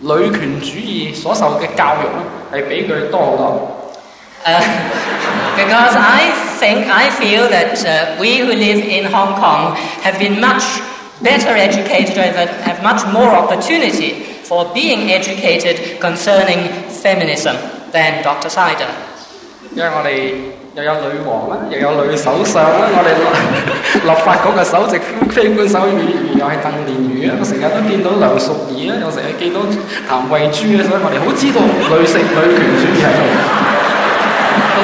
[0.00, 2.06] 女權主義所受嘅教育
[2.52, 3.72] 咧係比佢多好多。
[4.44, 4.60] Uh,
[5.56, 6.30] because I
[6.60, 9.74] think I feel that uh, we who live in Hong Kong
[10.04, 10.62] have been much
[11.21, 16.59] better educated, or have, have much more opportunity for being educated concerning
[16.89, 17.55] feminism
[17.91, 18.49] than Dr.
[18.49, 18.89] Sider.
[19.73, 20.35] 因为我哋
[20.75, 23.23] 又有女王啦，又有女首相啦，我哋立
[24.03, 24.99] 立法局嘅首席
[25.31, 33.23] 非官守议员又系邓莲如啊，我成日都见到梁淑仪啊，又成日见到谭慧珠啊，所以我哋好知道女性女权主义喺度。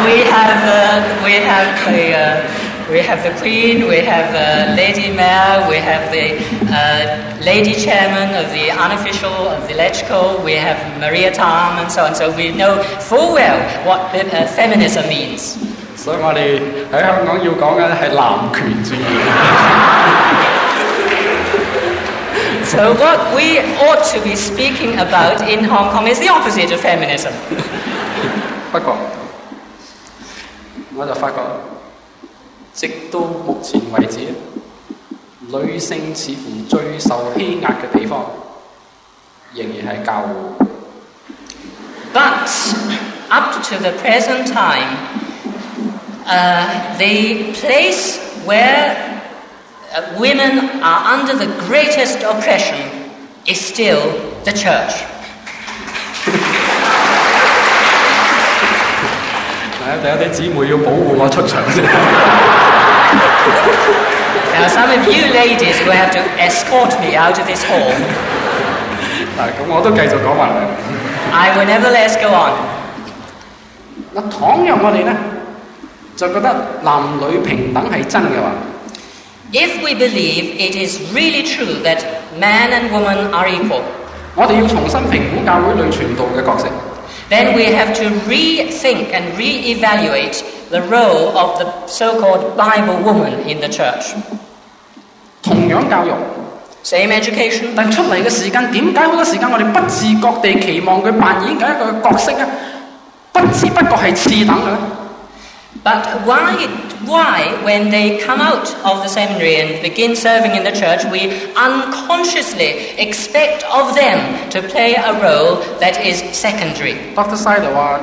[0.07, 2.39] We have, uh, we have the, uh,
[2.91, 6.37] we have the Queen, we have uh, Lady Mayor, we have the
[6.71, 12.05] uh, Lady Chairman of the unofficial of the LegCo, we have Maria Tam, and so
[12.05, 12.15] on.
[12.15, 15.57] So we know full well what uh, feminism means.
[15.97, 16.61] 所以我哋
[16.93, 20.17] 喺香港要讲嘅系男权主义。
[22.63, 26.81] So what we ought to be speaking about in Hong Kong is the opposite of
[26.81, 27.31] feminism.
[28.71, 28.95] 不过，
[30.95, 31.37] 我就发觉，
[32.73, 34.19] 直到目前为止，
[35.47, 38.25] 女性似乎最受欺压嘅地方，
[39.53, 40.27] 仍然系教会。
[42.13, 42.49] But
[43.29, 44.97] up to the present time,
[46.25, 48.95] uh, the place where
[49.93, 52.77] uh, women are under the greatest oppression
[53.45, 54.01] is still
[54.45, 55.03] the church.
[59.88, 61.82] 有啲姊妹要保護我出場先。
[64.54, 67.90] Now, some of you ladies will have to escort me out of this hall.
[69.36, 70.62] 嗱，咁我都繼續講埋嚟。
[71.32, 72.52] I will nevertheless go on.
[74.14, 75.12] 嗱，倘若我哋咧
[76.16, 78.52] 就覺得男女平等係真嘅話
[79.52, 81.98] ，If we believe it is really true that
[82.38, 83.82] man and woman are equal,
[84.36, 86.68] 我哋要重新評估教會裏傳道嘅角色。
[87.31, 93.67] then we have to rethink and re-evaluate the role of the so-called Bible woman in the
[93.67, 94.15] church.
[95.41, 96.11] 同样教育，
[96.83, 102.45] Same education, 但出嚟嘅时间点解好多时间我哋不自觉地期望佢扮演紧一个角色咧，
[103.33, 104.77] 不知不觉系次等嘅咧？
[105.83, 106.67] but why,
[107.05, 111.31] why, when they come out of the seminary and begin serving in the church, we
[111.55, 116.95] unconsciously expect of them to play a role that is secondary?
[117.15, 117.35] Dr.
[117.35, 117.99] Side 话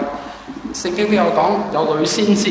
[0.72, 2.50] 圣经都有讲有女先知，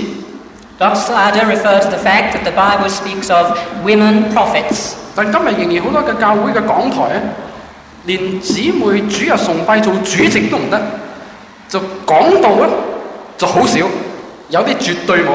[0.80, 0.96] Dr.
[0.96, 4.94] Snyder referred to the fact that the Bible speaks of women prophets.
[5.16, 7.22] 但今日仍然好多嘅教会嘅讲台咧，
[8.06, 10.82] 连姊妹主日崇拜做主席都唔得，
[11.70, 12.68] 就讲道咧
[13.38, 13.80] 就好少，
[14.50, 15.32] 有啲绝对冇。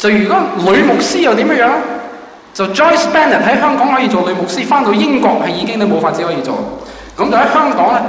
[0.00, 0.36] 就如果
[0.72, 1.68] 女牧師又點樣樣？
[2.54, 6.54] 就 Joyce Bennett 喺香港可以做女牧師，翻到英國係已經都冇法子可以做。
[7.16, 8.00] 咁就喺香港咧，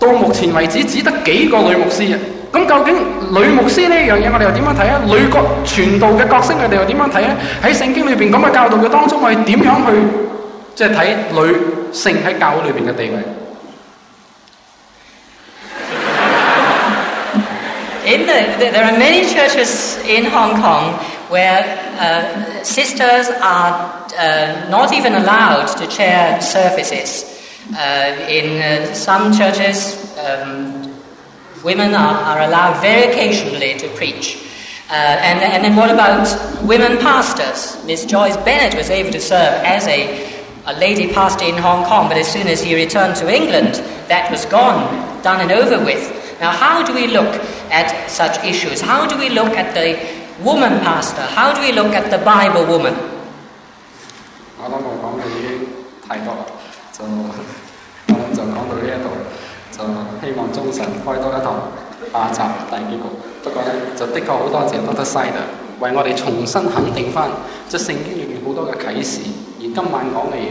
[0.00, 2.16] 到目前為止只得幾個女牧師嘅。
[2.52, 2.94] 咁究竟
[3.30, 5.00] 女牧師呢樣嘢，我哋又點樣睇啊？
[5.06, 7.36] 女國傳道嘅角色，我哋又點樣睇啊？
[7.62, 9.92] 喺聖經裏邊咁嘅教導嘅當中，我哋點樣去
[10.74, 11.56] 即係睇女
[11.92, 13.22] 性喺教會裏邊嘅地位？
[18.08, 20.94] In the, there- are many churches in Hong Kong
[21.28, 21.60] where
[22.00, 27.24] uh, sisters are uh, not even allowed to chair services.
[27.76, 30.90] Uh, in uh, some churches, um,
[31.62, 34.38] women are, are allowed very occasionally to preach.
[34.88, 36.24] Uh, and, and then what about
[36.64, 37.76] women pastors?
[37.84, 40.32] Miss Joyce Bennett was able to serve as a,
[40.64, 43.74] a lady pastor in Hong Kong, but as soon as he returned to England,
[44.08, 44.88] that was gone,
[45.22, 46.17] done and over with.
[46.40, 47.34] Now, how do we look
[47.70, 48.80] at such issues?
[48.80, 49.96] How do we look at the
[50.44, 51.22] woman pastor?
[51.34, 52.94] How do we look at the Bible woman?
[54.60, 55.66] 我諗我講嘅已經
[56.06, 56.42] 太多啦，
[56.92, 57.30] 就我
[58.14, 59.10] 諗就講到呢一度，
[59.72, 59.82] 就
[60.22, 61.72] 希望中神開多一堂
[62.12, 62.38] 下集
[62.70, 63.06] 大結局。
[63.42, 65.04] 不過咧，就的確好多謝 Dr.
[65.04, 65.46] Sider
[65.80, 67.30] 為我哋重新肯定翻
[67.68, 69.20] 即係聖經裏面好多嘅啟示，
[69.58, 70.46] 而今晚講嘅嘢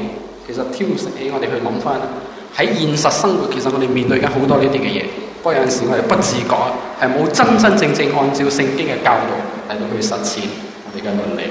[0.47, 1.99] 其實挑起我哋去諗翻
[2.57, 5.05] 喺現實生活，其實我哋面對緊好多呢啲嘅嘢。
[5.46, 6.56] 不过有阵时我哋不自觉
[7.00, 9.32] 系冇真真正正按照圣经嘅教导
[9.68, 10.46] 嚟到去实践
[10.84, 11.50] 我哋嘅伦理。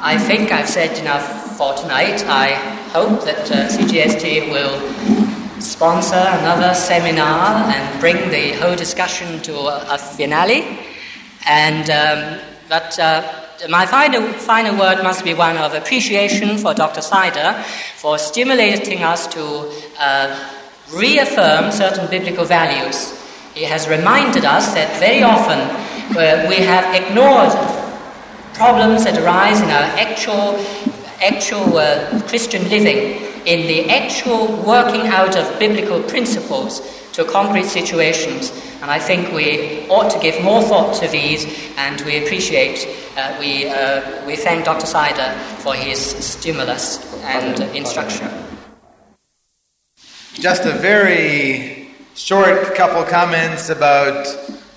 [0.00, 2.24] I think I've said enough for tonight.
[2.28, 2.54] I
[2.92, 4.78] hope that uh, CGST will
[5.60, 10.64] sponsor another seminar and bring the whole discussion to a, a finale.
[11.46, 13.22] And um, but uh,
[13.68, 17.00] my final final word must be one of appreciation for Dr.
[17.00, 17.54] Sider
[17.96, 20.52] for stimulating us to uh,
[20.93, 23.17] reaffirm certain biblical values.
[23.53, 25.59] He has reminded us that very often
[26.17, 27.51] uh, we have ignored
[28.53, 30.57] problems that arise in our actual,
[31.21, 36.81] actual uh, Christian living, in the actual working out of biblical principles
[37.13, 38.51] to concrete situations.
[38.81, 41.45] And I think we ought to give more thought to these,
[41.77, 42.87] and we appreciate,
[43.17, 44.85] uh, we, uh, we thank Dr.
[44.85, 48.40] Sider for his stimulus and instruction.
[50.34, 54.26] Just a very short couple comments about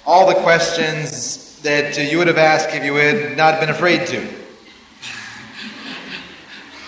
[0.05, 4.07] all the questions that uh, you would have asked if you had not been afraid
[4.07, 4.21] to.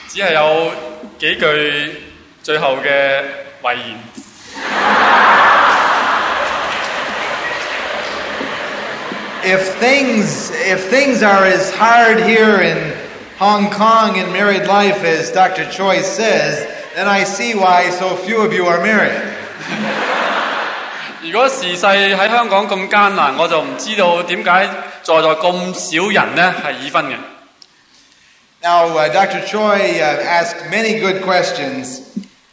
[0.07, 0.71] 只系有
[1.19, 2.01] 几句
[2.43, 3.23] 最后嘅
[3.61, 3.97] 遗言。
[9.43, 12.93] If things, if things are as hard here in
[13.39, 15.65] Hong Kong in married life as Dr.
[15.71, 19.11] Choi says, then I see why so few of you are married.
[21.23, 24.67] 如果时势喺香港咁艰难，我就唔知道点解
[25.03, 27.15] 在座咁少人呢系已婚嘅。
[28.63, 29.45] Now, uh, Dr.
[29.47, 32.01] Choi uh, asked many good questions.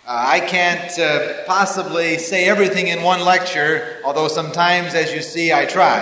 [0.07, 5.53] Uh, I can't uh, possibly say everything in one lecture, although sometimes, as you see,
[5.53, 6.01] I try.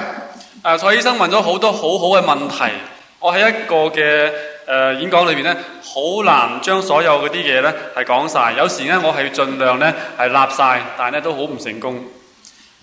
[0.63, 2.73] 诶、蔡医生问咗好多好好嘅问题，
[3.19, 4.33] 我喺一个嘅诶、
[4.68, 8.54] 呃演講裏邊咧，好難將所有嗰啲嘢咧係講晒。
[8.58, 12.04] 有時咧我係盡量咧係立晒，但係咧都好唔成功。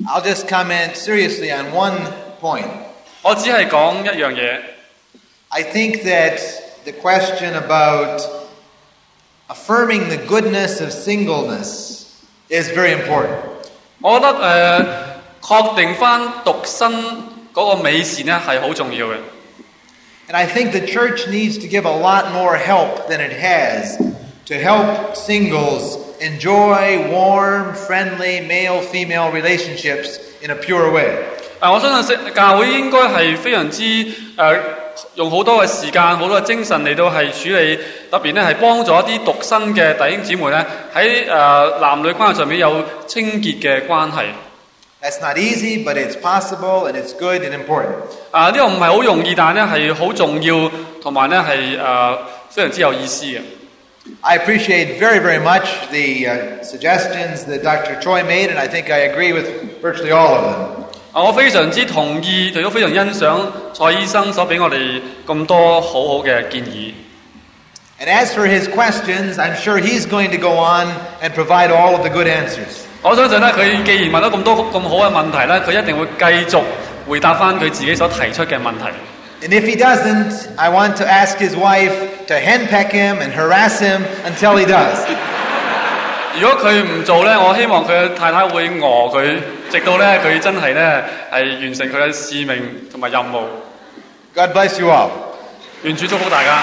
[0.06, 1.98] I'll just comment seriously on one
[2.40, 2.68] point.
[3.22, 4.60] 我只係講一樣嘢
[5.48, 6.38] ，I think that
[6.84, 8.22] the question about
[9.48, 12.04] affirming the goodness of singleness
[12.48, 13.38] is very important.
[14.00, 14.86] 我覺得誒、呃、
[15.42, 16.92] 確定翻獨身
[17.52, 19.14] 嗰個美善咧係好重要嘅。
[20.27, 23.97] And I think the church needs to give a lot more help than it has
[24.45, 31.17] to help singles enjoy warm, friendly male female relationships in a pure way.
[31.59, 34.55] 啊，我相信圣教会应该系非常之诶、呃、
[35.15, 37.79] 用好多嘅时间、好多嘅精神嚟到系处理，
[38.09, 44.25] 特别咧系帮助一啲独身嘅弟兄姊妹咧喺诶男女关系上面有清洁嘅关系。
[45.01, 47.95] That's not easy, but it's possible and it's good and important.
[48.31, 50.71] 啊，呢、个唔系好容易，但系咧系好重要，
[51.01, 52.17] 同埋咧系诶
[52.49, 53.41] 非常之有意思嘅。
[54.21, 57.99] I appreciate very, very much the uh, suggestions that Dr.
[58.01, 59.47] Choi made, and I think I agree with
[59.81, 60.55] virtually all of them.
[61.13, 66.93] 啊，我非常之同意，亦都非常欣赏蔡医生所俾我哋咁多好好嘅建议。
[67.99, 70.87] And as for his questions, I'm sure he's going to go on
[71.21, 72.85] and provide all of the good answers.
[73.02, 76.62] 我相信咧，佢既然問咗咁多咁好嘅問題咧，佢一定會繼續
[77.08, 78.90] 回答翻佢自己所提出嘅問題。
[79.40, 81.92] And if he doesn't, I want to ask his wife
[82.26, 84.98] to henpeck him and harass him until he does.
[86.40, 89.38] 如果佢唔做咧，我希望佢嘅太太會餓佢，
[89.70, 92.60] 直到咧佢真係咧係完成佢嘅使命
[92.90, 93.42] 同埋任務。
[94.34, 95.10] God bless you all.
[95.84, 96.58] 願主祝福大家。